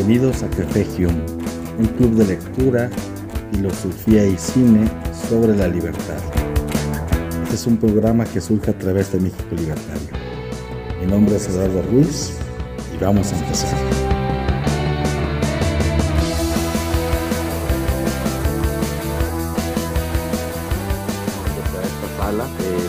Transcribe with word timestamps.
Bienvenidos 0.00 0.42
a 0.42 0.48
Café 0.48 0.86
Hume, 0.96 1.26
un 1.78 1.86
club 1.98 2.14
de 2.14 2.24
lectura, 2.24 2.88
filosofía 3.52 4.26
y 4.26 4.34
cine 4.38 4.88
sobre 5.28 5.54
la 5.54 5.68
libertad. 5.68 6.16
Este 7.42 7.54
es 7.54 7.66
un 7.66 7.76
programa 7.76 8.24
que 8.24 8.40
surge 8.40 8.70
a 8.70 8.78
través 8.78 9.12
de 9.12 9.20
México 9.20 9.54
Libertario. 9.54 10.08
Mi 11.02 11.06
nombre 11.06 11.36
es 11.36 11.46
Eduardo 11.48 11.82
Ruiz 11.82 12.32
y 12.94 13.04
vamos 13.04 13.30
a 13.30 13.38
empezar. 13.40 14.09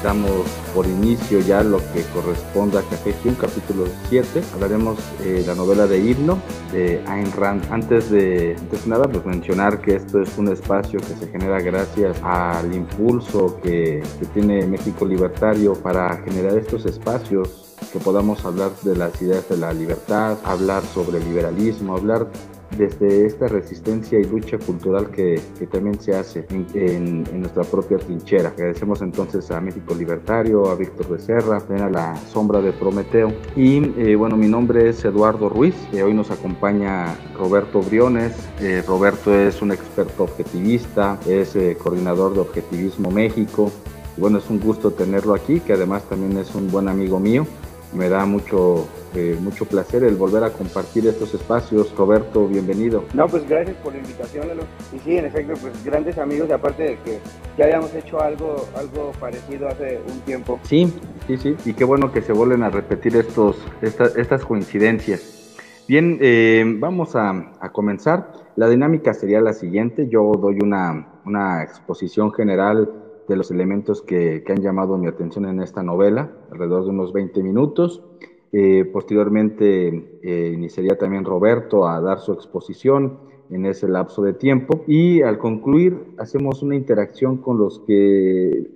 Damos 0.03 0.47
por 0.73 0.85
inicio 0.85 1.39
ya 1.39 1.63
lo 1.63 1.77
que 1.93 2.03
corresponde 2.13 2.79
a 2.79 2.81
Café 2.81 3.13
un 3.25 3.35
capítulo 3.35 3.85
7. 4.09 4.41
Hablaremos 4.53 4.97
de 5.19 5.41
eh, 5.41 5.43
la 5.45 5.55
novela 5.55 5.87
de 5.87 5.99
Himno 5.99 6.41
de 6.71 7.03
Ayn 7.07 7.31
Rand. 7.31 7.71
Antes 7.71 8.09
de, 8.09 8.55
antes 8.57 8.83
de 8.83 8.89
nada, 8.89 9.07
pues 9.07 9.25
mencionar 9.25 9.81
que 9.81 9.95
esto 9.95 10.21
es 10.21 10.37
un 10.37 10.47
espacio 10.47 10.99
que 10.99 11.15
se 11.15 11.27
genera 11.27 11.59
gracias 11.61 12.17
al 12.23 12.73
impulso 12.73 13.59
que, 13.61 14.03
que 14.19 14.25
tiene 14.27 14.65
México 14.65 15.05
Libertario 15.05 15.73
para 15.73 16.17
generar 16.17 16.57
estos 16.57 16.85
espacios 16.85 17.71
que 17.91 17.99
podamos 17.99 18.45
hablar 18.45 18.71
de 18.83 18.95
las 18.95 19.21
ideas 19.21 19.47
de 19.49 19.57
la 19.57 19.73
libertad, 19.73 20.37
hablar 20.43 20.83
sobre 20.93 21.19
liberalismo, 21.19 21.95
hablar 21.95 22.27
desde 22.77 23.25
esta 23.25 23.47
resistencia 23.47 24.19
y 24.19 24.23
lucha 24.23 24.57
cultural 24.57 25.09
que, 25.11 25.41
también 25.71 25.99
se 25.99 26.15
hace 26.15 26.45
en, 26.73 27.23
nuestra 27.39 27.63
propia 27.63 27.97
trinchera. 27.97 28.49
Agradecemos 28.49 29.01
entonces 29.01 29.49
a 29.51 29.61
México 29.61 29.95
Libertario, 29.95 30.69
a 30.69 30.75
Víctor 30.75 31.09
Becerra, 31.09 31.57
a 31.57 31.89
la 31.89 32.15
sombra 32.31 32.61
de 32.61 32.71
Prometeo. 32.73 33.33
Y 33.55 33.91
eh, 33.99 34.15
bueno, 34.15 34.37
mi 34.37 34.47
nombre 34.47 34.89
es 34.89 35.03
Eduardo 35.05 35.49
Ruiz, 35.49 35.75
y 35.91 36.01
hoy 36.01 36.13
nos 36.13 36.31
acompaña 36.31 37.15
Roberto 37.37 37.81
Briones. 37.81 38.33
Eh, 38.59 38.83
Roberto 38.87 39.33
es 39.33 39.61
un 39.61 39.71
experto 39.71 40.23
objetivista, 40.23 41.19
es 41.27 41.55
eh, 41.55 41.77
coordinador 41.81 42.33
de 42.33 42.41
Objetivismo 42.41 43.11
México. 43.11 43.71
Bueno, 44.17 44.39
es 44.39 44.49
un 44.49 44.59
gusto 44.59 44.91
tenerlo 44.91 45.33
aquí, 45.33 45.59
que 45.61 45.73
además 45.73 46.03
también 46.03 46.37
es 46.37 46.53
un 46.53 46.69
buen 46.69 46.87
amigo 46.87 47.19
mío. 47.19 47.45
Me 47.93 48.09
da 48.09 48.25
mucho 48.25 48.87
eh, 49.13 49.37
mucho 49.41 49.65
placer 49.65 50.05
el 50.05 50.15
volver 50.15 50.43
a 50.45 50.51
compartir 50.51 51.05
estos 51.05 51.33
espacios. 51.33 51.93
Roberto, 51.97 52.47
bienvenido. 52.47 53.03
No, 53.13 53.27
pues 53.27 53.47
gracias 53.47 53.75
por 53.77 53.91
la 53.91 53.99
invitación, 53.99 54.47
Lalo. 54.47 54.63
Y 54.95 54.99
sí, 54.99 55.17
en 55.17 55.25
efecto, 55.25 55.53
pues 55.59 55.83
grandes 55.83 56.17
amigos, 56.17 56.49
aparte 56.49 56.83
de 56.83 56.97
que 56.99 57.19
ya 57.57 57.65
habíamos 57.65 57.93
hecho 57.93 58.21
algo, 58.21 58.65
algo 58.73 59.11
parecido 59.19 59.67
hace 59.67 59.99
un 60.07 60.21
tiempo. 60.21 60.59
Sí, 60.63 60.93
sí, 61.27 61.37
sí. 61.37 61.57
Y 61.65 61.73
qué 61.73 61.83
bueno 61.83 62.13
que 62.13 62.21
se 62.21 62.31
vuelven 62.31 62.63
a 62.63 62.69
repetir 62.69 63.17
estos, 63.17 63.57
estas 63.81 64.45
coincidencias. 64.45 65.57
Bien, 65.89 66.17
eh, 66.21 66.63
vamos 66.77 67.17
a, 67.17 67.51
a, 67.59 67.71
comenzar. 67.73 68.31
La 68.55 68.69
dinámica 68.69 69.13
sería 69.13 69.41
la 69.41 69.51
siguiente. 69.51 70.07
Yo 70.07 70.31
doy 70.39 70.59
una, 70.63 71.05
una 71.25 71.63
exposición 71.63 72.31
general 72.31 72.89
de 73.31 73.37
los 73.37 73.49
elementos 73.49 74.01
que, 74.01 74.43
que, 74.43 74.51
han 74.51 74.61
llamado 74.61 74.97
mi 74.97 75.07
atención 75.07 75.45
en 75.45 75.61
esta 75.61 75.81
novela, 75.83 76.31
alrededor 76.51 76.83
de 76.83 76.89
unos 76.89 77.13
20 77.13 77.41
minutos. 77.41 78.03
Eh, 78.53 78.83
posteriormente 78.83 80.19
eh, 80.21 80.51
iniciaría 80.53 80.97
también 80.97 81.23
Roberto 81.23 81.87
a 81.87 82.01
dar 82.01 82.19
su 82.19 82.33
exposición 82.33 83.19
en 83.49 83.65
ese 83.65 83.87
lapso 83.87 84.21
de 84.21 84.33
tiempo 84.33 84.83
y 84.87 85.21
al 85.21 85.37
concluir 85.37 86.15
hacemos 86.17 86.61
una 86.61 86.75
interacción 86.75 87.37
con 87.37 87.57
los 87.57 87.79
que, 87.79 88.71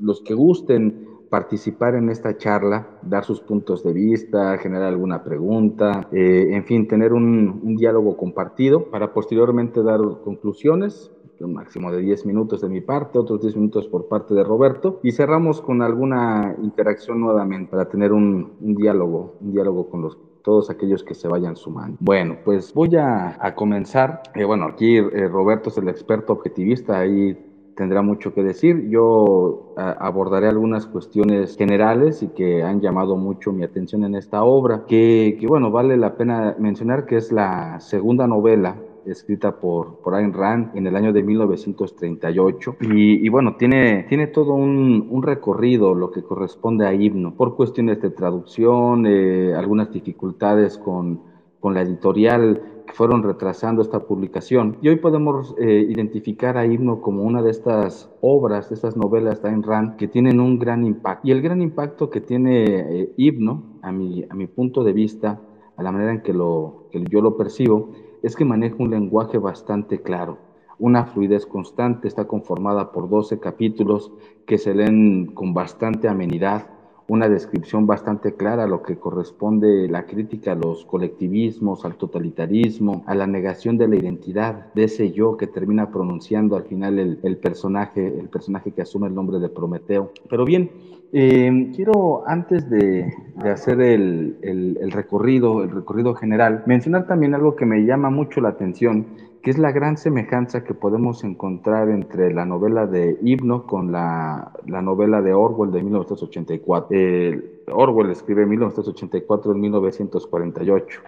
los 0.00 0.22
que 0.22 0.34
gusten 0.34 1.08
participar 1.30 1.96
en 1.96 2.10
esta 2.10 2.36
charla, 2.36 3.00
dar 3.02 3.24
sus 3.24 3.40
puntos 3.40 3.82
de 3.82 3.92
vista, 3.92 4.56
generar 4.58 4.86
alguna 4.86 5.24
pregunta, 5.24 6.08
eh, 6.12 6.50
en 6.52 6.64
fin, 6.64 6.86
tener 6.86 7.12
un, 7.12 7.60
un 7.62 7.76
diálogo 7.76 8.16
compartido 8.16 8.84
para 8.84 9.12
posteriormente 9.12 9.82
dar 9.82 10.00
conclusiones 10.22 11.10
un 11.40 11.54
máximo 11.54 11.92
de 11.92 12.00
10 12.00 12.26
minutos 12.26 12.60
de 12.60 12.68
mi 12.68 12.80
parte, 12.80 13.18
otros 13.18 13.40
10 13.40 13.56
minutos 13.56 13.86
por 13.88 14.08
parte 14.08 14.34
de 14.34 14.44
Roberto, 14.44 15.00
y 15.02 15.12
cerramos 15.12 15.60
con 15.60 15.82
alguna 15.82 16.56
interacción 16.62 17.20
nuevamente 17.20 17.70
para 17.70 17.88
tener 17.88 18.12
un, 18.12 18.52
un 18.60 18.74
diálogo, 18.74 19.36
un 19.40 19.52
diálogo 19.52 19.88
con 19.88 20.02
los 20.02 20.18
todos 20.42 20.70
aquellos 20.70 21.04
que 21.04 21.14
se 21.14 21.28
vayan 21.28 21.56
sumando. 21.56 21.98
Bueno, 22.00 22.38
pues 22.42 22.72
voy 22.72 22.96
a, 22.96 23.36
a 23.38 23.54
comenzar. 23.54 24.22
Eh, 24.34 24.44
bueno, 24.44 24.64
aquí 24.64 24.96
eh, 24.96 25.28
Roberto 25.28 25.68
es 25.68 25.76
el 25.76 25.88
experto 25.88 26.32
objetivista, 26.32 26.98
ahí 26.98 27.36
tendrá 27.76 28.00
mucho 28.02 28.32
que 28.32 28.42
decir. 28.42 28.88
Yo 28.88 29.74
abordaré 29.76 30.48
algunas 30.48 30.86
cuestiones 30.86 31.56
generales 31.56 32.22
y 32.22 32.28
que 32.28 32.62
han 32.62 32.80
llamado 32.80 33.16
mucho 33.16 33.52
mi 33.52 33.62
atención 33.62 34.04
en 34.04 34.14
esta 34.14 34.42
obra, 34.42 34.84
que, 34.88 35.36
que 35.38 35.46
bueno, 35.46 35.70
vale 35.70 35.96
la 35.96 36.16
pena 36.16 36.56
mencionar 36.58 37.06
que 37.06 37.16
es 37.16 37.30
la 37.30 37.78
segunda 37.78 38.26
novela 38.26 38.76
escrita 39.12 39.58
por, 39.60 40.00
por 40.00 40.14
Ayn 40.14 40.32
Rand 40.32 40.76
en 40.76 40.86
el 40.86 40.96
año 40.96 41.12
de 41.12 41.22
1938. 41.22 42.76
Y, 42.80 43.24
y 43.24 43.28
bueno, 43.28 43.56
tiene, 43.56 44.04
tiene 44.08 44.26
todo 44.28 44.54
un, 44.54 45.08
un, 45.10 45.22
recorrido, 45.22 45.94
lo 45.94 46.10
que 46.10 46.22
corresponde 46.22 46.86
a 46.86 46.94
himno, 46.94 47.34
por 47.34 47.56
cuestiones 47.56 48.00
de 48.00 48.10
traducción, 48.10 49.06
eh, 49.06 49.54
algunas 49.54 49.92
dificultades 49.92 50.78
con, 50.78 51.22
con 51.60 51.74
la 51.74 51.82
editorial 51.82 52.62
que 52.86 52.94
fueron 52.94 53.22
retrasando 53.22 53.82
esta 53.82 54.00
publicación. 54.00 54.78
Y 54.80 54.88
hoy 54.88 54.96
podemos 54.96 55.54
eh, 55.58 55.86
identificar 55.88 56.56
a 56.56 56.66
Himno 56.66 57.00
como 57.00 57.22
una 57.22 57.42
de 57.42 57.50
estas 57.50 58.10
obras, 58.20 58.70
de 58.70 58.76
estas 58.76 58.96
novelas 58.96 59.42
de 59.42 59.50
Ayn 59.50 59.62
Rand 59.62 59.96
que 59.96 60.08
tienen 60.08 60.40
un 60.40 60.58
gran 60.58 60.84
impacto. 60.84 61.28
Y 61.28 61.32
el 61.32 61.42
gran 61.42 61.60
impacto 61.60 62.08
que 62.10 62.20
tiene 62.20 62.64
eh, 62.64 63.12
Himno, 63.16 63.62
a 63.82 63.92
mi, 63.92 64.24
a 64.28 64.34
mi 64.34 64.46
punto 64.46 64.84
de 64.84 64.92
vista, 64.92 65.40
a 65.76 65.82
la 65.82 65.92
manera 65.92 66.12
en 66.12 66.22
que, 66.22 66.32
lo, 66.32 66.88
que 66.90 67.04
yo 67.10 67.20
lo 67.20 67.36
percibo, 67.36 67.90
es 68.22 68.36
que 68.36 68.44
maneja 68.44 68.76
un 68.78 68.90
lenguaje 68.90 69.38
bastante 69.38 70.02
claro, 70.02 70.38
una 70.78 71.06
fluidez 71.06 71.46
constante, 71.46 72.08
está 72.08 72.26
conformada 72.26 72.92
por 72.92 73.08
12 73.08 73.40
capítulos 73.40 74.12
que 74.46 74.58
se 74.58 74.74
leen 74.74 75.26
con 75.26 75.54
bastante 75.54 76.08
amenidad, 76.08 76.68
una 77.08 77.28
descripción 77.28 77.86
bastante 77.86 78.34
clara 78.34 78.64
a 78.64 78.66
lo 78.66 78.82
que 78.82 78.98
corresponde 78.98 79.88
la 79.88 80.04
crítica 80.04 80.52
a 80.52 80.54
los 80.54 80.84
colectivismos, 80.84 81.86
al 81.86 81.96
totalitarismo, 81.96 83.02
a 83.06 83.14
la 83.14 83.26
negación 83.26 83.78
de 83.78 83.88
la 83.88 83.96
identidad, 83.96 84.72
de 84.74 84.84
ese 84.84 85.10
yo 85.10 85.38
que 85.38 85.46
termina 85.46 85.90
pronunciando 85.90 86.54
al 86.54 86.64
final 86.64 86.98
el, 86.98 87.18
el 87.22 87.38
personaje, 87.38 88.06
el 88.06 88.28
personaje 88.28 88.72
que 88.72 88.82
asume 88.82 89.08
el 89.08 89.14
nombre 89.14 89.38
de 89.38 89.48
Prometeo. 89.48 90.12
Pero 90.28 90.44
bien, 90.44 90.70
eh, 91.12 91.72
quiero 91.74 92.26
antes 92.26 92.68
de, 92.68 93.12
de 93.42 93.50
hacer 93.50 93.80
el, 93.80 94.38
el, 94.42 94.78
el, 94.80 94.90
recorrido, 94.90 95.62
el 95.62 95.70
recorrido 95.70 96.14
general, 96.14 96.62
mencionar 96.66 97.06
también 97.06 97.34
algo 97.34 97.56
que 97.56 97.66
me 97.66 97.84
llama 97.84 98.10
mucho 98.10 98.40
la 98.40 98.50
atención 98.50 99.06
que 99.42 99.50
es 99.50 99.58
la 99.58 99.72
gran 99.72 99.96
semejanza 99.96 100.64
que 100.64 100.74
podemos 100.74 101.22
encontrar 101.24 101.88
entre 101.90 102.32
la 102.32 102.44
novela 102.44 102.86
de 102.86 103.18
Himno 103.22 103.66
con 103.66 103.92
la, 103.92 104.52
la 104.66 104.82
novela 104.82 105.22
de 105.22 105.32
Orwell 105.32 105.70
de 105.70 105.82
1984. 105.82 106.88
Eh, 106.90 107.62
Orwell 107.72 108.10
escribe 108.10 108.46
1984 108.46 109.52
en 109.52 109.60
1948, 109.60 111.00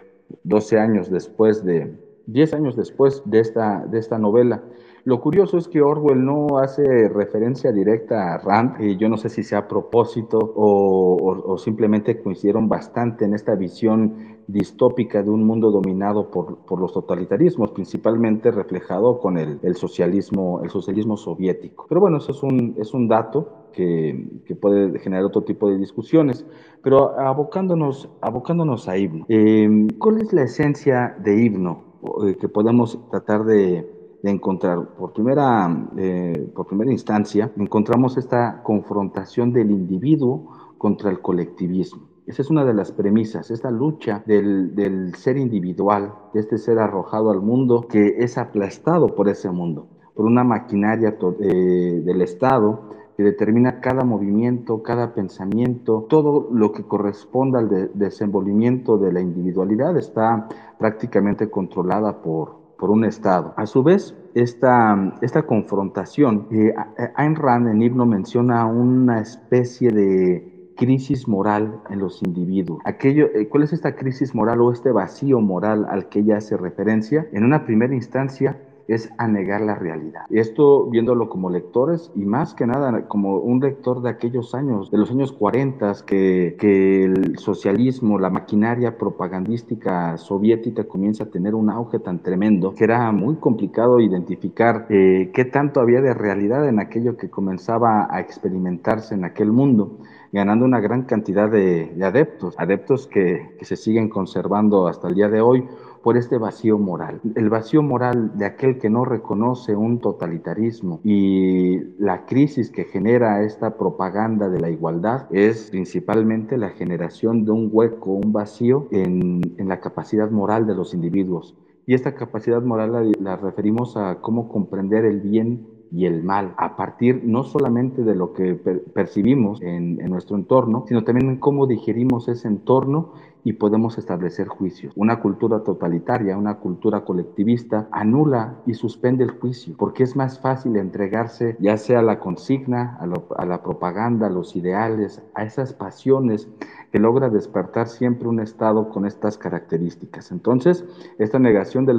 12 0.44 0.78
años 0.78 1.10
después 1.10 1.64
de, 1.64 1.92
10 2.26 2.54
años 2.54 2.76
después 2.76 3.22
de 3.24 3.40
esta, 3.40 3.84
de 3.86 3.98
esta 3.98 4.18
novela. 4.18 4.62
Lo 5.04 5.20
curioso 5.20 5.56
es 5.56 5.68
que 5.68 5.80
Orwell 5.80 6.24
no 6.24 6.58
hace 6.58 7.08
referencia 7.08 7.72
directa 7.72 8.34
a 8.34 8.38
Rand, 8.38 8.80
y 8.80 8.96
yo 8.96 9.08
no 9.08 9.16
sé 9.16 9.28
si 9.28 9.42
sea 9.42 9.60
a 9.60 9.68
propósito 9.68 10.38
o, 10.38 11.42
o, 11.46 11.58
simplemente 11.58 12.20
coincidieron 12.22 12.68
bastante 12.68 13.24
en 13.24 13.34
esta 13.34 13.54
visión 13.54 14.38
distópica 14.46 15.22
de 15.22 15.30
un 15.30 15.44
mundo 15.44 15.70
dominado 15.70 16.30
por, 16.30 16.58
por 16.58 16.80
los 16.80 16.92
totalitarismos, 16.92 17.70
principalmente 17.70 18.50
reflejado 18.50 19.18
con 19.20 19.38
el, 19.38 19.58
el, 19.62 19.76
socialismo, 19.76 20.60
el 20.62 20.70
socialismo 20.70 21.16
soviético. 21.16 21.86
Pero 21.88 22.00
bueno, 22.00 22.18
eso 22.18 22.32
es 22.32 22.42
un, 22.42 22.74
es 22.78 22.92
un 22.92 23.08
dato 23.08 23.70
que, 23.72 24.42
que, 24.44 24.54
puede 24.56 24.98
generar 24.98 25.24
otro 25.24 25.42
tipo 25.42 25.68
de 25.70 25.78
discusiones. 25.78 26.44
Pero 26.82 27.18
abocándonos, 27.18 28.10
abocándonos 28.20 28.88
a 28.88 28.98
Himno, 28.98 29.26
eh, 29.28 29.88
¿cuál 29.98 30.20
es 30.20 30.32
la 30.32 30.42
esencia 30.42 31.16
de 31.22 31.44
Himno 31.44 31.84
eh, 32.26 32.36
que 32.36 32.48
podemos 32.48 32.98
tratar 33.10 33.44
de 33.44 33.99
de 34.22 34.30
encontrar. 34.30 34.94
Por 34.96 35.12
primera, 35.12 35.88
eh, 35.96 36.50
por 36.54 36.66
primera 36.66 36.92
instancia, 36.92 37.50
encontramos 37.56 38.16
esta 38.16 38.62
confrontación 38.62 39.52
del 39.52 39.70
individuo 39.70 40.74
contra 40.78 41.10
el 41.10 41.20
colectivismo. 41.20 42.10
Esa 42.26 42.42
es 42.42 42.50
una 42.50 42.64
de 42.64 42.74
las 42.74 42.92
premisas, 42.92 43.50
esta 43.50 43.70
lucha 43.70 44.22
del, 44.24 44.74
del 44.76 45.14
ser 45.16 45.36
individual, 45.36 46.14
de 46.32 46.40
este 46.40 46.58
ser 46.58 46.78
arrojado 46.78 47.30
al 47.30 47.40
mundo 47.40 47.86
que 47.88 48.16
es 48.18 48.38
aplastado 48.38 49.16
por 49.16 49.28
ese 49.28 49.50
mundo, 49.50 49.88
por 50.14 50.26
una 50.26 50.44
maquinaria 50.44 51.16
eh, 51.40 52.02
del 52.04 52.22
Estado 52.22 52.90
que 53.16 53.24
determina 53.24 53.80
cada 53.80 54.04
movimiento, 54.04 54.82
cada 54.82 55.12
pensamiento, 55.12 56.06
todo 56.08 56.48
lo 56.52 56.72
que 56.72 56.84
corresponda 56.84 57.58
al 57.58 57.68
de 57.68 57.88
desenvolvimiento 57.94 58.96
de 58.96 59.12
la 59.12 59.20
individualidad 59.20 59.96
está 59.98 60.48
prácticamente 60.78 61.50
controlada 61.50 62.22
por, 62.22 62.59
por 62.80 62.90
un 62.90 63.04
Estado. 63.04 63.52
A 63.56 63.66
su 63.66 63.82
vez, 63.82 64.16
esta, 64.34 65.14
esta 65.20 65.42
confrontación, 65.42 66.48
eh, 66.50 66.72
Ayn 67.14 67.36
Rand 67.36 67.68
en 67.68 67.82
Himno 67.82 68.06
menciona 68.06 68.64
una 68.66 69.20
especie 69.20 69.90
de 69.90 70.72
crisis 70.76 71.28
moral 71.28 71.82
en 71.90 71.98
los 71.98 72.22
individuos. 72.22 72.80
Aquello, 72.86 73.26
eh, 73.34 73.48
¿Cuál 73.48 73.64
es 73.64 73.74
esta 73.74 73.94
crisis 73.94 74.34
moral 74.34 74.62
o 74.62 74.72
este 74.72 74.90
vacío 74.90 75.40
moral 75.40 75.86
al 75.90 76.08
que 76.08 76.20
ella 76.20 76.38
hace 76.38 76.56
referencia? 76.56 77.28
En 77.32 77.44
una 77.44 77.66
primera 77.66 77.94
instancia, 77.94 78.58
es 78.90 79.12
a 79.18 79.28
negar 79.28 79.60
la 79.60 79.76
realidad. 79.76 80.22
Esto 80.30 80.86
viéndolo 80.86 81.28
como 81.28 81.48
lectores 81.48 82.10
y 82.16 82.24
más 82.24 82.54
que 82.54 82.66
nada 82.66 83.06
como 83.06 83.38
un 83.38 83.60
lector 83.60 84.02
de 84.02 84.10
aquellos 84.10 84.54
años, 84.54 84.90
de 84.90 84.98
los 84.98 85.10
años 85.10 85.32
40, 85.32 85.92
que, 86.06 86.56
el 87.04 87.38
socialismo, 87.38 88.18
la 88.18 88.30
maquinaria 88.30 88.98
propagandística 88.98 90.16
soviética 90.18 90.84
comienza 90.84 91.24
a 91.24 91.30
tener 91.30 91.54
un 91.54 91.70
auge 91.70 92.00
tan 92.00 92.22
tremendo 92.22 92.74
que 92.74 92.84
era 92.84 93.12
muy 93.12 93.36
complicado 93.36 94.00
identificar 94.00 94.86
eh, 94.90 95.30
qué 95.32 95.44
tanto 95.44 95.80
había 95.80 96.00
de 96.00 96.12
realidad 96.12 96.68
en 96.68 96.80
aquello 96.80 97.16
que 97.16 97.30
comenzaba 97.30 98.08
a 98.10 98.20
experimentarse 98.20 99.14
en 99.14 99.24
aquel 99.24 99.52
mundo 99.52 99.98
ganando 100.32 100.64
una 100.64 100.80
gran 100.80 101.02
cantidad 101.02 101.50
de, 101.50 101.92
de 101.94 102.04
adeptos, 102.04 102.54
adeptos 102.58 103.06
que, 103.06 103.56
se 103.62 103.76
siguen 103.76 104.08
conservando 104.08 104.86
hasta 104.86 105.08
el 105.08 105.14
día 105.14 105.28
de 105.28 105.40
hoy 105.40 105.66
por 106.02 106.16
este 106.16 106.38
vacío 106.38 106.78
moral. 106.78 107.20
El 107.34 107.50
vacío 107.50 107.82
moral 107.82 108.36
de 108.36 108.46
aquel 108.46 108.78
que 108.78 108.90
no 108.90 109.04
reconoce 109.04 109.76
un 109.76 109.98
totalitarismo 109.98 111.00
y 111.04 111.78
la 111.98 112.26
crisis 112.26 112.70
que 112.70 112.84
genera 112.84 113.42
esta 113.44 113.76
propaganda 113.76 114.48
de 114.48 114.60
la 114.60 114.70
igualdad 114.70 115.26
es 115.30 115.70
principalmente 115.70 116.56
la 116.56 116.70
generación 116.70 117.44
de 117.44 117.52
un 117.52 117.68
hueco, 117.72 118.12
un 118.12 118.32
vacío 118.32 118.88
en, 118.90 119.40
en 119.58 119.68
la 119.68 119.80
capacidad 119.80 120.30
moral 120.30 120.66
de 120.66 120.74
los 120.74 120.94
individuos. 120.94 121.56
Y 121.86 121.94
esta 121.94 122.14
capacidad 122.14 122.62
moral 122.62 123.16
la, 123.18 123.36
referimos 123.36 123.96
a 123.96 124.20
cómo 124.20 124.48
comprender 124.48 125.04
el 125.04 125.20
bien 125.20 125.66
y 125.92 126.06
el 126.06 126.22
mal 126.22 126.54
a 126.56 126.76
partir 126.76 127.22
no 127.24 127.42
solamente 127.42 128.04
de 128.04 128.14
lo 128.14 128.32
que 128.32 128.54
per 128.54 128.84
percibimos 128.92 129.60
en, 129.60 130.00
en, 130.00 130.08
nuestro 130.08 130.36
entorno, 130.36 130.84
sino 130.86 131.02
también 131.02 131.30
en 131.30 131.38
cómo 131.38 131.66
digerimos 131.66 132.28
ese 132.28 132.46
entorno 132.46 133.12
y 133.44 133.54
podemos 133.54 133.98
establecer 133.98 134.48
juicios. 134.48 134.92
Una 134.96 135.20
cultura 135.20 135.60
totalitaria, 135.60 136.36
una 136.36 136.58
cultura 136.58 137.04
colectivista, 137.04 137.88
anula 137.90 138.56
y 138.66 138.74
suspende 138.74 139.24
el 139.24 139.30
juicio, 139.30 139.74
porque 139.78 140.02
es 140.02 140.16
más 140.16 140.40
fácil 140.40 140.76
entregarse 140.76 141.56
ya 141.60 141.76
sea 141.76 142.00
a 142.00 142.02
la 142.02 142.18
consigna, 142.18 142.98
a, 143.00 143.46
la 143.46 143.62
propaganda, 143.62 144.26
a 144.26 144.30
los 144.30 144.56
ideales, 144.56 145.22
a 145.34 145.44
esas 145.44 145.72
pasiones 145.72 146.48
que 146.92 146.98
logra 146.98 147.28
despertar 147.28 147.88
siempre 147.88 148.28
un 148.28 148.40
Estado 148.40 148.88
con 148.88 149.06
estas 149.06 149.38
características. 149.38 150.32
Entonces, 150.32 150.84
esta 151.18 151.38
negación 151.38 151.86
de, 151.86 151.94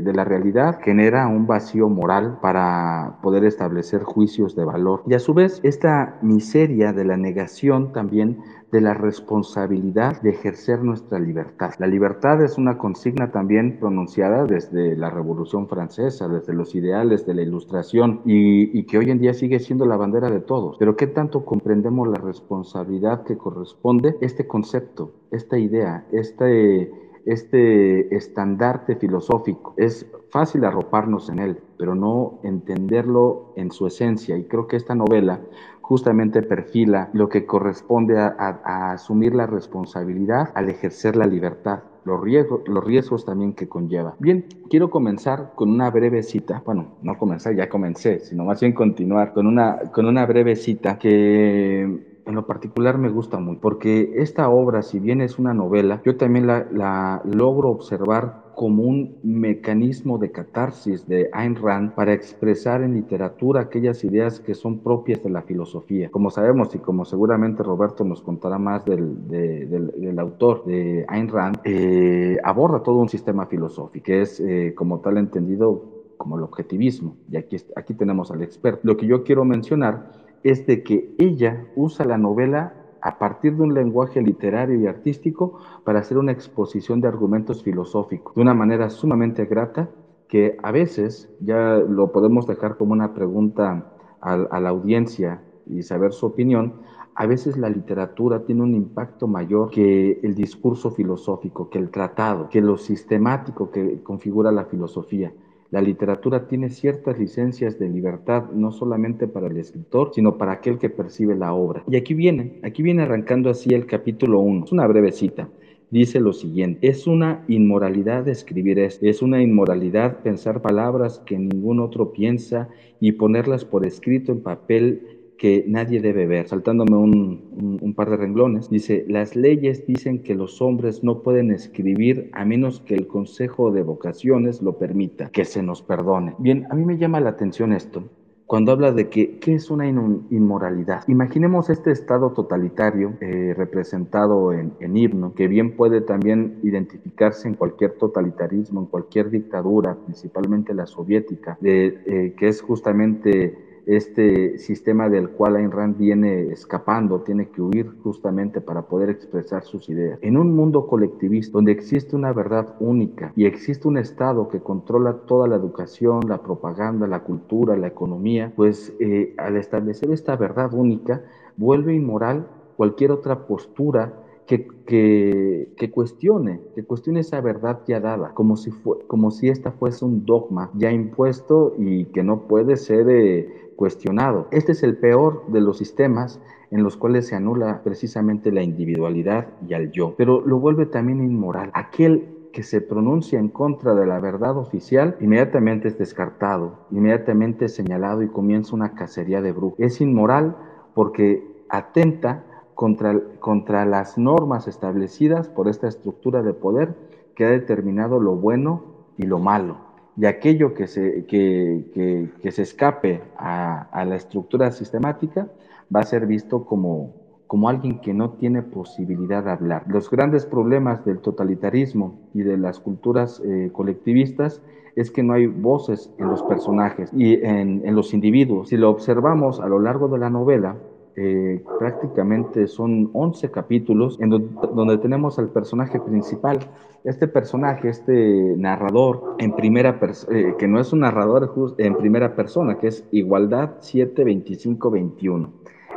de, 0.00 0.12
la 0.12 0.24
realidad 0.24 0.80
genera 0.82 1.28
un 1.28 1.46
vacío 1.46 1.88
moral 1.88 2.38
para 2.42 3.18
poder 3.22 3.44
establecer 3.44 4.02
juicios 4.02 4.56
de 4.56 4.64
valor. 4.64 5.02
Y 5.06 5.14
a 5.14 5.20
su 5.20 5.34
vez, 5.34 5.60
esta 5.62 6.18
miseria 6.20 6.92
de 6.92 7.04
la 7.04 7.16
negación 7.16 7.92
también 7.92 8.42
de 8.76 8.82
la 8.82 8.92
responsabilidad 8.92 10.20
de 10.20 10.28
ejercer 10.28 10.82
nuestra 10.84 11.18
libertad. 11.18 11.72
La 11.78 11.86
libertad 11.86 12.42
es 12.42 12.58
una 12.58 12.76
consigna 12.76 13.32
también 13.32 13.78
pronunciada 13.80 14.44
desde 14.44 14.94
la 14.96 15.08
Revolución 15.08 15.66
Francesa, 15.66 16.28
desde 16.28 16.52
los 16.52 16.74
ideales 16.74 17.24
de 17.24 17.32
la 17.32 17.40
Ilustración 17.40 18.20
y, 18.26 18.84
que 18.84 18.98
hoy 18.98 19.10
en 19.10 19.18
día 19.18 19.32
sigue 19.32 19.60
siendo 19.60 19.86
la 19.86 19.96
bandera 19.96 20.28
de 20.28 20.40
todos. 20.40 20.76
Pero 20.78 20.94
¿qué 20.94 21.06
tanto 21.06 21.46
comprendemos 21.46 22.06
la 22.06 22.18
responsabilidad 22.18 23.24
que 23.24 23.38
corresponde 23.38 24.18
este 24.20 24.46
concepto, 24.46 25.10
esta 25.30 25.56
idea, 25.58 26.06
este, 26.12 26.92
este 27.24 28.14
estandarte 28.14 28.96
filosófico? 28.96 29.72
Es 29.78 30.06
fácil 30.28 30.66
arroparnos 30.66 31.30
en 31.30 31.38
él, 31.38 31.62
pero 31.78 31.94
no 31.94 32.40
entenderlo 32.42 33.54
en 33.56 33.70
su 33.70 33.86
esencia. 33.86 34.36
Y 34.36 34.44
creo 34.44 34.66
que 34.66 34.76
esta 34.76 34.94
novela 34.94 35.40
justamente 35.86 36.42
perfila 36.42 37.10
lo 37.12 37.28
que 37.28 37.46
corresponde 37.46 38.18
a, 38.18 38.90
asumir 38.90 39.36
la 39.36 39.46
responsabilidad 39.46 40.50
al 40.54 40.68
ejercer 40.68 41.14
la 41.14 41.26
libertad, 41.26 41.84
los 42.04 42.20
riesgos, 42.20 42.62
los 42.66 42.82
riesgos 42.82 43.24
también 43.24 43.52
que 43.52 43.68
conlleva. 43.68 44.16
Bien, 44.18 44.46
quiero 44.68 44.90
comenzar 44.90 45.52
con 45.54 45.70
una 45.70 45.88
breve 45.90 46.24
cita, 46.24 46.60
bueno, 46.66 46.96
no 47.02 47.16
comenzar, 47.16 47.54
ya 47.54 47.68
comencé, 47.68 48.18
sino 48.18 48.44
más 48.44 48.60
bien 48.60 48.72
continuar 48.72 49.32
con 49.32 49.46
una, 49.46 49.78
con 49.92 50.06
una 50.06 50.26
breve 50.26 50.56
cita 50.56 50.98
que 50.98 51.82
en 51.82 52.34
lo 52.34 52.46
particular 52.48 52.98
me 52.98 53.08
gusta 53.08 53.38
muy, 53.38 53.54
porque 53.54 54.14
esta 54.16 54.48
obra, 54.48 54.82
si 54.82 54.98
bien 54.98 55.20
es 55.20 55.38
una 55.38 55.54
novela, 55.54 56.02
yo 56.04 56.16
también 56.16 56.48
la 56.48 57.22
logro 57.24 57.68
observar 57.70 58.45
como 58.56 58.84
un 58.84 59.18
mecanismo 59.22 60.16
de 60.16 60.32
catarsis 60.32 61.06
de 61.06 61.28
Ayn 61.34 61.56
Rand 61.56 61.92
para 61.92 62.14
expresar 62.14 62.82
en 62.82 62.94
literatura 62.94 63.60
aquellas 63.60 64.02
ideas 64.02 64.40
que 64.40 64.54
son 64.54 64.78
propias 64.78 65.22
de 65.22 65.28
la 65.28 65.42
filosofía. 65.42 66.10
Como 66.10 66.30
sabemos 66.30 66.74
y 66.74 66.78
como 66.78 67.04
seguramente 67.04 67.62
Roberto 67.62 68.02
nos 68.02 68.22
contará 68.22 68.58
más 68.58 68.82
del, 68.86 69.28
de, 69.28 69.66
del, 69.66 69.92
del 69.98 70.18
autor 70.18 70.64
de 70.64 71.04
Ayn 71.06 71.28
Rand, 71.28 71.58
eh, 71.64 72.38
aborda 72.42 72.82
todo 72.82 72.96
un 72.96 73.10
sistema 73.10 73.44
filosófico, 73.44 74.06
que 74.06 74.22
es 74.22 74.40
eh, 74.40 74.72
como 74.74 75.00
tal 75.00 75.18
entendido 75.18 75.84
como 76.16 76.38
el 76.38 76.42
objetivismo. 76.42 77.14
Y 77.30 77.36
aquí, 77.36 77.58
aquí 77.76 77.92
tenemos 77.92 78.30
al 78.30 78.42
experto. 78.42 78.80
Lo 78.84 78.96
que 78.96 79.06
yo 79.06 79.22
quiero 79.22 79.44
mencionar 79.44 80.12
es 80.42 80.66
de 80.66 80.82
que 80.82 81.14
ella 81.18 81.66
usa 81.76 82.06
la 82.06 82.16
novela 82.16 82.85
a 83.06 83.18
partir 83.18 83.54
de 83.56 83.62
un 83.62 83.72
lenguaje 83.74 84.20
literario 84.20 84.76
y 84.80 84.86
artístico 84.86 85.52
para 85.84 86.00
hacer 86.00 86.18
una 86.18 86.32
exposición 86.32 87.00
de 87.00 87.08
argumentos 87.08 87.62
filosóficos 87.62 88.34
de 88.34 88.40
una 88.42 88.54
manera 88.54 88.90
sumamente 88.90 89.46
grata 89.46 89.88
que 90.28 90.56
a 90.62 90.72
veces 90.72 91.30
ya 91.38 91.76
lo 91.88 92.10
podemos 92.10 92.46
dejar 92.46 92.76
como 92.76 92.92
una 92.92 93.14
pregunta 93.14 93.84
a, 94.20 94.32
a 94.32 94.60
la 94.60 94.70
audiencia 94.70 95.44
y 95.66 95.82
saber 95.82 96.12
su 96.12 96.26
opinión, 96.26 96.74
a 97.14 97.26
veces 97.26 97.56
la 97.56 97.68
literatura 97.70 98.44
tiene 98.44 98.62
un 98.62 98.74
impacto 98.74 99.28
mayor 99.28 99.70
que 99.70 100.18
el 100.22 100.34
discurso 100.34 100.90
filosófico, 100.90 101.68
que 101.68 101.78
el 101.78 101.90
tratado, 101.90 102.48
que 102.48 102.60
lo 102.60 102.76
sistemático 102.76 103.70
que 103.70 104.02
configura 104.02 104.52
la 104.52 104.64
filosofía. 104.66 105.32
La 105.70 105.80
literatura 105.80 106.46
tiene 106.46 106.70
ciertas 106.70 107.18
licencias 107.18 107.78
de 107.78 107.88
libertad, 107.88 108.50
no 108.52 108.70
solamente 108.70 109.26
para 109.26 109.48
el 109.48 109.56
escritor, 109.56 110.12
sino 110.14 110.38
para 110.38 110.52
aquel 110.52 110.78
que 110.78 110.90
percibe 110.90 111.34
la 111.34 111.52
obra. 111.52 111.82
Y 111.88 111.96
aquí 111.96 112.14
viene, 112.14 112.60
aquí 112.62 112.82
viene 112.82 113.02
arrancando 113.02 113.50
así 113.50 113.74
el 113.74 113.86
capítulo 113.86 114.40
1. 114.40 114.64
Es 114.66 114.72
una 114.72 114.86
breve 114.86 115.12
cita. 115.12 115.48
Dice 115.90 116.18
lo 116.18 116.32
siguiente, 116.32 116.88
es 116.88 117.06
una 117.06 117.44
inmoralidad 117.46 118.26
escribir 118.26 118.80
esto, 118.80 119.06
es 119.06 119.22
una 119.22 119.40
inmoralidad 119.40 120.18
pensar 120.22 120.60
palabras 120.60 121.22
que 121.24 121.38
ningún 121.38 121.78
otro 121.78 122.10
piensa 122.10 122.68
y 122.98 123.12
ponerlas 123.12 123.64
por 123.64 123.86
escrito 123.86 124.32
en 124.32 124.42
papel 124.42 125.15
que 125.36 125.64
nadie 125.66 126.00
debe 126.00 126.26
ver. 126.26 126.48
Saltándome 126.48 126.96
un, 126.96 127.78
un, 127.80 127.94
par 127.94 128.10
de 128.10 128.16
renglones, 128.16 128.70
dice, 128.70 129.04
las 129.08 129.36
leyes 129.36 129.86
dicen 129.86 130.22
que 130.22 130.34
los 130.34 130.60
hombres 130.60 131.02
no 131.04 131.22
pueden 131.22 131.50
escribir 131.50 132.30
a 132.32 132.44
menos 132.44 132.80
que 132.80 132.94
el 132.94 133.06
Consejo 133.06 133.70
de 133.70 133.82
Vocaciones 133.82 134.62
lo 134.62 134.78
permita, 134.78 135.30
que 135.30 135.44
se 135.44 135.62
nos 135.62 135.82
perdone. 135.82 136.34
Bien, 136.38 136.66
a 136.70 136.74
mí 136.74 136.84
me 136.84 136.98
llama 136.98 137.20
la 137.20 137.30
atención 137.30 137.72
esto. 137.72 138.04
Cuando 138.46 138.70
habla 138.70 138.92
de 138.92 139.08
que, 139.08 139.40
¿qué 139.40 139.54
es 139.54 139.72
una 139.72 139.88
inmoralidad? 139.88 141.02
Imaginemos 141.08 141.68
este 141.68 141.90
estado 141.90 142.30
totalitario 142.30 143.14
eh, 143.20 143.54
representado 143.56 144.52
en, 144.52 144.72
en 144.78 144.96
himno, 144.96 145.34
que 145.34 145.48
bien 145.48 145.74
puede 145.74 146.00
también 146.00 146.60
identificarse 146.62 147.48
en 147.48 147.54
cualquier 147.54 147.94
totalitarismo, 147.98 148.78
en 148.82 148.86
cualquier 148.86 149.30
dictadura, 149.30 149.96
principalmente 149.96 150.74
la 150.74 150.86
soviética, 150.86 151.58
de, 151.60 151.98
eh, 152.06 152.34
que 152.38 152.46
es 152.46 152.62
justamente 152.62 153.65
este 153.86 154.58
sistema 154.58 155.08
del 155.08 155.30
cual 155.30 155.56
Ayn 155.56 155.70
Rand 155.70 155.96
viene 155.96 156.50
escapando, 156.50 157.20
tiene 157.20 157.48
que 157.48 157.62
huir 157.62 157.88
justamente 158.02 158.60
para 158.60 158.82
poder 158.82 159.10
expresar 159.10 159.62
sus 159.62 159.88
ideas. 159.88 160.18
En 160.22 160.36
un 160.36 160.54
mundo 160.54 160.86
colectivista 160.88 161.52
donde 161.52 161.72
existe 161.72 162.16
una 162.16 162.32
verdad 162.32 162.74
única 162.80 163.32
y 163.36 163.46
existe 163.46 163.86
un 163.86 163.96
Estado 163.96 164.48
que 164.48 164.60
controla 164.60 165.14
toda 165.26 165.46
la 165.46 165.56
educación, 165.56 166.20
la 166.28 166.42
propaganda, 166.42 167.06
la 167.06 167.22
cultura, 167.22 167.76
la 167.76 167.86
economía, 167.86 168.52
pues 168.56 168.92
eh, 168.98 169.34
al 169.38 169.56
establecer 169.56 170.10
esta 170.10 170.36
verdad 170.36 170.74
única, 170.74 171.22
vuelve 171.56 171.94
inmoral 171.94 172.48
cualquier 172.76 173.12
otra 173.12 173.46
postura 173.46 174.22
que, 174.46 174.68
que, 174.86 175.72
que, 175.76 175.90
cuestione, 175.90 176.60
que 176.74 176.84
cuestione 176.84 177.20
esa 177.20 177.40
verdad 177.40 177.80
ya 177.86 178.00
dada, 178.00 178.32
como 178.34 178.56
si, 178.56 178.70
fue, 178.70 178.98
como 179.06 179.30
si 179.30 179.48
esta 179.48 179.72
fuese 179.72 180.04
un 180.04 180.24
dogma 180.24 180.70
ya 180.74 180.92
impuesto 180.92 181.74
y 181.78 182.04
que 182.06 182.22
no 182.22 182.42
puede 182.42 182.76
ser 182.76 183.08
eh, 183.10 183.65
cuestionado. 183.76 184.48
Este 184.50 184.72
es 184.72 184.82
el 184.82 184.96
peor 184.96 185.44
de 185.48 185.60
los 185.60 185.78
sistemas 185.78 186.40
en 186.70 186.82
los 186.82 186.96
cuales 186.96 187.28
se 187.28 187.36
anula 187.36 187.82
precisamente 187.84 188.50
la 188.50 188.62
individualidad 188.62 189.48
y 189.68 189.74
al 189.74 189.92
yo, 189.92 190.14
pero 190.16 190.40
lo 190.40 190.58
vuelve 190.58 190.86
también 190.86 191.20
inmoral. 191.20 191.70
Aquel 191.74 192.36
que 192.52 192.62
se 192.62 192.80
pronuncia 192.80 193.38
en 193.38 193.50
contra 193.50 193.94
de 193.94 194.06
la 194.06 194.18
verdad 194.18 194.56
oficial, 194.56 195.16
inmediatamente 195.20 195.88
es 195.88 195.98
descartado, 195.98 196.86
inmediatamente 196.90 197.66
es 197.66 197.74
señalado 197.74 198.22
y 198.22 198.28
comienza 198.28 198.74
una 198.74 198.94
cacería 198.94 199.42
de 199.42 199.52
brujos. 199.52 199.78
Es 199.78 200.00
inmoral 200.00 200.56
porque 200.94 201.64
atenta 201.68 202.44
contra, 202.74 203.20
contra 203.40 203.84
las 203.84 204.16
normas 204.16 204.68
establecidas 204.68 205.48
por 205.48 205.68
esta 205.68 205.86
estructura 205.86 206.42
de 206.42 206.54
poder 206.54 206.94
que 207.34 207.44
ha 207.44 207.50
determinado 207.50 208.20
lo 208.20 208.34
bueno 208.36 208.84
y 209.18 209.26
lo 209.26 209.38
malo. 209.38 209.85
Y 210.16 210.24
aquello 210.24 210.72
que 210.74 210.86
se, 210.86 211.26
que, 211.26 212.30
que, 212.42 212.50
se 212.50 212.62
escape 212.62 213.22
a, 213.36 214.04
la 214.06 214.16
estructura 214.16 214.70
sistemática 214.70 215.48
va 215.94 216.00
a 216.00 216.04
ser 216.04 216.26
visto 216.26 216.64
como, 216.64 217.14
como 217.46 217.68
alguien 217.68 218.00
que 218.00 218.14
no 218.14 218.30
tiene 218.30 218.62
posibilidad 218.62 219.44
de 219.44 219.50
hablar. 219.50 219.84
Los 219.88 220.10
grandes 220.10 220.46
problemas 220.46 221.04
del 221.04 221.18
totalitarismo 221.18 222.18
y 222.32 222.42
de 222.42 222.56
las 222.56 222.80
culturas 222.80 223.42
eh, 223.44 223.70
colectivistas 223.72 224.62
es 224.96 225.10
que 225.10 225.22
no 225.22 225.34
hay 225.34 225.46
voces 225.46 226.10
en 226.18 226.28
los 226.28 226.42
personajes 226.42 227.10
y 227.12 227.34
en, 227.44 227.82
los 227.94 228.14
individuos. 228.14 228.70
Si 228.70 228.78
lo 228.78 228.88
observamos 228.88 229.60
a 229.60 229.68
lo 229.68 229.78
largo 229.78 230.08
de 230.08 230.18
la 230.18 230.30
novela, 230.30 230.76
eh, 231.18 231.64
prácticamente 231.78 232.66
son 232.66 233.08
11 233.14 233.50
capítulos 233.50 234.18
en 234.20 234.28
donde 234.28 234.98
tenemos 234.98 235.38
al 235.38 235.48
personaje 235.48 235.98
principal. 235.98 236.58
Este 237.04 237.26
personaje, 237.26 237.88
este 237.88 238.54
narrador 238.58 239.36
en 239.38 239.52
primera 239.52 239.98
persona, 239.98 240.38
eh, 240.38 240.54
que 240.58 240.68
no 240.68 240.78
es 240.78 240.92
un 240.92 241.00
narrador 241.00 241.52
en 241.78 241.96
primera 241.96 242.36
persona, 242.36 242.78
que 242.78 242.88
es 242.88 243.08
Igualdad 243.12 243.76
72521. 243.80 245.50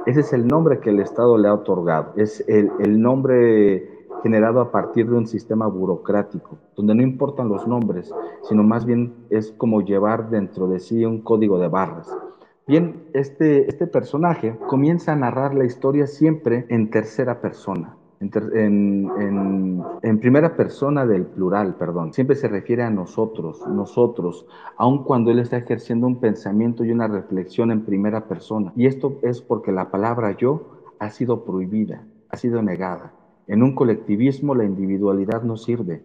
Ese 0.06 0.22
es 0.22 0.32
el 0.32 0.48
nombre 0.48 0.80
que 0.80 0.92
el 0.92 1.02
Estado 1.02 1.38
le 1.38 1.50
ha 1.50 1.54
otorgado. 1.54 2.14
Es 2.16 2.44
el, 2.48 2.72
el 2.80 3.02
nombre 3.02 4.00
generado 4.24 4.62
a 4.62 4.72
partir 4.72 5.10
de 5.10 5.18
un 5.18 5.28
sistema 5.28 5.68
burocrático, 5.68 6.58
donde 6.76 6.96
no 6.96 7.02
importan 7.02 7.50
los 7.50 7.68
nombres, 7.68 8.14
sino 8.44 8.64
más 8.64 8.86
bien 8.86 9.14
es 9.30 9.52
como 9.52 9.82
llevar 9.82 10.30
dentro 10.30 10.68
de 10.68 10.80
sí 10.80 11.04
un 11.06 11.22
código 11.22 11.60
de 11.60 11.68
barras. 11.68 12.10
Bien, 12.70 13.02
este, 13.14 13.68
este 13.68 13.88
personaje 13.88 14.56
comienza 14.68 15.14
a 15.14 15.16
narrar 15.16 15.56
la 15.56 15.66
historia 15.66 16.06
siempre 16.06 16.68
en 16.70 16.92
tercera 16.92 17.42
persona. 17.42 17.98
En, 18.20 19.10
en, 20.04 20.20
primera 20.20 20.56
persona 20.56 21.08
del 21.08 21.26
plural, 21.26 21.78
perdón. 21.80 22.14
Siempre 22.14 22.36
se 22.36 22.48
refiere 22.48 22.84
a 22.84 22.92
nosotros, 22.92 23.66
nosotros, 23.68 24.46
aun 24.78 25.04
cuando 25.04 25.32
él 25.32 25.40
está 25.40 25.58
ejerciendo 25.58 26.06
un 26.06 26.20
pensamiento 26.20 26.86
y 26.86 26.92
una 26.92 27.08
reflexión 27.08 27.72
en 27.72 27.86
primera 27.86 28.28
persona. 28.28 28.72
Y 28.76 28.86
esto 28.86 29.18
es 29.24 29.42
porque 29.42 29.72
la 29.72 29.90
palabra 29.90 30.38
yo 30.38 30.94
ha 31.00 31.10
sido 31.10 31.46
prohibida, 31.46 32.06
ha 32.30 32.38
sido 32.38 32.62
negada. 32.62 33.14
En 33.48 33.64
un 33.64 33.74
colectivismo 33.74 34.54
la 34.54 34.66
individualidad 34.66 35.42
no 35.42 35.58
sirve. 35.58 36.04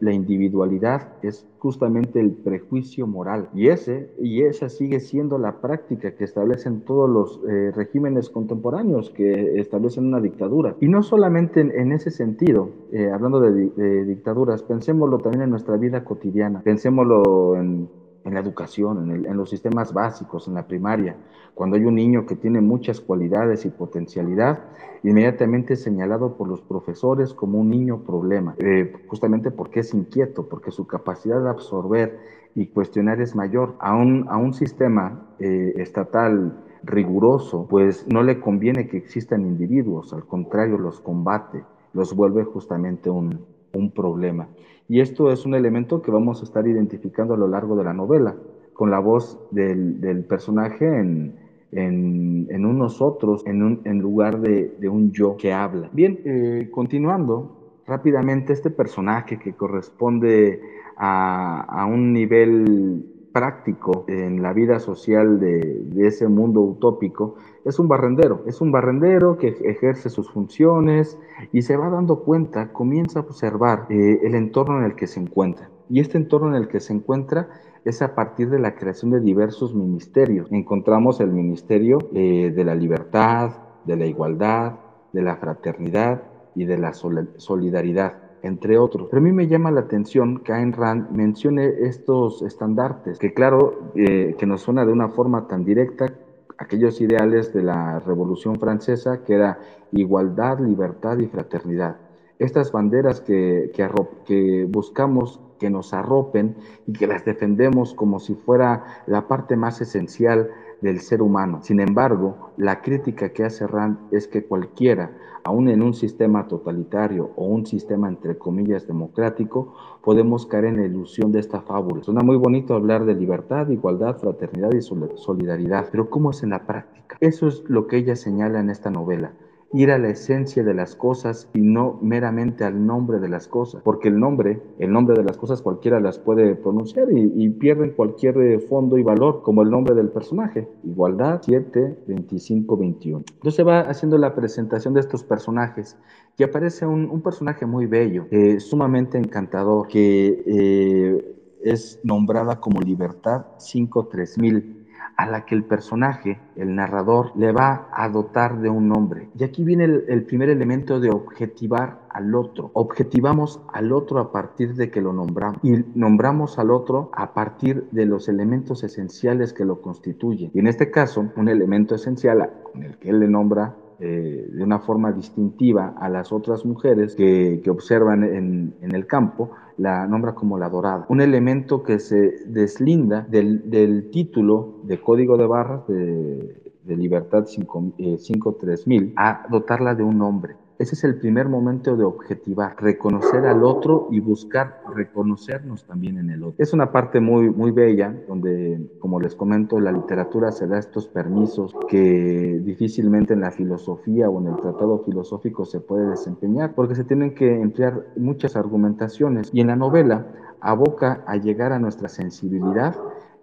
La, 0.00 0.12
individualidad 0.12 1.08
es 1.22 1.46
justamente 1.58 2.20
el 2.20 2.32
prejuicio 2.32 3.06
moral. 3.06 3.48
Y 3.54 3.68
ese 3.68 4.10
y 4.20 4.42
esa 4.42 4.68
sigue 4.68 5.00
siendo 5.00 5.38
la 5.38 5.60
práctica 5.60 6.14
que 6.14 6.24
establecen 6.24 6.80
todos 6.80 7.08
los 7.10 7.40
eh, 7.48 7.70
regímenes 7.74 8.30
contemporáneos 8.30 9.10
que 9.10 9.58
establecen 9.60 10.06
una 10.06 10.20
dictadura. 10.20 10.76
Y 10.80 10.88
no 10.88 11.02
solamente 11.02 11.60
en, 11.60 11.92
ese 11.92 12.10
sentido 12.10 12.70
eh, 12.92 13.10
hablando 13.10 13.40
de, 13.40 13.68
de, 13.70 14.04
dictaduras 14.04 14.62
pensémoslo 14.62 15.18
también 15.18 15.42
en 15.42 15.50
nuestra 15.50 15.76
vida 15.76 16.04
cotidiana. 16.04 16.62
Pensémoslo 16.62 17.56
en 17.56 17.88
en 18.24 18.34
la 18.34 18.40
educación, 18.40 19.26
en, 19.26 19.36
los 19.36 19.50
sistemas 19.50 19.92
básicos, 19.92 20.48
en 20.48 20.54
la 20.54 20.66
primaria. 20.66 21.16
Cuando 21.54 21.76
hay 21.76 21.84
un 21.84 21.94
niño 21.94 22.26
que 22.26 22.36
tiene 22.36 22.60
muchas 22.60 23.00
cualidades 23.00 23.64
y 23.66 23.70
potencialidad, 23.70 24.64
inmediatamente 25.02 25.74
es 25.74 25.82
señalado 25.82 26.36
por 26.36 26.48
los 26.48 26.62
profesores 26.62 27.34
como 27.34 27.60
un 27.60 27.70
niño 27.70 28.00
problema, 28.00 28.54
eh, 28.58 28.92
justamente 29.06 29.50
porque 29.50 29.80
es 29.80 29.92
inquieto, 29.92 30.48
porque 30.48 30.70
su 30.70 30.86
capacidad 30.86 31.42
de 31.42 31.50
absorber 31.50 32.18
y 32.54 32.68
cuestionar 32.68 33.20
es 33.20 33.36
mayor. 33.36 33.74
A 33.78 33.94
un, 33.94 34.26
a 34.28 34.38
un 34.38 34.54
sistema 34.54 35.28
eh, 35.38 35.74
estatal 35.76 36.64
riguroso, 36.82 37.66
pues 37.68 38.06
no 38.08 38.22
le 38.22 38.40
conviene 38.40 38.88
que 38.88 38.96
existan 38.96 39.42
individuos, 39.42 40.12
al 40.12 40.24
contrario, 40.24 40.78
los 40.78 41.00
combate, 41.00 41.64
los 41.92 42.14
vuelve 42.14 42.44
justamente 42.44 43.10
un, 43.10 43.40
un 43.74 43.90
problema. 43.90 44.48
Y 44.88 45.00
esto 45.00 45.30
es 45.30 45.46
un 45.46 45.54
elemento 45.54 46.02
que 46.02 46.10
vamos 46.10 46.40
a 46.40 46.44
estar 46.44 46.66
identificando 46.66 47.34
a 47.34 47.36
lo 47.36 47.48
largo 47.48 47.76
de 47.76 47.84
la 47.84 47.92
novela, 47.92 48.36
con 48.72 48.90
la 48.90 48.98
voz 48.98 49.38
del, 49.50 50.24
personaje 50.28 50.84
en, 50.84 51.34
en, 51.72 52.66
un 52.66 52.78
nosotros, 52.78 53.42
en, 53.46 53.62
un, 53.62 53.80
en 53.84 53.98
lugar 54.00 54.40
de, 54.40 54.88
un 54.88 55.12
yo 55.12 55.36
que 55.36 55.52
habla. 55.52 55.88
Bien, 55.92 56.20
eh, 56.24 56.68
continuando 56.70 57.80
rápidamente, 57.86 58.52
este 58.52 58.70
personaje 58.70 59.38
que 59.38 59.52
corresponde 59.52 60.60
a, 60.96 61.62
a 61.62 61.86
un 61.86 62.12
nivel 62.12 63.13
práctico 63.34 64.04
en 64.06 64.42
la 64.42 64.52
vida 64.52 64.78
social 64.78 65.40
de, 65.40 66.06
ese 66.06 66.28
mundo 66.28 66.60
utópico 66.60 67.34
es 67.64 67.80
un 67.80 67.88
barrendero. 67.88 68.44
Es 68.46 68.60
un 68.60 68.70
barrendero 68.70 69.36
que 69.36 69.48
ejerce 69.48 70.08
sus 70.08 70.30
funciones 70.30 71.18
y 71.52 71.62
se 71.62 71.76
va 71.76 71.90
dando 71.90 72.20
cuenta, 72.20 72.72
comienza 72.72 73.18
a 73.18 73.22
observar 73.22 73.86
eh, 73.90 74.20
el 74.22 74.36
entorno 74.36 74.78
en 74.78 74.84
el 74.84 74.94
que 74.94 75.08
se 75.08 75.18
encuentra. 75.18 75.68
Y 75.90 75.98
este 75.98 76.16
entorno 76.16 76.48
en 76.50 76.54
el 76.54 76.68
que 76.68 76.78
se 76.78 76.92
encuentra 76.92 77.48
es 77.84 78.02
a 78.02 78.14
partir 78.14 78.50
de 78.50 78.60
la 78.60 78.76
creación 78.76 79.10
de 79.10 79.20
diversos 79.20 79.74
ministerios. 79.74 80.46
Encontramos 80.52 81.20
el 81.20 81.32
Ministerio 81.32 81.98
eh, 82.14 82.52
de 82.54 82.64
la 82.64 82.76
Libertad, 82.76 83.50
de 83.84 83.96
la 83.96 84.06
Igualdad, 84.06 84.74
de 85.12 85.22
la 85.22 85.36
Fraternidad 85.36 86.22
y 86.54 86.66
de 86.66 86.78
la 86.78 86.92
Solidaridad 86.94 88.23
entre 88.44 88.76
otros. 88.78 89.08
Pero 89.10 89.20
a 89.20 89.24
mí 89.24 89.32
me 89.32 89.48
llama 89.48 89.70
la 89.70 89.80
atención 89.80 90.38
que 90.40 90.52
Ayn 90.52 90.72
Rand 90.72 91.10
mencione 91.10 91.66
estos 91.80 92.42
estandartes, 92.42 93.18
que 93.18 93.32
claro, 93.32 93.90
eh, 93.94 94.36
que 94.38 94.46
nos 94.46 94.60
suena 94.60 94.84
de 94.84 94.92
una 94.92 95.08
forma 95.08 95.48
tan 95.48 95.64
directa 95.64 96.12
aquellos 96.58 97.00
ideales 97.00 97.54
de 97.54 97.62
la 97.62 98.00
Revolución 98.00 98.56
Francesa, 98.60 99.24
que 99.24 99.34
era 99.34 99.58
igualdad, 99.92 100.58
libertad 100.60 101.18
y 101.18 101.26
fraternidad. 101.26 101.96
Estas 102.38 102.70
banderas 102.70 103.22
que, 103.22 103.72
que, 103.74 103.88
que 104.26 104.66
buscamos 104.68 105.40
que 105.58 105.70
nos 105.70 105.94
arropen 105.94 106.56
y 106.86 106.92
que 106.92 107.06
las 107.06 107.24
defendemos 107.24 107.94
como 107.94 108.20
si 108.20 108.34
fuera 108.34 108.84
la 109.06 109.26
parte 109.26 109.56
más 109.56 109.80
esencial 109.80 110.50
del 110.80 111.00
ser 111.00 111.22
humano. 111.22 111.60
Sin 111.62 111.80
embargo, 111.80 112.52
la 112.56 112.82
crítica 112.82 113.30
que 113.30 113.44
hace 113.44 113.66
Rand 113.66 113.98
es 114.12 114.28
que 114.28 114.44
cualquiera, 114.44 115.16
aun 115.44 115.68
en 115.68 115.82
un 115.82 115.94
sistema 115.94 116.46
totalitario 116.48 117.30
o 117.36 117.46
un 117.46 117.66
sistema 117.66 118.08
entre 118.08 118.38
comillas 118.38 118.86
democrático, 118.86 119.74
podemos 120.02 120.46
caer 120.46 120.66
en 120.66 120.76
la 120.76 120.86
ilusión 120.86 121.32
de 121.32 121.40
esta 121.40 121.60
fábula. 121.60 122.02
Suena 122.02 122.22
muy 122.22 122.36
bonito 122.36 122.74
hablar 122.74 123.04
de 123.04 123.14
libertad, 123.14 123.68
igualdad, 123.68 124.18
fraternidad 124.18 124.72
y 124.72 124.82
solidaridad, 124.82 125.88
pero 125.90 126.10
¿cómo 126.10 126.30
es 126.30 126.42
en 126.42 126.50
la 126.50 126.66
práctica? 126.66 127.16
Eso 127.20 127.48
es 127.48 127.64
lo 127.68 127.86
que 127.86 127.96
ella 127.96 128.16
señala 128.16 128.60
en 128.60 128.70
esta 128.70 128.90
novela 128.90 129.32
ir 129.74 129.90
a 129.90 129.98
la 129.98 130.08
esencia 130.08 130.62
de 130.62 130.72
las 130.72 130.94
cosas 130.94 131.48
y 131.52 131.60
no 131.60 131.98
meramente 132.00 132.64
al 132.64 132.86
nombre 132.86 133.18
de 133.18 133.28
las 133.28 133.48
cosas, 133.48 133.82
porque 133.82 134.08
el 134.08 134.20
nombre, 134.20 134.62
el 134.78 134.92
nombre 134.92 135.16
de 135.16 135.24
las 135.24 135.36
cosas 135.36 135.62
cualquiera 135.62 135.98
las 135.98 136.18
puede 136.18 136.54
pronunciar 136.54 137.08
y, 137.10 137.48
pierden 137.50 137.90
cualquier 137.90 138.36
eh, 138.38 138.58
fondo 138.60 138.98
y 138.98 139.02
valor, 139.02 139.42
como 139.42 139.62
el 139.62 139.70
nombre 139.70 139.94
del 139.94 140.10
personaje, 140.10 140.68
igualdad 140.84 141.40
7, 141.42 142.04
25, 142.06 142.76
21. 142.76 143.24
Entonces 143.34 143.66
va 143.66 143.80
haciendo 143.80 144.16
la 144.16 144.34
presentación 144.34 144.94
de 144.94 145.00
estos 145.00 145.24
personajes 145.24 145.96
y 146.36 146.44
aparece 146.44 146.86
un, 146.86 147.20
personaje 147.22 147.66
muy 147.66 147.86
bello, 147.86 148.26
eh, 148.30 148.60
sumamente 148.60 149.18
encantador, 149.18 149.88
que 149.88 150.44
eh, 150.46 151.34
es 151.64 151.98
nombrada 152.04 152.60
como 152.60 152.80
Libertad 152.80 153.46
5, 153.58 154.06
3000 154.06 154.73
a 155.16 155.26
la 155.26 155.44
que 155.44 155.54
el 155.54 155.64
personaje, 155.64 156.40
el 156.56 156.74
narrador, 156.74 157.32
le 157.36 157.52
va 157.52 157.88
a 157.92 158.08
dotar 158.08 158.60
de 158.60 158.68
un 158.68 158.88
nombre. 158.88 159.28
Y 159.38 159.44
aquí 159.44 159.64
viene 159.64 159.84
el, 159.84 160.24
primer 160.24 160.50
elemento 160.50 161.00
de 161.00 161.10
objetivar 161.10 162.00
al 162.10 162.34
otro. 162.34 162.70
Objetivamos 162.74 163.60
al 163.72 163.92
otro 163.92 164.18
a 164.18 164.32
partir 164.32 164.74
de 164.74 164.90
que 164.90 165.00
lo 165.00 165.12
nombramos. 165.12 165.58
Y 165.62 165.84
nombramos 165.94 166.58
al 166.58 166.70
otro 166.70 167.10
a 167.14 167.34
partir 167.34 167.88
de 167.90 168.06
los 168.06 168.28
elementos 168.28 168.82
esenciales 168.84 169.52
que 169.52 169.64
lo 169.64 169.80
constituyen. 169.80 170.50
Y 170.54 170.60
en 170.60 170.66
este 170.66 170.90
caso, 170.90 171.26
un 171.36 171.48
elemento 171.48 171.94
esencial 171.94 172.50
con 172.72 172.82
el 172.82 172.98
que 172.98 173.10
él 173.10 173.20
le 173.20 173.28
nombra 173.28 173.76
eh, 174.00 174.48
de 174.50 174.62
una 174.62 174.80
forma 174.80 175.12
distintiva 175.12 175.94
a 175.98 176.08
las 176.08 176.32
otras 176.32 176.64
mujeres 176.64 177.14
que, 177.14 177.62
observan 177.68 178.24
en, 178.24 178.74
el 178.80 179.06
campo, 179.06 179.50
la 179.76 180.06
nombra 180.06 180.34
como 180.34 180.58
la 180.58 180.68
dorada. 180.68 181.06
Un 181.08 181.20
elemento 181.20 181.82
que 181.82 181.98
se 181.98 182.44
deslinda 182.46 183.22
del, 183.28 184.10
título 184.10 184.80
de 184.84 185.00
código 185.00 185.36
de 185.36 185.46
barras 185.46 185.86
de, 185.86 186.60
Libertad 186.86 187.46
53000 187.46 189.02
eh, 189.02 189.12
a 189.16 189.46
dotarla 189.48 189.94
de 189.94 190.02
un 190.02 190.18
nombre. 190.18 190.56
Ese 190.78 190.96
es 190.96 191.04
el 191.04 191.16
primer 191.16 191.48
momento 191.48 191.96
de 191.96 192.04
objetivar, 192.04 192.74
reconocer 192.80 193.46
al 193.46 193.62
otro 193.62 194.08
y 194.10 194.18
buscar 194.18 194.82
reconocernos 194.92 195.84
también 195.84 196.18
en 196.18 196.30
el 196.30 196.42
otro. 196.42 196.56
Es 196.58 196.72
una 196.72 196.90
parte 196.90 197.20
muy, 197.20 197.48
muy 197.48 197.70
bella 197.70 198.12
donde, 198.26 198.90
como 198.98 199.20
les 199.20 199.36
comento, 199.36 199.78
la 199.78 199.92
literatura 199.92 200.50
se 200.50 200.66
da 200.66 200.78
estos 200.78 201.06
permisos 201.06 201.74
que 201.88 202.60
difícilmente 202.64 203.34
en 203.34 203.40
la 203.40 203.52
filosofía 203.52 204.28
o 204.28 204.40
en 204.40 204.48
el 204.48 204.56
tratado 204.56 204.98
filosófico 205.04 205.64
se 205.64 205.78
puede 205.78 206.08
desempeñar 206.10 206.74
porque 206.74 206.96
se 206.96 207.04
tienen 207.04 207.34
que 207.34 207.60
emplear 207.60 208.06
muchas 208.16 208.56
argumentaciones 208.56 209.50
y 209.52 209.60
en 209.60 209.68
la 209.68 209.76
novela 209.76 210.26
aboca 210.60 211.22
a 211.26 211.36
llegar 211.36 211.72
a 211.72 211.78
nuestra 211.78 212.08
sensibilidad 212.08 212.96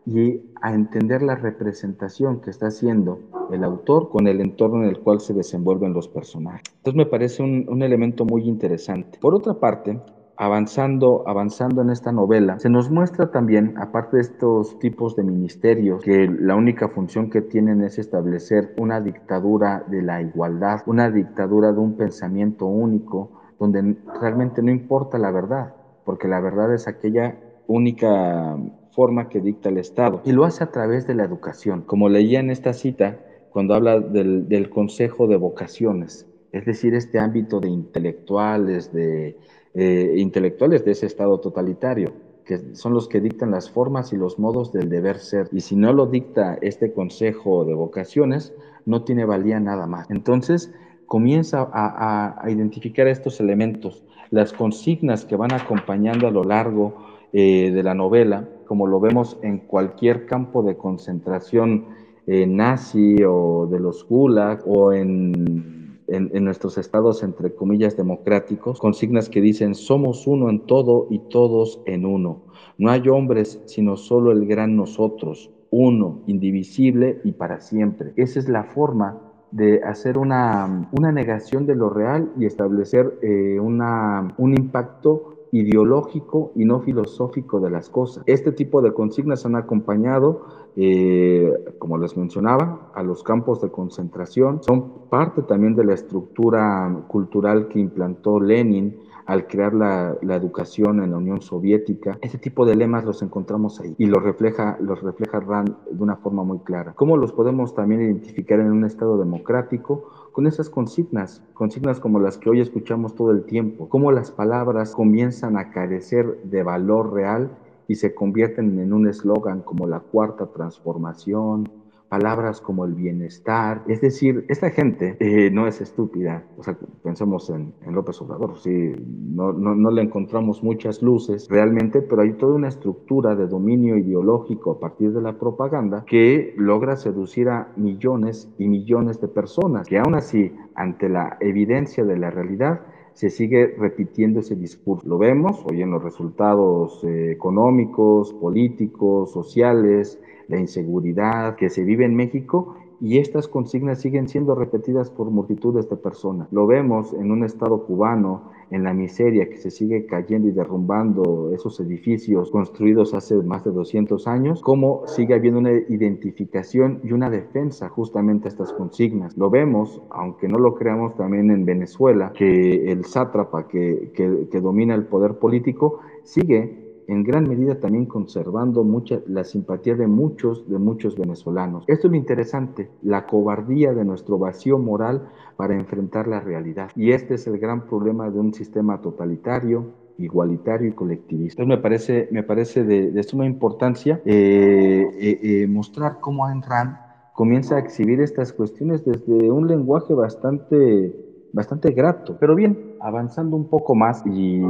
y 0.05 0.41
a 0.62 0.74
entender 0.74 1.22
la 1.22 1.36
representación 1.36 2.41
que 2.41 2.50
está 2.50 2.67
haciendo 2.67 3.20
el 3.51 3.63
autor 3.63 4.10
con 4.10 4.27
el 4.27 4.41
entorno 4.41 4.84
en 4.84 4.89
el 4.89 5.00
cual 5.00 5.20
se 5.20 5.34
desenvuelven 5.34 5.93
los 5.93 6.08
personajes. 6.08 6.63
Entonces 6.77 6.98
me 6.98 7.05
parece 7.05 7.43
un, 7.43 7.81
elemento 7.81 8.25
muy 8.25 8.48
interesante. 8.48 9.20
Por 9.20 9.36
otra 9.36 9.55
parte, 9.55 10.00
avanzando, 10.38 11.24
avanzando 11.27 11.81
en 11.81 11.89
esta 11.89 12.12
novela, 12.12 12.60
se 12.60 12.70
nos 12.70 12.89
muestra 12.89 13.31
también, 13.31 13.75
aparte 13.77 14.17
de 14.17 14.24
estos 14.24 14.79
tipos 14.79 15.15
de 15.15 15.24
ministerios, 15.24 16.01
que 16.01 16.27
la 16.27 16.55
única 16.55 16.89
función 16.89 17.29
que 17.29 17.41
tienen 17.41 17.81
es 17.81 18.00
establecer 18.00 18.74
una 18.77 19.01
dictadura 19.01 19.84
de 19.88 20.01
la 20.01 20.22
igualdad, 20.22 20.81
una 20.86 21.10
dictadura 21.12 21.72
de 21.74 21.79
un 21.79 21.96
pensamiento 21.96 22.65
único, 22.65 23.31
donde 23.60 23.98
realmente 24.20 24.63
no 24.63 24.72
importa 24.72 25.20
la 25.20 25.31
verdad, 25.31 25.75
porque 26.05 26.27
la 26.27 26.39
verdad 26.39 26.74
es 26.74 26.88
aquella 26.88 27.38
única 27.67 28.58
forma 28.93 29.29
que 29.29 29.41
dicta 29.41 29.69
el 29.69 29.77
Estado. 29.77 30.21
Y 30.25 30.31
lo 30.31 30.45
hace 30.45 30.63
a 30.63 30.71
través 30.71 31.07
de 31.07 31.15
la 31.15 31.24
educación. 31.24 31.81
Como 31.81 32.10
leía 32.10 32.39
en 32.39 32.50
esta 32.50 32.74
cita, 32.74 33.19
cuando 33.51 33.74
habla 33.74 34.00
del, 34.00 34.48
del 34.48 34.69
Consejo 34.69 35.27
de 35.27 35.38
Vocaciones, 35.38 36.27
es 36.51 36.65
decir, 36.65 36.93
este 36.93 37.19
ámbito 37.19 37.60
de 37.60 37.69
intelectuales, 37.69 38.91
de 38.93 39.38
eh, 39.74 40.15
intelectuales 40.17 40.83
de 40.83 40.91
ese 40.91 41.05
Estado 41.05 41.39
totalitario, 41.39 42.13
que 42.45 42.75
son 42.75 42.93
los 42.93 43.07
que 43.07 43.21
dictan 43.21 43.51
las 43.51 43.69
formas 43.69 44.12
y 44.12 44.17
los 44.17 44.38
modos 44.38 44.74
del 44.74 44.89
deber 44.89 45.19
ser. 45.19 45.48
Y 45.53 45.62
si 45.62 45.75
no 45.75 45.93
lo 45.93 46.07
dicta 46.07 46.57
este 46.62 46.91
Consejo 46.91 47.63
de 47.63 47.74
Vocaciones, 47.74 48.53
no 48.86 49.03
tiene 49.03 49.24
valía 49.24 49.60
nada 49.60 49.88
más. 49.88 50.10
Entonces, 50.12 50.74
comienza 51.05 51.69
a, 51.71 52.50
identificar 52.50 53.07
estos 53.07 53.39
elementos, 53.39 54.03
las 54.29 54.51
consignas 54.51 55.24
que 55.24 55.36
van 55.36 55.53
acompañando 55.53 56.27
a 56.27 56.31
lo 56.31 56.43
largo 56.43 56.95
eh, 57.31 57.71
de 57.71 57.83
la 57.83 57.93
novela, 57.93 58.50
como 58.72 58.88
lo 58.88 59.01
vemos 59.01 59.38
en 59.42 59.58
cualquier 59.58 60.25
campo 60.25 60.63
de 60.63 60.78
concentración 60.78 61.88
eh, 62.25 62.48
nazi 62.48 63.18
o 63.22 63.68
de 63.70 63.82
los 63.82 64.08
gulag 64.08 64.63
o 64.66 64.94
en 64.94 65.82
en, 66.08 66.46
nuestros 66.46 66.78
estados, 66.78 67.22
entre 67.22 67.54
comillas, 67.54 67.98
democráticos, 67.98 68.80
consignas 68.80 69.28
que 69.28 69.42
dicen, 69.42 69.75
somos 69.75 70.25
uno 70.25 70.50
en 70.50 70.62
todo 70.62 71.08
y 71.10 71.20
todos 71.20 71.82
en 71.86 72.06
uno. 72.06 72.44
No 72.78 72.90
hay 72.90 73.10
hombres, 73.10 73.62
sino 73.66 73.98
solo 73.98 74.32
el 74.32 74.46
gran 74.48 74.78
nosotros, 74.78 75.51
uno, 75.70 76.22
indivisible 76.28 77.20
y 77.25 77.34
para 77.34 77.60
siempre. 77.60 78.13
Esa 78.16 78.40
es 78.40 78.48
la 78.48 78.63
forma 78.63 79.20
de 79.51 79.84
hacer 79.84 80.18
una, 80.18 80.90
una 80.94 81.12
negación 81.12 81.66
de 81.66 81.75
lo 81.75 81.90
real 81.90 82.32
y 82.40 82.46
establecer 82.46 83.20
eh, 83.22 83.60
una, 83.60 84.34
un 84.38 84.54
impacto 84.54 85.30
ideológico 85.51 86.51
y 86.55 86.65
no 86.65 86.79
filosófico 86.79 87.60
de 87.60 87.70
las 87.70 87.89
cosas. 87.89 88.24
Este 88.25 88.51
tipo 88.51 88.81
de 88.81 88.93
consignas 88.93 89.46
han 89.46 89.55
acompañado, 89.55 90.46
eh, 90.75 91.53
como 91.77 91.98
les 91.98 92.15
mencionaba, 92.17 92.91
a 92.96 93.03
los 93.03 93.24
campos 93.24 93.62
de 93.62 93.70
concentración, 93.70 94.63
son 94.63 95.10
parte 95.10 95.41
también 95.43 95.75
de 95.75 95.86
la 95.86 95.93
estructura 95.93 97.03
cultural 97.08 97.67
que 97.67 97.79
implantó 97.79 98.39
Lenin 98.39 98.98
al 99.25 99.48
crear 99.48 99.74
la, 99.74 100.17
educación 100.36 101.01
en 101.01 101.12
la 101.12 101.17
Unión 101.17 101.41
Soviética. 101.41 102.17
Ese 102.22 102.38
tipo 102.38 102.65
de 102.65 102.75
lemas 102.75 103.05
los 103.05 103.22
encontramos 103.22 103.79
ahí 103.79 103.96
y 103.98 104.05
los 104.05 104.22
refleja, 104.24 104.77
los 104.81 105.01
refleja 105.01 105.39
Rand 105.39 105.74
de 105.89 106.03
una 106.03 106.17
forma 106.17 106.43
muy 106.43 106.60
clara. 106.60 106.93
¿Cómo 106.96 107.17
los 107.17 107.31
podemos 107.31 107.74
también 107.74 108.01
identificar 108.01 108.60
en 108.60 108.72
un 108.72 108.84
Estado 108.86 109.17
democrático? 109.17 110.21
Con 110.31 110.47
esas 110.47 110.69
consignas, 110.69 111.43
consignas 111.53 112.00
como 112.00 112.19
las 112.19 112.38
que 112.38 112.50
hoy 112.50 112.61
escuchamos 112.61 113.15
todo 113.15 113.31
el 113.31 113.43
tiempo, 113.43 113.89
cómo 113.89 114.13
las 114.13 114.31
palabras 114.31 114.95
comienzan 114.95 115.57
a 115.57 115.71
carecer 115.71 116.41
de 116.43 116.63
valor 116.63 117.11
real 117.11 117.51
y 117.89 117.95
se 117.95 118.15
convierten 118.15 118.79
en 118.79 118.93
un 118.93 119.09
eslogan 119.09 119.61
como 119.61 119.88
la 119.88 120.00
cuarta 120.00 120.45
transformación, 120.45 121.69
palabras 122.12 122.60
como 122.60 122.84
el 122.84 122.94
bienestar. 122.94 123.84
Es 123.88 124.01
decir, 124.01 124.46
esta 124.50 124.70
gente 124.70 125.15
eh, 125.22 125.50
no 125.50 125.65
es 125.65 125.80
estúpida. 125.80 126.44
O 126.58 126.63
sea, 126.63 126.77
pensemos 127.03 127.50
en, 127.50 127.74
López 127.89 128.22
Obrador. 128.22 128.58
Sí, 128.58 128.91
no, 129.08 129.53
no, 129.53 129.75
no, 129.75 129.89
le 129.91 130.01
encontramos 130.01 130.62
muchas 130.62 131.01
luces 131.01 131.48
realmente, 131.50 132.01
pero 132.01 132.24
hay 132.24 132.34
toda 132.34 132.56
una 132.56 132.68
estructura 132.68 133.34
de 133.36 133.48
dominio 133.48 133.96
ideológico 133.98 134.72
a 134.72 134.80
partir 134.82 135.13
de 135.13 135.22
la 135.22 135.39
propaganda 135.39 136.03
que 136.06 136.53
logra 136.58 136.98
seducir 136.98 137.48
a 137.48 137.72
millones 137.77 138.53
y 138.58 138.68
millones 138.68 139.22
de 139.22 139.30
personas, 139.30 139.88
que 139.88 139.98
aún 139.98 140.15
así, 140.15 140.53
ante 140.75 141.08
la 141.08 141.38
evidencia 141.39 142.03
de 142.03 142.18
la 142.18 142.30
realidad, 142.30 142.82
se 143.13 143.30
sigue 143.30 143.74
repitiendo 143.77 144.41
ese 144.41 144.58
discurso. 144.58 145.08
Lo 145.08 145.18
vemos 145.18 145.66
hoy 145.66 145.81
en 145.81 145.92
los 145.92 146.03
resultados 146.03 147.05
eh, 147.05 147.31
económicos, 147.31 148.33
políticos, 148.33 149.31
sociales, 149.31 150.20
la 150.51 150.59
inseguridad 150.59 151.55
que 151.55 151.70
se 151.70 151.83
vive 151.83 152.05
en 152.05 152.16
México 152.16 152.75
y 153.01 153.18
estas 153.18 153.48
consignas 153.48 154.00
siguen 154.00 154.27
siendo 154.27 154.53
repetidas 154.53 155.09
por 155.09 155.31
multitudes 155.31 155.90
de 155.90 155.98
personas. 155.98 156.48
Lo 156.51 156.68
vemos 156.68 157.14
en 157.14 157.31
un 157.31 157.44
estado 157.44 157.83
cubano, 157.85 158.51
en 158.70 158.83
la 158.83 158.94
miseria 158.94 159.50
que 159.50 159.57
se 159.57 159.72
sigue 159.72 160.05
cayendo 160.05 160.48
y 160.48 160.51
derrumbando 160.51 161.51
esos 161.51 161.79
edificios 161.79 162.51
construidos 162.51 163.16
hace 163.16 163.35
más 163.37 163.66
de 163.66 163.72
200 163.72 164.27
años, 164.27 164.61
cómo 164.61 165.01
sigue 165.07 165.33
habiendo 165.33 165.59
una 165.59 165.72
identificación 165.72 167.01
y 167.03 167.11
una 167.11 167.31
defensa 167.31 167.90
justamente 167.90 168.48
a 168.48 168.50
estas 168.50 168.72
consignas. 168.72 169.35
Lo 169.35 169.50
vemos, 169.50 170.01
aunque 170.11 170.48
no 170.48 170.59
lo 170.59 170.75
creamos 170.75 171.16
también 171.16 171.50
en 171.50 171.66
Venezuela, 171.66 172.31
que 172.33 172.92
el 172.92 173.03
sátrapa 173.05 173.68
que, 173.68 174.11
que, 174.14 174.48
que 174.50 174.61
domina 174.61 174.94
el 174.94 175.05
poder 175.05 175.40
político 175.40 176.00
sigue 176.24 176.91
en 177.11 177.24
gran 177.24 177.47
medida 177.47 177.75
también 177.75 178.05
conservando 178.05 178.85
mucha, 178.85 179.19
la 179.27 179.43
simpatía 179.43 179.95
de 179.95 180.07
muchos, 180.07 180.65
de 180.69 180.79
muchos 180.79 181.17
venezolanos. 181.17 181.83
Esto 181.87 182.07
es 182.07 182.11
lo 182.11 182.17
interesante, 182.17 182.89
la 183.01 183.27
cobardía 183.27 183.93
de 183.93 184.05
nuestro 184.05 184.37
vacío 184.37 184.77
moral 184.77 185.27
para 185.57 185.75
enfrentar 185.75 186.29
la 186.29 186.39
realidad. 186.39 186.89
Y 186.95 187.11
este 187.11 187.33
es 187.33 187.45
el 187.47 187.59
gran 187.59 187.85
problema 187.85 188.29
de 188.29 188.39
un 188.39 188.53
sistema 188.53 189.01
totalitario, 189.01 189.87
igualitario 190.17 190.87
y 190.87 190.93
colectivista. 190.93 191.65
Me 191.65 191.77
parece, 191.77 192.29
me 192.31 192.43
parece 192.43 192.85
de, 192.85 193.24
suma 193.24 193.45
importancia 193.45 194.21
eh, 194.24 195.05
eh, 195.19 195.39
eh, 195.43 195.67
mostrar 195.67 196.21
cómo 196.21 196.45
Ayn 196.45 196.61
Rand 196.61 196.95
comienza 197.33 197.75
a 197.75 197.79
exhibir 197.79 198.21
estas 198.21 198.53
cuestiones 198.53 199.03
desde 199.03 199.51
un 199.51 199.67
lenguaje 199.67 200.13
bastante 200.13 201.13
bastante 201.53 201.91
grato. 201.91 202.37
Pero 202.39 202.55
bien, 202.55 202.77
avanzando 203.01 203.55
un 203.55 203.68
poco 203.68 203.96
más 203.96 204.24
y, 204.25 204.61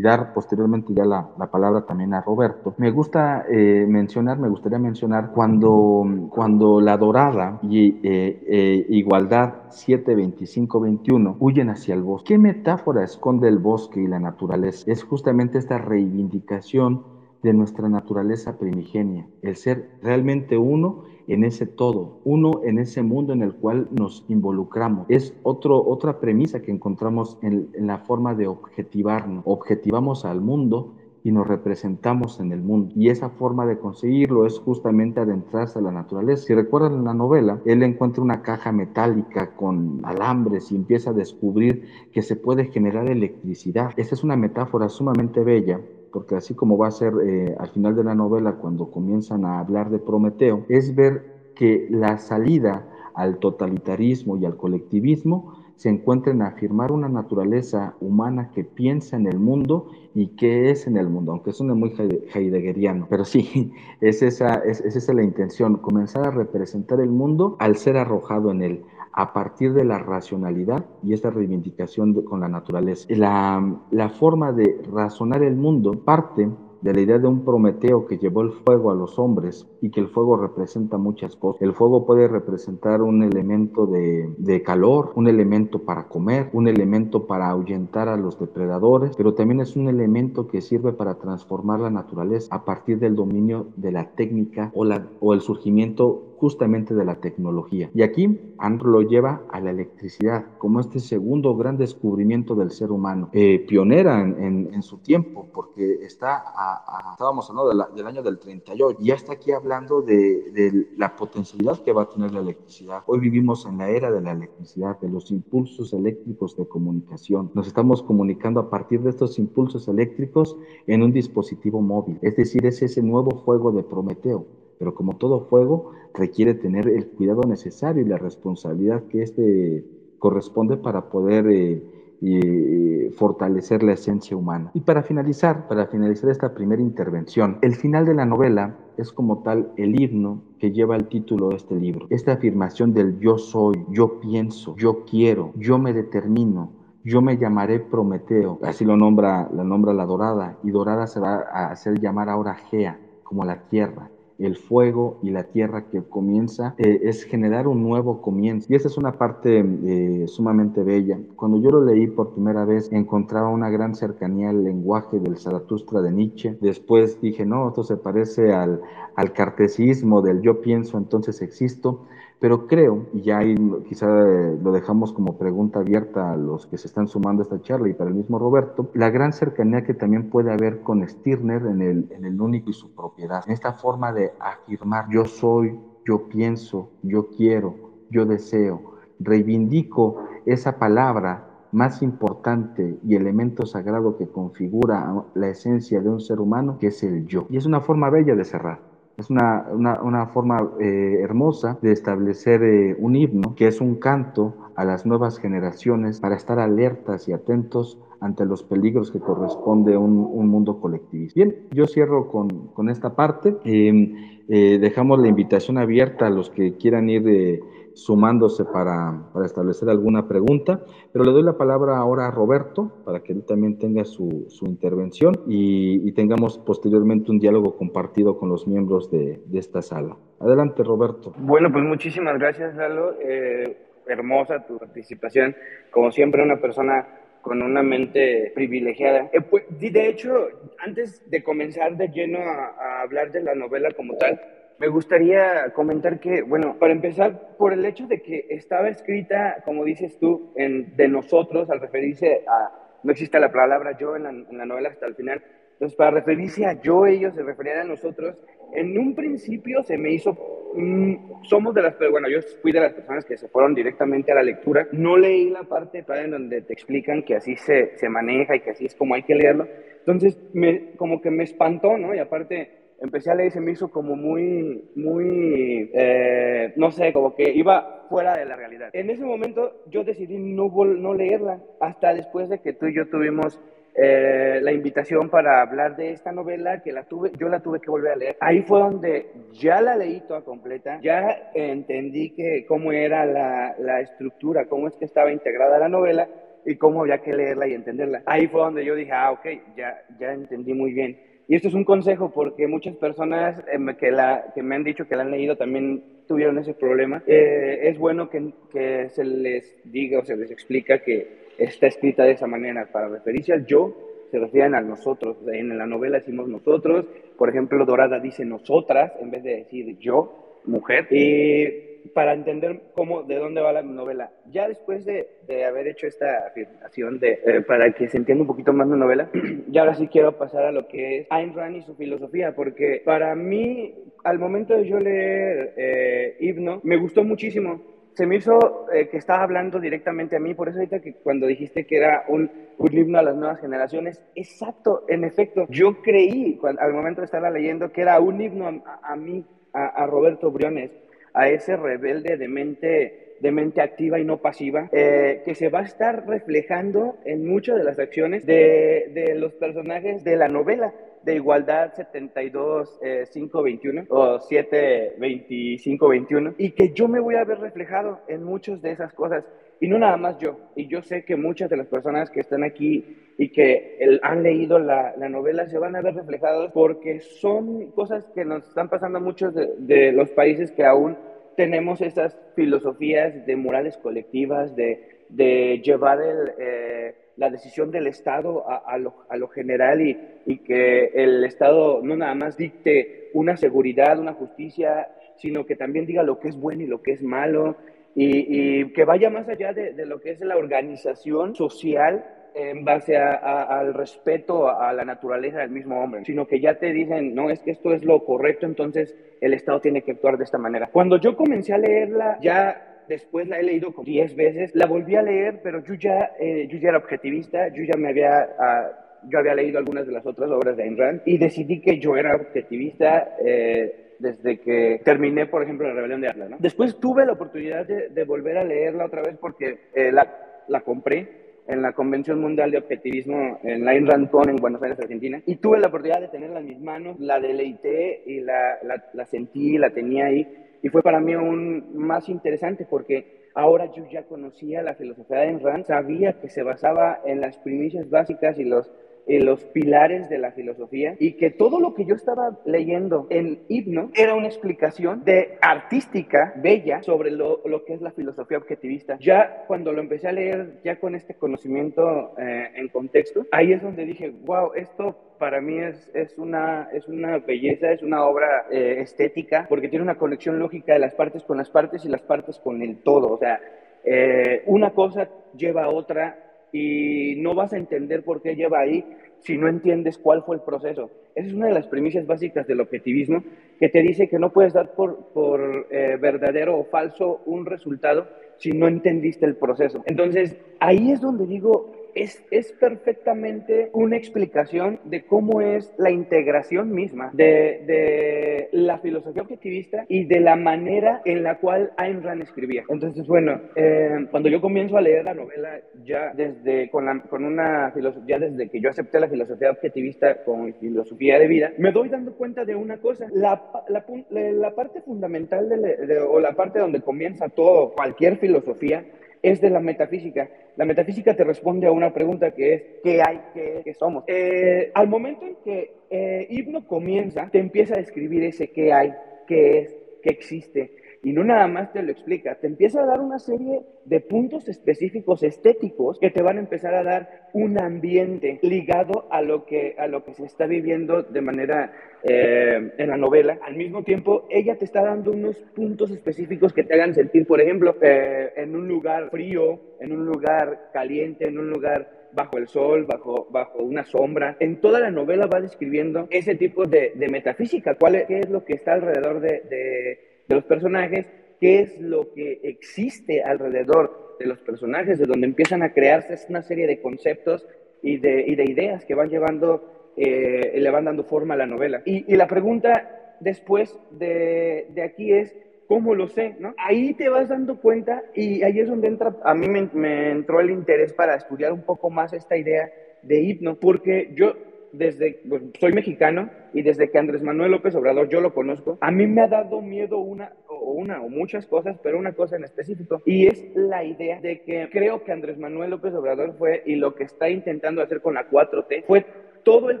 dar 0.00 0.32
posteriormente 0.32 0.94
ya 0.94 1.04
la, 1.04 1.28
palabra 1.50 1.84
también 1.84 2.14
a 2.14 2.22
Roberto, 2.22 2.74
me 2.78 2.90
gusta 2.90 3.44
eh, 3.50 3.84
mencionar, 3.86 4.38
me 4.38 4.48
gustaría 4.48 4.78
mencionar 4.78 5.32
cuando, 5.32 6.06
cuando 6.30 6.80
la 6.80 6.96
dorada 6.96 7.58
y 7.62 7.98
eh, 8.02 8.42
eh, 8.48 8.86
igualdad 8.88 9.54
7, 9.68 10.14
25, 10.14 10.80
21 10.80 11.36
huyen 11.38 11.68
hacia 11.68 11.94
el 11.94 12.02
bosque. 12.02 12.34
¿Qué 12.34 12.38
metáfora 12.38 13.04
esconde 13.04 13.48
el 13.48 13.58
bosque 13.58 14.00
y 14.00 14.06
la 14.06 14.18
naturaleza? 14.20 14.90
Es 14.90 15.04
justamente 15.04 15.58
esta 15.58 15.76
reivindicación 15.76 17.02
de 17.42 17.52
nuestra 17.52 17.88
naturaleza 17.88 18.58
primigenia, 18.58 19.26
el 19.42 19.56
ser 19.56 19.98
realmente 20.02 20.58
uno 20.58 21.04
en 21.30 21.44
ese 21.44 21.66
todo, 21.66 22.18
uno 22.24 22.60
en 22.64 22.78
ese 22.78 23.02
mundo 23.02 23.32
en 23.32 23.42
el 23.42 23.54
cual 23.54 23.88
nos 23.92 24.24
involucramos. 24.28 25.06
Es 25.08 25.34
otro, 25.44 25.80
otra 25.82 26.18
premisa 26.18 26.60
que 26.60 26.72
encontramos 26.72 27.38
en, 27.42 27.68
la 27.78 27.98
forma 27.98 28.34
de 28.34 28.48
objetivarnos. 28.48 29.42
Objetivamos 29.46 30.24
al 30.24 30.40
mundo 30.40 30.94
y 31.22 31.30
nos 31.30 31.46
representamos 31.46 32.40
en 32.40 32.50
el 32.50 32.62
mundo. 32.62 32.92
Y 32.96 33.10
esa 33.10 33.30
forma 33.30 33.64
de 33.66 33.78
conseguirlo 33.78 34.44
es 34.44 34.58
justamente 34.58 35.20
adentrarse 35.20 35.78
a 35.78 35.82
la 35.82 35.92
naturaleza. 35.92 36.46
Si 36.46 36.54
recuerdan 36.54 37.04
la 37.04 37.14
novela, 37.14 37.60
él 37.64 37.82
encuentra 37.82 38.24
una 38.24 38.42
caja 38.42 38.72
metálica 38.72 39.54
con 39.54 40.00
alambres 40.02 40.72
y 40.72 40.76
empieza 40.76 41.10
a 41.10 41.14
descubrir 41.14 41.84
que 42.12 42.22
se 42.22 42.34
puede 42.34 42.66
generar 42.66 43.08
electricidad. 43.08 43.92
Esa 43.96 44.14
es 44.14 44.24
una 44.24 44.36
metáfora 44.36 44.88
sumamente 44.88 45.44
bella 45.44 45.80
porque 46.12 46.36
así 46.36 46.54
como 46.54 46.76
va 46.76 46.88
a 46.88 46.92
ser 46.92 47.12
eh, 47.24 47.54
al 47.58 47.70
final 47.70 47.94
de 47.96 48.04
la 48.04 48.14
novela 48.14 48.52
cuando 48.52 48.90
comienzan 48.90 49.44
a 49.44 49.60
hablar 49.60 49.90
de 49.90 49.98
Prometeo, 49.98 50.64
es 50.68 50.94
ver 50.94 51.52
que 51.54 51.88
la 51.90 52.18
salida 52.18 52.88
al 53.14 53.38
totalitarismo 53.38 54.36
y 54.36 54.46
al 54.46 54.56
colectivismo 54.56 55.54
se 55.80 55.88
encuentra 55.88 56.30
en 56.32 56.42
afirmar 56.42 56.92
una 56.92 57.08
naturaleza 57.08 57.96
humana 58.00 58.50
que 58.54 58.64
piensa 58.64 59.16
en 59.16 59.26
el 59.26 59.38
mundo 59.38 59.88
y 60.14 60.36
que 60.36 60.70
es 60.70 60.86
en 60.86 60.98
el 60.98 61.08
mundo, 61.08 61.32
aunque 61.32 61.52
suene 61.52 61.72
muy 61.72 61.94
heideggeriano, 62.34 63.06
pero 63.08 63.24
sí, 63.24 63.72
es 64.02 64.20
esa, 64.20 64.56
es, 64.56 64.80
es 64.82 64.96
esa 64.96 65.14
la 65.14 65.22
intención, 65.22 65.78
comenzar 65.78 66.26
a 66.26 66.30
representar 66.32 67.00
el 67.00 67.08
mundo 67.10 67.56
al 67.60 67.76
ser 67.76 67.96
arrojado 67.96 68.50
en 68.50 68.60
él, 68.60 68.84
a 69.12 69.32
partir 69.32 69.72
de 69.72 69.84
la 69.84 69.98
racionalidad 69.98 70.84
y 71.02 71.12
esta 71.12 71.30
reivindicación 71.30 72.14
con 72.24 72.40
la 72.40 72.48
naturaleza. 72.48 73.06
La, 73.10 73.78
la 73.90 74.08
forma 74.08 74.52
de 74.52 74.82
razonar 74.92 75.42
el 75.42 75.56
mundo 75.56 75.92
parte 75.92 76.48
de 76.80 76.94
la 76.94 77.00
idea 77.00 77.18
de 77.18 77.28
un 77.28 77.44
Prometeo 77.44 78.06
que 78.06 78.18
llevó 78.18 78.42
el 78.42 78.52
fuego 78.52 78.90
a 78.90 78.94
los 78.94 79.18
hombres 79.18 79.68
y 79.80 79.90
que 79.90 80.00
el 80.00 80.08
fuego 80.08 80.36
representa 80.36 80.96
muchas 80.96 81.36
cosas. 81.36 81.62
El 81.62 81.74
fuego 81.74 82.06
puede 82.06 82.28
representar 82.28 83.02
un 83.02 83.22
elemento 83.22 83.86
de, 83.86 84.34
de, 84.38 84.62
calor, 84.62 85.12
un 85.14 85.28
elemento 85.28 85.80
para 85.80 86.08
comer, 86.08 86.48
un 86.52 86.68
elemento 86.68 87.26
para 87.26 87.50
ahuyentar 87.50 88.08
a 88.08 88.16
los 88.16 88.38
depredadores, 88.38 89.16
pero 89.16 89.34
también 89.34 89.60
es 89.60 89.76
un 89.76 89.88
elemento 89.88 90.48
que 90.48 90.62
sirve 90.62 90.92
para 90.92 91.16
transformar 91.16 91.80
la 91.80 91.90
naturaleza 91.90 92.54
a 92.54 92.64
partir 92.64 92.98
del 92.98 93.14
dominio 93.14 93.66
de 93.76 93.92
la 93.92 94.10
técnica 94.10 94.70
o, 94.74 94.84
la, 94.84 95.06
o 95.20 95.34
el 95.34 95.40
surgimiento 95.40 96.22
justamente 96.40 96.94
de 96.94 97.04
la 97.04 97.16
tecnología. 97.16 97.90
Y 97.94 98.00
aquí 98.00 98.54
Andro 98.56 98.90
lo 98.90 99.02
lleva 99.02 99.42
a 99.50 99.60
la 99.60 99.70
electricidad 99.70 100.46
como 100.56 100.80
este 100.80 100.98
segundo 100.98 101.54
gran 101.54 101.76
descubrimiento 101.76 102.54
del 102.54 102.70
ser 102.70 102.90
humano, 102.90 103.28
eh, 103.32 103.58
pionera 103.68 104.22
en, 104.22 104.82
su 104.82 104.96
tiempo, 104.98 105.50
porque 105.52 106.02
está, 106.02 106.42
a, 106.46 107.10
estábamos 107.12 107.50
hablando 107.50 107.86
del 107.94 108.06
año 108.06 108.22
del 108.22 108.38
38, 108.38 108.98
y 109.02 109.08
ya 109.08 109.14
está 109.14 109.34
aquí 109.34 109.52
hablando 109.52 110.00
de, 110.00 110.50
de 110.52 110.88
la 110.96 111.14
potencialidad 111.14 111.78
que 111.82 111.92
va 111.92 112.02
a 112.04 112.08
tener 112.08 112.32
la 112.32 112.40
electricidad. 112.40 113.02
Hoy 113.06 113.18
vivimos 113.20 113.66
en 113.66 113.76
la 113.76 113.90
era 113.90 114.10
de 114.10 114.22
la 114.22 114.32
electricidad, 114.32 114.98
de 114.98 115.10
los 115.10 115.30
impulsos 115.30 115.92
eléctricos 115.92 116.56
de 116.56 116.66
comunicación. 116.66 117.50
Nos 117.52 117.66
estamos 117.66 118.02
comunicando 118.02 118.60
a 118.60 118.70
partir 118.70 119.02
de 119.02 119.10
estos 119.10 119.38
impulsos 119.38 119.86
eléctricos 119.88 120.56
en 120.86 121.02
un 121.02 121.12
dispositivo 121.12 121.82
móvil, 121.82 122.18
es 122.22 122.34
decir, 122.36 122.64
es 122.64 122.80
ese 122.80 123.02
nuevo 123.02 123.42
fuego 123.44 123.72
de 123.72 123.82
Prometeo 123.82 124.46
pero 124.80 124.94
como 124.94 125.16
todo 125.16 125.42
fuego 125.42 125.92
requiere 126.14 126.54
tener 126.54 126.88
el 126.88 127.06
cuidado 127.06 127.42
necesario 127.46 128.02
y 128.02 128.08
la 128.08 128.16
responsabilidad 128.16 129.02
que 129.08 129.22
este 129.22 129.84
corresponde 130.18 130.78
para 130.78 131.10
poder 131.10 131.46
eh, 131.50 131.82
eh, 132.22 133.10
fortalecer 133.14 133.82
la 133.82 133.92
esencia 133.92 134.38
humana. 134.38 134.70
Y 134.72 134.80
para 134.80 135.02
finalizar, 135.02 135.68
para 135.68 135.86
finalizar 135.86 136.30
esta 136.30 136.54
primera 136.54 136.80
intervención, 136.80 137.58
el 137.60 137.74
final 137.74 138.06
de 138.06 138.14
la 138.14 138.24
novela 138.24 138.78
es 138.96 139.12
como 139.12 139.42
tal 139.42 139.70
el 139.76 140.00
himno 140.00 140.40
que 140.58 140.72
lleva 140.72 140.96
el 140.96 141.08
título 141.08 141.50
de 141.50 141.56
este 141.56 141.74
libro. 141.74 142.06
Esta 142.08 142.32
afirmación 142.32 142.94
del 142.94 143.20
yo 143.20 143.36
soy, 143.36 143.84
yo 143.90 144.18
pienso, 144.18 144.76
yo 144.76 145.04
quiero, 145.04 145.52
yo 145.56 145.78
me 145.78 145.92
determino, 145.92 146.70
yo 147.04 147.20
me 147.20 147.36
llamaré 147.36 147.80
Prometeo, 147.80 148.58
así 148.62 148.86
lo 148.86 148.96
nombra, 148.96 149.50
la 149.54 149.62
nombra 149.62 149.92
la 149.92 150.06
dorada, 150.06 150.58
y 150.62 150.70
dorada 150.70 151.06
se 151.06 151.20
va 151.20 151.44
a 151.52 151.66
hacer 151.70 152.00
llamar 152.00 152.30
ahora 152.30 152.54
Gea, 152.54 152.98
como 153.24 153.44
la 153.44 153.68
tierra 153.68 154.08
el 154.40 154.56
fuego 154.56 155.18
y 155.22 155.30
la 155.30 155.44
tierra 155.44 155.86
que 155.88 156.02
comienza, 156.02 156.74
eh, 156.78 157.00
es 157.04 157.24
generar 157.24 157.68
un 157.68 157.82
nuevo 157.82 158.22
comienzo. 158.22 158.66
Y 158.70 158.76
esa 158.76 158.88
es 158.88 158.96
una 158.96 159.12
parte 159.12 159.58
eh, 159.60 160.26
sumamente 160.28 160.82
bella. 160.82 161.18
Cuando 161.36 161.60
yo 161.60 161.70
lo 161.70 161.84
leí 161.84 162.06
por 162.06 162.32
primera 162.32 162.64
vez, 162.64 162.90
encontraba 162.92 163.48
una 163.48 163.70
gran 163.70 163.94
cercanía 163.94 164.50
al 164.50 164.64
lenguaje 164.64 165.18
del 165.18 165.36
Zaratustra 165.36 166.00
de 166.02 166.12
Nietzsche. 166.12 166.58
Después 166.60 167.20
dije, 167.20 167.44
no, 167.44 167.68
esto 167.68 167.84
se 167.84 167.96
parece 167.96 168.52
al, 168.52 168.80
al 169.14 169.32
cartesismo 169.32 170.22
del 170.22 170.40
yo 170.40 170.60
pienso, 170.60 170.98
entonces 170.98 171.42
existo. 171.42 172.06
Pero 172.40 172.66
creo, 172.66 173.06
y 173.12 173.20
ya 173.20 173.38
ahí 173.38 173.54
quizá 173.86 174.06
eh, 174.06 174.58
lo 174.62 174.72
dejamos 174.72 175.12
como 175.12 175.36
pregunta 175.36 175.80
abierta 175.80 176.32
a 176.32 176.36
los 176.38 176.66
que 176.66 176.78
se 176.78 176.88
están 176.88 177.06
sumando 177.06 177.42
a 177.42 177.44
esta 177.44 177.60
charla 177.60 177.90
y 177.90 177.92
para 177.92 178.08
el 178.08 178.16
mismo 178.16 178.38
Roberto, 178.38 178.90
la 178.94 179.10
gran 179.10 179.34
cercanía 179.34 179.84
que 179.84 179.92
también 179.92 180.30
puede 180.30 180.50
haber 180.50 180.80
con 180.80 181.06
Stirner 181.06 181.66
en 181.66 181.82
el, 181.82 182.08
en 182.10 182.24
el 182.24 182.40
único 182.40 182.70
y 182.70 182.72
su 182.72 182.94
propiedad, 182.94 183.44
en 183.46 183.52
esta 183.52 183.74
forma 183.74 184.14
de 184.14 184.32
afirmar 184.40 185.04
yo 185.10 185.26
soy, 185.26 185.78
yo 186.06 186.28
pienso, 186.28 186.88
yo 187.02 187.28
quiero, 187.28 187.74
yo 188.10 188.24
deseo, 188.24 188.94
reivindico 189.18 190.24
esa 190.46 190.78
palabra 190.78 191.46
más 191.72 192.02
importante 192.02 192.98
y 193.04 193.16
elemento 193.16 193.66
sagrado 193.66 194.16
que 194.16 194.28
configura 194.28 195.24
la 195.34 195.48
esencia 195.48 196.00
de 196.00 196.08
un 196.08 196.20
ser 196.20 196.40
humano, 196.40 196.78
que 196.78 196.88
es 196.88 197.02
el 197.02 197.26
yo. 197.26 197.46
Y 197.50 197.58
es 197.58 197.66
una 197.66 197.82
forma 197.82 198.10
bella 198.10 198.34
de 198.34 198.44
cerrar. 198.44 198.89
Es 199.20 199.28
una, 199.28 199.66
una, 200.02 200.26
forma 200.28 200.70
eh, 200.80 201.18
hermosa 201.20 201.78
de 201.82 201.92
establecer 201.92 202.62
eh, 202.62 202.96
un 202.98 203.16
himno, 203.16 203.54
que 203.54 203.68
es 203.68 203.82
un 203.82 203.96
canto 203.96 204.54
a 204.74 204.84
las 204.86 205.04
nuevas 205.04 205.38
generaciones 205.38 206.20
para 206.20 206.36
estar 206.36 206.58
alertas 206.58 207.28
y 207.28 207.34
atentos 207.34 207.98
ante 208.20 208.46
los 208.46 208.62
peligros 208.62 209.10
que 209.10 209.20
corresponde 209.20 209.94
un, 209.98 210.26
un 210.32 210.48
mundo 210.48 210.80
colectivista. 210.80 211.38
Bien, 211.38 211.54
yo 211.70 211.86
cierro 211.86 212.28
con, 212.28 212.68
con 212.68 212.88
esta 212.88 213.14
parte. 213.14 213.58
Em, 213.64 214.14
eh, 214.48 214.78
dejamos 214.80 215.18
la 215.20 215.28
invitación 215.28 215.76
abierta 215.76 216.26
a 216.26 216.30
los 216.30 216.48
que 216.48 216.78
quieran 216.78 217.10
ir 217.10 217.60
sumándose 217.94 218.64
para, 218.64 219.30
para, 219.32 219.46
establecer 219.46 219.88
alguna 219.88 220.28
pregunta, 220.28 220.84
pero 221.12 221.24
le 221.24 221.32
doy 221.32 221.42
la 221.42 221.56
palabra 221.56 221.98
ahora 221.98 222.26
a 222.26 222.30
Roberto 222.30 222.92
para 223.04 223.20
que 223.20 223.32
él 223.32 223.44
también 223.44 223.78
tenga 223.78 224.04
su, 224.04 224.46
su 224.48 224.66
intervención 224.66 225.34
y, 225.46 226.06
y, 226.08 226.12
tengamos 226.12 226.58
posteriormente 226.58 227.30
un 227.30 227.38
diálogo 227.38 227.76
compartido 227.76 228.36
con 228.38 228.48
los 228.48 228.66
miembros 228.66 229.10
de, 229.10 229.40
de, 229.46 229.58
esta 229.58 229.82
sala. 229.82 230.16
Adelante, 230.38 230.82
Roberto. 230.82 231.32
Bueno, 231.38 231.70
pues 231.70 231.84
muchísimas 231.84 232.38
gracias, 232.38 232.74
Lalo. 232.76 233.14
Eh, 233.20 233.76
hermosa 234.06 234.66
tu 234.66 234.78
participación. 234.78 235.54
Como 235.90 236.10
siempre, 236.10 236.42
una 236.42 236.60
persona 236.60 237.06
con 237.42 237.62
una 237.62 237.82
mente 237.82 238.52
privilegiada. 238.54 239.30
Eh, 239.32 239.40
pues, 239.40 239.64
de 239.68 240.08
hecho, 240.08 240.48
antes 240.78 241.28
de 241.30 241.42
comenzar 241.42 241.96
de 241.96 242.08
lleno 242.08 242.38
a, 242.38 242.74
a 242.78 243.02
hablar 243.02 243.32
de 243.32 243.42
la 243.42 243.54
novela 243.54 243.90
como 243.96 244.14
tal, 244.16 244.40
me 244.80 244.88
gustaría 244.88 245.70
comentar 245.74 246.18
que, 246.18 246.40
bueno, 246.40 246.78
para 246.78 246.92
empezar, 246.92 247.54
por 247.58 247.74
el 247.74 247.84
hecho 247.84 248.06
de 248.06 248.22
que 248.22 248.46
estaba 248.48 248.88
escrita, 248.88 249.62
como 249.62 249.84
dices 249.84 250.18
tú, 250.18 250.52
en, 250.56 250.96
de 250.96 251.06
nosotros, 251.06 251.68
al 251.70 251.80
referirse 251.80 252.42
a, 252.48 252.98
no 253.02 253.12
existe 253.12 253.38
la 253.38 253.52
palabra 253.52 253.96
yo 253.98 254.16
en 254.16 254.22
la, 254.22 254.30
en 254.30 254.56
la 254.56 254.64
novela 254.64 254.88
hasta 254.88 255.04
el 255.04 255.14
final, 255.14 255.42
entonces 255.72 255.94
para 255.96 256.12
referirse 256.12 256.64
a 256.64 256.80
yo, 256.80 257.04
ellos 257.06 257.34
se 257.34 257.42
referían 257.42 257.80
a 257.80 257.84
nosotros, 257.84 258.38
en 258.72 258.98
un 258.98 259.14
principio 259.14 259.82
se 259.82 259.98
me 259.98 260.14
hizo, 260.14 260.32
mm, 260.74 261.42
somos 261.42 261.74
de 261.74 261.82
las, 261.82 261.98
bueno, 261.98 262.30
yo 262.30 262.38
fui 262.62 262.72
de 262.72 262.80
las 262.80 262.94
personas 262.94 263.26
que 263.26 263.36
se 263.36 263.48
fueron 263.48 263.74
directamente 263.74 264.32
a 264.32 264.36
la 264.36 264.42
lectura, 264.42 264.88
no 264.92 265.18
leí 265.18 265.50
la 265.50 265.64
parte 265.64 266.06
en 266.08 266.30
donde 266.30 266.62
te 266.62 266.72
explican 266.72 267.22
que 267.22 267.36
así 267.36 267.54
se, 267.56 267.98
se 267.98 268.08
maneja 268.08 268.56
y 268.56 268.60
que 268.60 268.70
así 268.70 268.86
es 268.86 268.94
como 268.94 269.14
hay 269.14 269.24
que 269.24 269.34
leerlo, 269.34 269.68
entonces 269.98 270.38
me, 270.54 270.92
como 270.96 271.20
que 271.20 271.30
me 271.30 271.44
espantó, 271.44 271.98
¿no? 271.98 272.14
Y 272.14 272.18
aparte 272.18 272.79
empecé 273.00 273.30
a 273.30 273.34
leer 273.34 273.48
y 273.48 273.52
se 273.52 273.60
me 273.60 273.72
hizo 273.72 273.90
como 273.90 274.16
muy, 274.16 274.90
muy, 274.94 275.90
eh, 275.94 276.72
no 276.76 276.90
sé, 276.90 277.12
como 277.12 277.34
que 277.34 277.50
iba 277.50 278.06
fuera 278.08 278.36
de 278.36 278.44
la 278.44 278.56
realidad. 278.56 278.90
En 278.92 279.10
ese 279.10 279.24
momento 279.24 279.82
yo 279.86 280.04
decidí 280.04 280.38
no, 280.38 280.68
no 280.68 281.14
leerla, 281.14 281.60
hasta 281.80 282.14
después 282.14 282.48
de 282.48 282.60
que 282.60 282.72
tú 282.72 282.86
y 282.86 282.94
yo 282.94 283.08
tuvimos 283.08 283.60
eh, 283.94 284.60
la 284.62 284.72
invitación 284.72 285.30
para 285.30 285.62
hablar 285.62 285.96
de 285.96 286.12
esta 286.12 286.32
novela, 286.32 286.82
que 286.82 286.92
la 286.92 287.04
tuve, 287.04 287.32
yo 287.38 287.48
la 287.48 287.60
tuve 287.60 287.80
que 287.80 287.90
volver 287.90 288.12
a 288.12 288.16
leer. 288.16 288.36
Ahí 288.40 288.62
fue 288.62 288.80
donde 288.80 289.30
ya 289.52 289.80
la 289.80 289.96
leí 289.96 290.20
toda 290.20 290.42
completa, 290.42 291.00
ya 291.02 291.50
entendí 291.54 292.30
que 292.30 292.64
cómo 292.66 292.92
era 292.92 293.26
la, 293.26 293.74
la 293.78 294.00
estructura, 294.00 294.66
cómo 294.66 294.88
es 294.88 294.94
que 294.96 295.04
estaba 295.04 295.32
integrada 295.32 295.78
la 295.78 295.88
novela 295.88 296.28
y 296.64 296.76
cómo 296.76 297.02
había 297.02 297.18
que 297.18 297.32
leerla 297.32 297.66
y 297.66 297.74
entenderla. 297.74 298.22
Ahí 298.26 298.46
fue 298.46 298.60
donde 298.60 298.84
yo 298.84 298.94
dije, 298.94 299.12
ah, 299.12 299.32
ok, 299.32 299.46
ya, 299.76 300.02
ya 300.18 300.32
entendí 300.32 300.74
muy 300.74 300.92
bien. 300.92 301.29
Y 301.50 301.56
esto 301.56 301.66
es 301.66 301.74
un 301.74 301.82
consejo 301.82 302.30
porque 302.30 302.68
muchas 302.68 302.94
personas 302.94 303.58
eh, 303.66 303.96
que, 303.98 304.12
la, 304.12 304.52
que 304.54 304.62
me 304.62 304.76
han 304.76 304.84
dicho 304.84 305.08
que 305.08 305.16
la 305.16 305.22
han 305.22 305.32
leído 305.32 305.56
también 305.56 306.00
tuvieron 306.28 306.56
ese 306.58 306.74
problema. 306.74 307.24
Eh, 307.26 307.88
es 307.88 307.98
bueno 307.98 308.30
que, 308.30 308.52
que, 308.70 309.08
se 309.08 309.24
les 309.24 309.74
diga 309.82 310.20
o 310.20 310.24
se 310.24 310.36
les 310.36 310.52
explica 310.52 311.00
que 311.00 311.48
está 311.58 311.88
escrita 311.88 312.22
de 312.22 312.34
esa 312.34 312.46
manera. 312.46 312.86
Para 312.92 313.08
referirse 313.08 313.52
al 313.52 313.66
yo, 313.66 313.92
se 314.30 314.38
refieren 314.38 314.76
a 314.76 314.80
nosotros. 314.80 315.38
En 315.52 315.76
la 315.76 315.86
novela 315.86 316.18
decimos 316.18 316.46
nosotros. 316.46 317.06
Por 317.36 317.48
ejemplo, 317.48 317.84
Dorada 317.84 318.20
dice 318.20 318.44
nosotras 318.44 319.10
en 319.20 319.32
vez 319.32 319.42
de 319.42 319.56
decir 319.56 319.98
yo, 319.98 320.60
mujer. 320.66 321.08
Y 321.10 321.89
para 322.08 322.32
entender 322.32 322.80
cómo, 322.94 323.22
de 323.22 323.36
dónde 323.36 323.60
va 323.60 323.72
la 323.72 323.82
novela. 323.82 324.30
Ya 324.50 324.68
después 324.68 325.04
de, 325.04 325.28
haber 325.64 325.88
hecho 325.88 326.06
esta 326.06 326.46
afirmación, 326.46 327.18
de, 327.18 327.40
eh, 327.44 327.60
para 327.66 327.92
que 327.92 328.08
se 328.08 328.16
entienda 328.16 328.42
un 328.42 328.48
poquito 328.48 328.72
más 328.72 328.88
la 328.88 328.96
novela, 328.96 329.30
ya 329.68 329.82
ahora 329.82 329.94
sí 329.94 330.08
quiero 330.08 330.36
pasar 330.36 330.64
a 330.64 330.72
lo 330.72 330.86
que 330.88 331.18
es 331.18 331.26
Ayn 331.30 331.54
Rand 331.54 331.76
y 331.76 331.82
su 331.82 331.94
filosofía, 331.94 332.54
porque 332.54 333.02
para 333.04 333.34
mí, 333.34 333.94
al 334.24 334.38
momento 334.38 334.74
de 334.74 334.86
yo 334.86 334.98
leer 334.98 335.74
eh, 335.76 336.36
Himno, 336.40 336.80
me 336.82 336.96
gustó 336.96 337.24
muchísimo. 337.24 337.80
Se 338.14 338.26
me 338.26 338.36
hizo 338.36 338.86
eh, 338.92 339.08
que 339.08 339.18
estaba 339.18 339.44
hablando 339.44 339.78
directamente 339.78 340.36
a 340.36 340.40
mí, 340.40 340.54
por 340.54 340.68
eso 340.68 340.78
ahorita 340.78 341.00
que 341.00 341.14
cuando 341.14 341.46
dijiste 341.46 341.86
que 341.86 341.96
era 341.96 342.24
un, 342.28 342.50
himno 342.90 343.18
a 343.18 343.22
las 343.22 343.36
nuevas 343.36 343.60
generaciones, 343.60 344.20
exacto, 344.34 345.04
en 345.08 345.24
efecto, 345.24 345.66
yo 345.68 346.02
creí 346.02 346.58
al 346.78 346.92
momento 346.92 347.20
de 347.20 347.26
estarla 347.26 347.50
leyendo 347.50 347.92
que 347.92 348.02
era 348.02 348.18
un 348.18 348.40
himno 348.40 348.82
a, 349.02 349.16
mí, 349.16 349.44
a 349.72 350.06
Roberto 350.06 350.50
Briones, 350.50 350.90
a 351.34 351.48
ese 351.48 351.76
rebelde 351.76 352.36
de 352.36 352.48
mente, 352.48 353.36
de 353.40 353.52
mente 353.52 353.80
activa 353.80 354.18
y 354.18 354.24
no 354.24 354.38
pasiva, 354.38 354.88
eh, 354.92 355.42
que 355.44 355.54
se 355.54 355.68
va 355.68 355.80
a 355.80 355.84
estar 355.84 356.26
reflejando 356.26 357.18
en 357.24 357.46
muchas 357.46 357.76
de 357.76 357.84
las 357.84 357.98
acciones 357.98 358.46
de, 358.46 359.10
de 359.14 359.34
los 359.34 359.52
personajes 359.54 360.24
de 360.24 360.36
la 360.36 360.48
novela 360.48 360.92
de 361.22 361.34
Igualdad 361.34 361.92
72 361.94 362.98
eh, 363.02 363.24
521 363.30 364.06
o 364.08 364.40
7 364.40 365.16
25 365.18 366.08
21 366.08 366.54
y 366.58 366.70
que 366.70 366.92
yo 366.92 367.08
me 367.08 367.20
voy 367.20 367.34
a 367.34 367.44
ver 367.44 367.58
reflejado 367.58 368.20
en 368.28 368.42
muchas 368.42 368.80
de 368.80 368.92
esas 368.92 369.12
cosas 369.12 369.44
y 369.80 369.88
no 369.88 369.98
nada 369.98 370.16
más 370.16 370.38
yo 370.38 370.58
y 370.74 370.86
yo 370.86 371.02
sé 371.02 371.24
que 371.24 371.36
muchas 371.36 371.68
de 371.68 371.76
las 371.76 371.88
personas 371.88 372.30
que 372.30 372.40
están 372.40 372.64
aquí 372.64 373.29
y 373.40 373.48
que 373.48 373.96
el, 373.98 374.20
han 374.22 374.42
leído 374.42 374.78
la, 374.78 375.14
la, 375.16 375.30
novela 375.30 375.66
se 375.66 375.78
van 375.78 375.96
a 375.96 376.02
ver 376.02 376.14
reflejados 376.14 376.72
porque 376.74 377.20
son 377.20 377.90
cosas 377.92 378.28
que 378.34 378.44
nos 378.44 378.68
están 378.68 378.90
pasando 378.90 379.16
a 379.16 379.22
muchos 379.22 379.54
de, 379.54 379.70
de 379.78 380.12
los 380.12 380.30
países 380.32 380.70
que 380.72 380.84
aún 380.84 381.16
tenemos 381.56 382.02
esas 382.02 382.36
filosofías 382.54 383.46
de 383.46 383.56
morales 383.56 383.96
colectivas, 383.96 384.76
de, 384.76 385.24
de 385.30 385.80
llevar 385.82 386.20
el, 386.20 386.52
eh, 386.58 387.14
la 387.38 387.48
decisión 387.48 387.90
del 387.90 388.08
Estado 388.08 388.70
a, 388.70 388.76
a, 388.76 388.98
lo, 388.98 389.14
a 389.30 389.38
lo, 389.38 389.48
general 389.48 390.02
y, 390.02 390.18
y, 390.44 390.58
que 390.58 391.06
el 391.14 391.42
Estado 391.44 392.02
no 392.02 392.16
nada 392.16 392.34
más 392.34 392.58
dicte 392.58 393.30
una 393.32 393.56
seguridad, 393.56 394.18
una 394.18 394.34
justicia, 394.34 395.08
sino 395.36 395.64
que 395.64 395.76
también 395.76 396.04
diga 396.04 396.22
lo 396.22 396.38
que 396.40 396.48
es 396.48 396.60
bueno 396.60 396.82
y 396.82 396.86
lo 396.86 397.00
que 397.00 397.12
es 397.12 397.22
malo, 397.22 397.76
y, 398.14 398.92
que 398.92 399.04
vaya 399.06 399.30
más 399.30 399.48
allá 399.48 399.72
de, 399.72 399.94
de, 399.94 400.04
lo 400.04 400.20
que 400.20 400.32
es 400.32 400.40
la 400.40 400.58
organización 400.58 401.54
social 401.54 402.22
en 402.54 402.84
base 402.84 403.16
al 403.16 403.94
respeto 403.94 404.68
a 404.68 404.92
la 404.92 405.04
naturaleza 405.04 405.58
del 405.58 405.70
mismo 405.70 406.02
hombre, 406.02 406.24
sino 406.24 406.46
que 406.46 406.60
ya 406.60 406.74
te 406.74 406.92
dicen, 406.92 407.34
no, 407.34 407.50
es 407.50 407.60
que 407.60 407.70
esto 407.70 407.92
es 407.92 408.04
lo 408.04 408.24
correcto, 408.24 408.66
entonces 408.66 409.16
el 409.40 409.54
Estado 409.54 409.80
tiene 409.80 410.02
que 410.02 410.12
actuar 410.12 410.38
de 410.38 410.44
esta 410.44 410.58
manera. 410.58 410.88
Cuando 410.92 411.18
yo 411.18 411.36
comencé 411.36 411.72
a 411.72 411.78
leerla, 411.78 412.38
ya 412.40 413.04
después 413.08 413.48
la 413.48 413.58
he 413.58 413.62
leído 413.62 413.92
como 413.92 414.06
10 414.06 414.36
veces, 414.36 414.74
la 414.74 414.86
volví 414.86 415.16
a 415.16 415.22
leer, 415.22 415.60
pero 415.62 415.82
yo 415.84 415.94
ya, 415.94 416.32
eh, 416.38 416.68
yo 416.70 416.78
ya 416.78 416.90
era 416.90 416.98
objetivista, 416.98 417.68
yo 417.68 417.84
ya 417.84 417.96
me 417.96 418.08
había... 418.08 418.48
Ah, 418.58 418.90
yo 419.28 419.38
había 419.38 419.54
leído 419.54 419.78
algunas 419.78 420.06
de 420.06 420.12
las 420.12 420.24
otras 420.24 420.50
obras 420.50 420.78
de 420.78 420.82
Ayn 420.82 420.96
Rand 420.96 421.22
y 421.26 421.36
decidí 421.36 421.80
que 421.80 421.98
yo 421.98 422.16
era 422.16 422.34
objetivista 422.36 423.36
eh, 423.44 424.14
desde 424.18 424.60
que 424.60 425.00
terminé, 425.04 425.46
por 425.46 425.62
ejemplo, 425.62 425.86
La 425.86 425.94
Rebelión 425.94 426.20
de 426.20 426.28
Atlas. 426.28 426.50
Después 426.58 426.98
tuve 426.98 427.26
la 427.26 427.32
oportunidad 427.32 427.86
de, 427.86 428.08
de, 428.08 428.24
volver 428.24 428.58
a 428.58 428.64
leerla 428.64 429.06
otra 429.06 429.22
vez 429.22 429.36
porque 429.40 429.78
eh, 429.94 430.12
la, 430.12 430.62
la 430.68 430.80
compré 430.80 431.39
en 431.70 431.82
la 431.82 431.92
Convención 431.92 432.40
Mundial 432.40 432.72
de 432.72 432.78
Objetivismo 432.78 433.60
en 433.62 433.84
la 433.84 433.94
Inran 433.94 434.26
Con 434.26 434.48
en 434.50 434.56
Buenos 434.56 434.82
Aires, 434.82 434.98
Argentina, 434.98 435.40
y 435.46 435.56
tuve 435.56 435.78
la 435.78 435.86
oportunidad 435.86 436.20
de 436.20 436.28
tenerla 436.28 436.58
en 436.58 436.66
mis 436.66 436.80
manos, 436.80 437.18
la 437.20 437.38
deleité 437.38 438.24
y 438.26 438.40
la, 438.40 438.78
la, 439.12 439.24
sentí, 439.26 439.78
la 439.78 439.90
tenía 439.90 440.26
ahí, 440.26 440.46
y 440.82 440.88
fue 440.88 441.02
para 441.02 441.20
mí 441.20 441.34
un 441.36 441.94
más 441.94 442.28
interesante 442.28 442.86
porque 442.90 443.50
ahora 443.54 443.92
yo 443.94 444.04
ya 444.10 444.24
conocía 444.24 444.82
la 444.82 444.94
filosofía 444.94 445.38
de 445.38 445.60
Ayn 445.60 445.84
sabía 445.84 446.40
que 446.40 446.48
se 446.48 446.62
basaba 446.62 447.20
en 447.24 447.40
las 447.40 447.56
primicias 447.58 448.10
básicas 448.10 448.58
y 448.58 448.64
los 448.64 448.90
los 449.38 449.64
pilares 449.66 450.28
de 450.28 450.38
la 450.38 450.52
filosofía 450.52 451.14
y 451.18 451.32
que 451.32 451.50
todo 451.50 451.78
lo 451.78 451.94
que 451.94 452.04
yo 452.04 452.14
estaba 452.14 452.58
leyendo 452.64 453.26
en 453.30 453.60
Hipno 453.68 454.10
era 454.14 454.34
una 454.34 454.48
explicación 454.48 455.24
de 455.24 455.58
artística 455.60 456.52
bella 456.56 457.02
sobre 457.02 457.30
lo, 457.30 457.60
lo 457.64 457.84
que 457.84 457.94
es 457.94 458.00
la 458.00 458.10
filosofía 458.10 458.58
objetivista. 458.58 459.16
Ya 459.20 459.64
cuando 459.66 459.92
lo 459.92 460.00
empecé 460.00 460.28
a 460.28 460.32
leer, 460.32 460.80
ya 460.84 460.98
con 460.98 461.14
este 461.14 461.34
conocimiento 461.34 462.32
eh, 462.38 462.70
en 462.74 462.88
contexto, 462.88 463.46
ahí 463.52 463.72
es 463.72 463.82
donde 463.82 464.04
dije, 464.04 464.32
wow, 464.44 464.72
esto 464.74 465.16
para 465.38 465.60
mí 465.60 465.78
es, 465.78 466.10
es, 466.14 466.36
una, 466.36 466.88
es 466.92 467.08
una 467.08 467.38
belleza, 467.38 467.92
es 467.92 468.02
una 468.02 468.24
obra 468.24 468.66
eh, 468.70 468.96
estética, 469.00 469.66
porque 469.68 469.88
tiene 469.88 470.02
una 470.02 470.18
conexión 470.18 470.58
lógica 470.58 470.92
de 470.92 470.98
las 470.98 471.14
partes 471.14 471.42
con 471.44 471.56
las 471.56 471.70
partes 471.70 472.04
y 472.04 472.08
las 472.08 472.22
partes 472.22 472.58
con 472.58 472.82
el 472.82 472.98
todo. 473.02 473.32
O 473.32 473.38
sea, 473.38 473.60
eh, 474.04 474.62
una 474.66 474.90
cosa 474.90 475.28
lleva 475.56 475.84
a 475.84 475.88
otra 475.88 476.49
y 476.72 477.34
no 477.38 477.54
vas 477.54 477.72
a 477.72 477.78
entender 477.78 478.24
por 478.24 478.42
qué 478.42 478.54
lleva 478.54 478.80
ahí 478.80 479.04
si 479.40 479.56
no 479.56 479.68
entiendes 479.68 480.18
cuál 480.18 480.42
fue 480.44 480.56
el 480.56 480.62
proceso. 480.62 481.10
Esa 481.34 481.48
es 481.48 481.54
una 481.54 481.66
de 481.66 481.74
las 481.74 481.86
premisas 481.86 482.26
básicas 482.26 482.66
del 482.66 482.80
objetivismo 482.80 483.42
que 483.78 483.88
te 483.88 484.02
dice 484.02 484.28
que 484.28 484.38
no 484.38 484.52
puedes 484.52 484.72
dar 484.72 484.94
por, 484.94 485.32
por 485.32 485.86
eh, 485.90 486.18
verdadero 486.20 486.78
o 486.78 486.84
falso 486.84 487.40
un 487.46 487.66
resultado 487.66 488.28
si 488.58 488.72
no 488.72 488.88
entendiste 488.88 489.46
el 489.46 489.56
proceso. 489.56 490.02
Entonces, 490.06 490.56
ahí 490.80 491.10
es 491.10 491.20
donde 491.20 491.46
digo, 491.46 491.92
es, 492.14 492.44
es 492.50 492.72
perfectamente 492.72 493.90
una 493.92 494.16
explicación 494.16 495.00
de 495.04 495.24
cómo 495.24 495.60
es 495.60 495.92
la 495.98 496.10
integración 496.10 496.92
misma 496.92 497.30
de, 497.32 497.82
de, 497.86 498.68
la 498.72 498.98
filosofía 498.98 499.42
objetivista 499.42 500.04
y 500.08 500.24
de 500.24 500.40
la 500.40 500.56
manera 500.56 501.22
en 501.24 501.42
la 501.42 501.58
cual 501.58 501.92
Ayn 501.96 502.22
Rand 502.22 502.42
escribía. 502.42 502.84
Entonces, 502.88 503.26
bueno, 503.26 503.60
eh, 503.76 504.26
cuando 504.30 504.48
yo 504.48 504.60
comienzo 504.60 504.96
a 504.96 505.00
leer 505.00 505.24
la 505.24 505.34
novela, 505.34 505.80
ya 506.04 506.32
desde, 506.34 506.90
con, 506.90 507.06
la, 507.06 507.20
con 507.22 507.44
una 507.44 507.92
ya 508.26 508.38
desde 508.38 508.68
que 508.68 508.80
yo 508.80 508.90
acepté 508.90 509.20
la 509.20 509.28
filosofía 509.28 509.70
objetivista 509.70 510.42
con 510.44 510.72
filosofía 510.74 511.38
de 511.38 511.48
vida, 511.48 511.72
me 511.78 511.92
doy 511.92 512.08
dando 512.08 512.34
cuenta 512.34 512.64
de 512.64 512.74
una 512.74 512.98
cosa. 512.98 513.26
La, 513.32 513.62
la, 513.88 514.74
parte 514.74 515.00
fundamental 515.02 515.68
de, 515.68 516.18
o 516.20 516.40
la 516.40 516.52
parte 516.52 516.78
donde 516.78 517.00
comienza 517.00 517.48
todo, 517.48 517.92
cualquier 517.92 518.38
filosofía, 518.38 519.04
es 519.42 519.60
de 519.60 519.70
la 519.70 519.80
metafísica. 519.80 520.48
La 520.76 520.84
metafísica 520.84 521.34
te 521.34 521.44
responde 521.44 521.86
a 521.86 521.92
una 521.92 522.12
pregunta 522.12 522.50
que 522.52 522.74
es 522.74 522.82
¿qué 523.02 523.20
hay? 523.26 523.40
¿Qué, 523.54 523.94
somos? 523.94 524.24
Eh, 524.26 524.90
al 524.94 525.08
momento 525.08 525.46
en 525.46 525.56
que 525.64 525.92
eh, 526.10 526.46
Hipno 526.50 526.86
comienza, 526.86 527.48
te 527.50 527.58
empieza 527.58 527.94
a 527.94 527.98
describir 527.98 528.44
ese 528.44 528.68
qué 528.68 528.92
hay, 528.92 529.12
qué 529.46 529.78
es, 529.78 529.96
qué 530.22 530.30
existe. 530.30 530.92
Y 531.22 531.32
no 531.32 531.44
nada 531.44 531.66
más 531.66 531.92
te 531.92 532.02
lo 532.02 532.10
explica, 532.10 532.54
te 532.54 532.66
empieza 532.66 533.02
a 533.02 533.06
dar 533.06 533.20
una 533.20 533.38
serie 533.38 533.82
de 534.06 534.20
puntos 534.20 534.68
específicos 534.68 535.42
estéticos 535.42 536.18
que 536.18 536.30
te 536.30 536.40
van 536.40 536.56
a 536.56 536.60
empezar 536.60 536.94
a 536.94 537.04
dar 537.04 537.48
un 537.52 537.78
ambiente 537.78 538.58
ligado 538.62 539.26
a 539.30 539.42
lo 539.42 539.66
que, 539.66 539.94
a 539.98 540.06
lo 540.06 540.24
que 540.24 540.32
se 540.32 540.46
está 540.46 540.64
viviendo 540.66 541.22
de 541.22 541.40
manera 541.42 541.92
eh, 542.22 542.92
en 542.96 543.08
la 543.08 543.18
novela. 543.18 543.58
Al 543.62 543.76
mismo 543.76 544.02
tiempo, 544.02 544.46
ella 544.48 544.78
te 544.78 544.86
está 544.86 545.02
dando 545.02 545.32
unos 545.32 545.56
puntos 545.74 546.10
específicos 546.10 546.72
que 546.72 546.84
te 546.84 546.94
hagan 546.94 547.12
sentir, 547.12 547.46
por 547.46 547.60
ejemplo, 547.60 547.96
eh, 548.00 548.54
en 548.56 548.74
un 548.74 548.88
lugar 548.88 549.28
frío, 549.28 549.78
en 550.00 550.12
un 550.12 550.24
lugar 550.24 550.88
caliente, 550.94 551.48
en 551.48 551.58
un 551.58 551.68
lugar 551.68 552.30
bajo 552.32 552.56
el 552.56 552.66
sol, 552.66 553.04
bajo, 553.04 553.46
bajo 553.50 553.82
una 553.82 554.04
sombra. 554.04 554.56
En 554.58 554.80
toda 554.80 555.00
la 555.00 555.10
novela 555.10 555.46
va 555.46 555.60
describiendo 555.60 556.28
ese 556.30 556.54
tipo 556.54 556.86
de, 556.86 557.12
de 557.14 557.28
metafísica, 557.28 557.96
cuál 557.96 558.14
es, 558.14 558.26
qué 558.26 558.38
es 558.38 558.48
lo 558.48 558.64
que 558.64 558.74
está 558.74 558.94
alrededor 558.94 559.40
de, 559.40 559.62
de 559.68 560.29
de 560.50 560.56
los 560.56 560.64
personajes, 560.64 561.26
qué 561.60 561.80
es 561.80 562.00
lo 562.00 562.32
que 562.34 562.60
existe 562.64 563.42
alrededor 563.42 564.36
de 564.40 564.46
los 564.46 564.58
personajes, 564.58 565.18
de 565.18 565.26
donde 565.26 565.46
empiezan 565.46 565.82
a 565.82 565.92
crearse 565.92 566.34
una 566.48 566.62
serie 566.62 566.88
de 566.88 567.00
conceptos 567.00 567.66
y 568.02 568.18
de, 568.18 568.44
y 568.46 568.56
de 568.56 568.64
ideas 568.64 569.04
que 569.04 569.14
van 569.14 569.30
llevando, 569.30 570.12
eh, 570.16 570.72
le 570.74 570.90
van 570.90 571.04
dando 571.04 571.22
forma 571.22 571.54
a 571.54 571.58
la 571.58 571.66
novela. 571.66 572.02
Y, 572.04 572.32
y 572.32 572.36
la 572.36 572.48
pregunta 572.48 573.36
después 573.38 573.96
de, 574.10 574.88
de, 574.90 575.02
aquí 575.02 575.32
es, 575.32 575.54
¿cómo 575.86 576.16
lo 576.16 576.26
sé? 576.26 576.56
¿no? 576.58 576.74
Ahí 576.78 577.14
te 577.14 577.28
vas 577.28 577.48
dando 577.48 577.80
cuenta 577.80 578.24
y 578.34 578.64
ahí 578.64 578.80
es 578.80 578.88
donde 578.88 579.06
entra, 579.06 579.36
a 579.44 579.54
mí 579.54 579.68
me, 579.68 579.88
me 579.92 580.30
entró 580.32 580.58
el 580.58 580.70
interés 580.70 581.12
para 581.12 581.36
estudiar 581.36 581.72
un 581.72 581.82
poco 581.82 582.10
más 582.10 582.32
esta 582.32 582.56
idea 582.56 582.90
de 583.22 583.40
hipno, 583.40 583.78
porque 583.78 584.32
yo 584.34 584.54
desde, 584.92 585.40
pues, 585.48 585.62
soy 585.78 585.92
mexicano 585.92 586.50
y 586.72 586.82
desde 586.82 587.10
que 587.10 587.18
Andrés 587.18 587.42
Manuel 587.42 587.72
López 587.72 587.94
Obrador 587.94 588.28
yo 588.28 588.40
lo 588.40 588.54
conozco, 588.54 588.98
a 589.00 589.10
mí 589.10 589.26
me 589.26 589.42
ha 589.42 589.48
dado 589.48 589.80
miedo 589.80 590.18
una 590.18 590.52
o 590.68 590.92
una 590.92 591.22
o 591.22 591.28
muchas 591.28 591.66
cosas, 591.66 591.98
pero 592.02 592.18
una 592.18 592.32
cosa 592.32 592.56
en 592.56 592.64
específico 592.64 593.22
y 593.24 593.46
es 593.46 593.64
la 593.74 594.04
idea 594.04 594.40
de 594.40 594.62
que 594.62 594.88
creo 594.90 595.24
que 595.24 595.32
Andrés 595.32 595.58
Manuel 595.58 595.90
López 595.90 596.14
Obrador 596.14 596.54
fue 596.58 596.82
y 596.86 596.96
lo 596.96 597.14
que 597.14 597.24
está 597.24 597.48
intentando 597.48 598.02
hacer 598.02 598.20
con 598.20 598.34
la 598.34 598.48
4T 598.48 599.04
fue 599.06 599.26
todo 599.62 599.90
el 599.90 600.00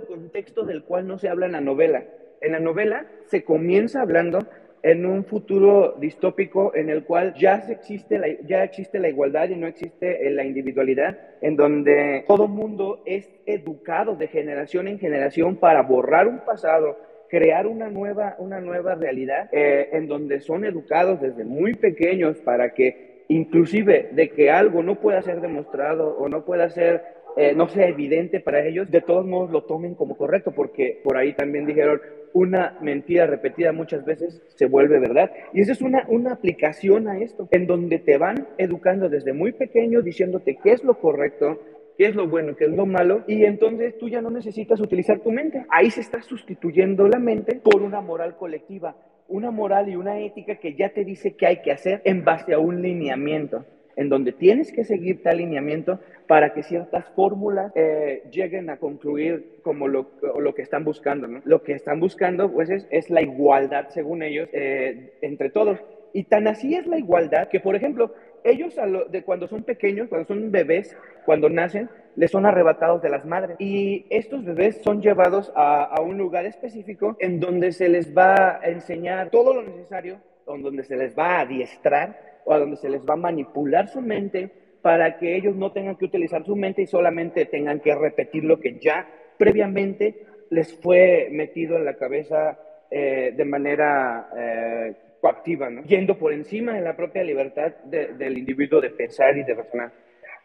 contexto 0.00 0.64
del 0.64 0.84
cual 0.84 1.06
no 1.06 1.18
se 1.18 1.28
habla 1.28 1.46
en 1.46 1.52
la 1.52 1.60
novela. 1.60 2.04
En 2.40 2.52
la 2.52 2.60
novela 2.60 3.06
se 3.26 3.44
comienza 3.44 4.00
hablando 4.00 4.40
en 4.82 5.06
un 5.06 5.24
futuro 5.24 5.96
distópico 5.98 6.74
en 6.74 6.88
el 6.88 7.04
cual 7.04 7.34
ya 7.34 7.56
existe, 7.68 8.18
la, 8.18 8.28
ya 8.46 8.64
existe 8.64 8.98
la 8.98 9.08
igualdad 9.08 9.48
y 9.50 9.56
no 9.56 9.66
existe 9.66 10.30
la 10.30 10.44
individualidad, 10.44 11.18
en 11.40 11.56
donde 11.56 12.24
todo 12.26 12.48
mundo 12.48 13.02
es 13.04 13.28
educado 13.46 14.16
de 14.16 14.28
generación 14.28 14.88
en 14.88 14.98
generación 14.98 15.56
para 15.56 15.82
borrar 15.82 16.28
un 16.28 16.40
pasado, 16.40 16.96
crear 17.28 17.66
una 17.66 17.88
nueva, 17.88 18.36
una 18.38 18.60
nueva 18.60 18.94
realidad, 18.94 19.48
eh, 19.52 19.90
en 19.92 20.08
donde 20.08 20.40
son 20.40 20.64
educados 20.64 21.20
desde 21.20 21.44
muy 21.44 21.74
pequeños 21.74 22.38
para 22.38 22.74
que 22.74 23.24
inclusive 23.28 24.08
de 24.12 24.30
que 24.30 24.50
algo 24.50 24.82
no 24.82 24.96
pueda 24.96 25.22
ser 25.22 25.40
demostrado 25.40 26.16
o 26.18 26.28
no 26.28 26.44
pueda 26.44 26.68
ser 26.70 27.20
eh, 27.36 27.54
no 27.54 27.68
sea 27.68 27.86
evidente 27.86 28.40
para 28.40 28.66
ellos, 28.66 28.90
de 28.90 29.02
todos 29.02 29.24
modos 29.24 29.50
lo 29.50 29.62
tomen 29.62 29.94
como 29.94 30.16
correcto, 30.16 30.52
porque 30.52 31.00
por 31.04 31.16
ahí 31.16 31.32
también 31.32 31.64
dijeron, 31.64 32.00
una 32.32 32.76
mentira 32.80 33.26
repetida 33.26 33.72
muchas 33.72 34.04
veces 34.04 34.42
se 34.54 34.66
vuelve 34.66 34.98
verdad. 34.98 35.30
Y 35.52 35.60
esa 35.60 35.72
es 35.72 35.82
una, 35.82 36.04
una 36.08 36.32
aplicación 36.32 37.08
a 37.08 37.18
esto, 37.18 37.48
en 37.50 37.66
donde 37.66 37.98
te 37.98 38.18
van 38.18 38.48
educando 38.58 39.08
desde 39.08 39.32
muy 39.32 39.52
pequeño, 39.52 40.02
diciéndote 40.02 40.58
qué 40.62 40.72
es 40.72 40.84
lo 40.84 40.98
correcto, 40.98 41.60
qué 41.98 42.06
es 42.06 42.14
lo 42.14 42.28
bueno, 42.28 42.56
qué 42.56 42.64
es 42.64 42.72
lo 42.72 42.86
malo, 42.86 43.24
y 43.26 43.44
entonces 43.44 43.98
tú 43.98 44.08
ya 44.08 44.22
no 44.22 44.30
necesitas 44.30 44.80
utilizar 44.80 45.20
tu 45.20 45.30
mente. 45.30 45.66
Ahí 45.68 45.90
se 45.90 46.00
está 46.00 46.22
sustituyendo 46.22 47.06
la 47.06 47.18
mente 47.18 47.56
por 47.56 47.82
una 47.82 48.00
moral 48.00 48.36
colectiva, 48.36 48.96
una 49.28 49.50
moral 49.50 49.88
y 49.88 49.96
una 49.96 50.18
ética 50.20 50.56
que 50.56 50.74
ya 50.74 50.90
te 50.90 51.04
dice 51.04 51.36
qué 51.36 51.46
hay 51.46 51.62
que 51.62 51.72
hacer 51.72 52.00
en 52.04 52.24
base 52.24 52.54
a 52.54 52.58
un 52.58 52.80
lineamiento 52.80 53.64
en 53.96 54.08
donde 54.08 54.32
tienes 54.32 54.72
que 54.72 54.84
seguir 54.84 55.22
tal 55.22 55.34
alineamiento 55.34 56.00
para 56.26 56.52
que 56.54 56.62
ciertas 56.62 57.06
fórmulas 57.16 57.72
eh, 57.74 58.22
lleguen 58.30 58.70
a 58.70 58.76
concluir 58.76 59.58
como 59.62 59.88
lo, 59.88 60.10
lo 60.38 60.54
que 60.54 60.62
están 60.62 60.84
buscando. 60.84 61.26
¿no? 61.26 61.40
Lo 61.44 61.62
que 61.62 61.72
están 61.72 61.98
buscando 61.98 62.50
pues 62.52 62.70
es, 62.70 63.10
la 63.10 63.22
igualdad, 63.22 63.88
según 63.88 64.22
ellos, 64.22 64.48
eh, 64.52 65.14
entre 65.22 65.50
todos. 65.50 65.80
Y 66.12 66.24
tan 66.24 66.46
así 66.46 66.74
es 66.74 66.86
la 66.86 66.98
igualdad 66.98 67.48
que, 67.48 67.60
por 67.60 67.74
ejemplo, 67.74 68.14
ellos 68.44 68.76
de 69.10 69.22
cuando 69.22 69.48
son 69.48 69.64
pequeños, 69.64 70.08
cuando 70.08 70.26
son 70.28 70.50
bebés, 70.50 70.96
cuando 71.24 71.48
nacen, 71.48 71.88
les 72.16 72.30
son 72.30 72.46
arrebatados 72.46 73.02
de 73.02 73.10
las 73.10 73.24
madres. 73.24 73.56
Y 73.58 74.06
estos 74.10 74.44
bebés 74.44 74.80
son 74.82 75.02
llevados 75.02 75.52
a, 75.54 75.84
a 75.84 76.00
un 76.00 76.16
lugar 76.16 76.46
específico 76.46 77.16
en 77.18 77.40
donde 77.40 77.72
se 77.72 77.88
les 77.88 78.16
va 78.16 78.60
a 78.62 78.68
enseñar 78.68 79.30
todo 79.30 79.54
lo 79.54 79.62
necesario, 79.62 80.18
en 80.46 80.62
donde 80.62 80.84
se 80.84 80.96
les 80.96 81.16
va 81.16 81.38
a 81.38 81.40
adiestrar 81.40 82.29
o 82.44 82.52
a 82.52 82.58
donde 82.58 82.76
se 82.76 82.88
les 82.88 83.04
va 83.04 83.14
a 83.14 83.16
manipular 83.16 83.88
su 83.88 84.00
mente 84.00 84.50
para 84.82 85.18
que 85.18 85.36
ellos 85.36 85.56
no 85.56 85.72
tengan 85.72 85.96
que 85.96 86.06
utilizar 86.06 86.44
su 86.44 86.56
mente 86.56 86.82
y 86.82 86.86
solamente 86.86 87.44
tengan 87.46 87.80
que 87.80 87.94
repetir 87.94 88.44
lo 88.44 88.58
que 88.60 88.78
ya 88.78 89.06
previamente 89.36 90.26
les 90.50 90.74
fue 90.80 91.28
metido 91.30 91.76
en 91.76 91.84
la 91.84 91.94
cabeza 91.94 92.58
eh, 92.90 93.32
de 93.36 93.44
manera 93.44 94.28
eh, 94.36 94.94
coactiva, 95.20 95.70
¿no? 95.70 95.82
Yendo 95.84 96.18
por 96.18 96.32
encima 96.32 96.74
de 96.74 96.80
la 96.80 96.96
propia 96.96 97.22
libertad 97.22 97.72
del 97.84 98.38
individuo 98.38 98.80
de 98.80 98.90
pensar 98.90 99.36
y 99.36 99.44
de 99.44 99.54
razonar. 99.54 99.92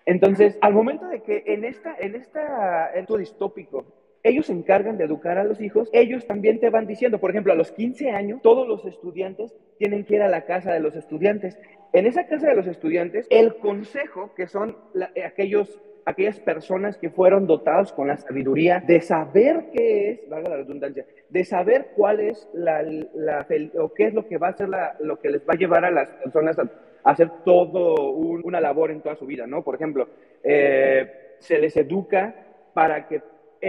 Entonces, 0.06 0.58
al 0.62 0.74
momento 0.74 1.08
de 1.08 1.22
que 1.22 1.44
en 1.48 1.64
esta, 1.64 1.96
en 1.98 2.16
esta, 2.16 2.92
esto 2.94 3.18
distópico, 3.18 3.86
ellos 4.26 4.48
se 4.48 4.54
encargan 4.54 4.98
de 4.98 5.04
educar 5.04 5.38
a 5.38 5.44
los 5.44 5.62
hijos, 5.62 5.88
ellos 5.94 6.26
también 6.26 6.60
te 6.60 6.72
van 6.72 6.88
diciendo, 6.88 7.20
por 7.20 7.30
ejemplo, 7.30 7.54
a 7.54 7.56
los 7.56 7.72
15 7.72 8.10
años, 8.10 8.42
todos 8.42 8.68
los 8.68 8.84
estudiantes 8.86 9.56
tienen 9.78 10.04
que 10.04 10.16
ir 10.16 10.24
a 10.24 10.28
la 10.28 10.46
casa 10.46 10.74
de 10.74 10.80
los 10.80 10.96
estudiantes. 10.96 11.60
En 11.94 12.08
esa 12.08 12.26
casa 12.26 12.48
de 12.48 12.56
los 12.56 12.66
estudiantes, 12.66 13.28
el 13.30 13.58
consejo, 13.58 14.34
que 14.36 14.48
son 14.48 14.76
aquellos 15.24 15.80
aquellas 16.06 16.40
personas 16.40 16.98
que 16.98 17.10
fueron 17.10 17.48
dotados 17.48 17.92
con 17.92 18.08
la 18.08 18.18
sabiduría 18.18 18.80
de 18.80 19.02
saber 19.02 19.72
qué 19.74 20.12
es, 20.12 20.30
valga 20.30 20.50
la 20.50 20.58
redundancia, 20.58 21.06
de 21.30 21.44
saber 21.44 21.88
cuál 21.96 22.20
es 22.20 22.48
la, 22.54 22.84
la 22.84 23.48
o 23.80 23.94
qué 23.94 24.08
es 24.08 24.14
lo 24.14 24.28
que 24.28 24.38
va 24.38 24.50
a 24.50 24.54
ser 24.54 24.70
la, 24.70 24.96
lo 25.00 25.20
que 25.20 25.30
les 25.30 25.42
va 25.42 25.54
a 25.54 25.58
llevar 25.58 25.84
a 25.86 25.92
las 25.92 26.08
personas 26.10 26.58
a, 26.60 26.70
hacer 27.04 27.30
todo 27.44 28.12
una 28.12 28.60
labor 28.60 28.90
en 28.90 29.02
toda 29.02 29.16
su 29.16 29.28
vida, 29.28 29.46
¿no? 29.46 29.64
Por 29.64 29.76
ejemplo, 29.76 30.08
eh, 30.44 31.36
se 31.40 31.60
les 31.60 31.78
educa 31.78 32.36
para 32.74 33.08
que 33.08 33.22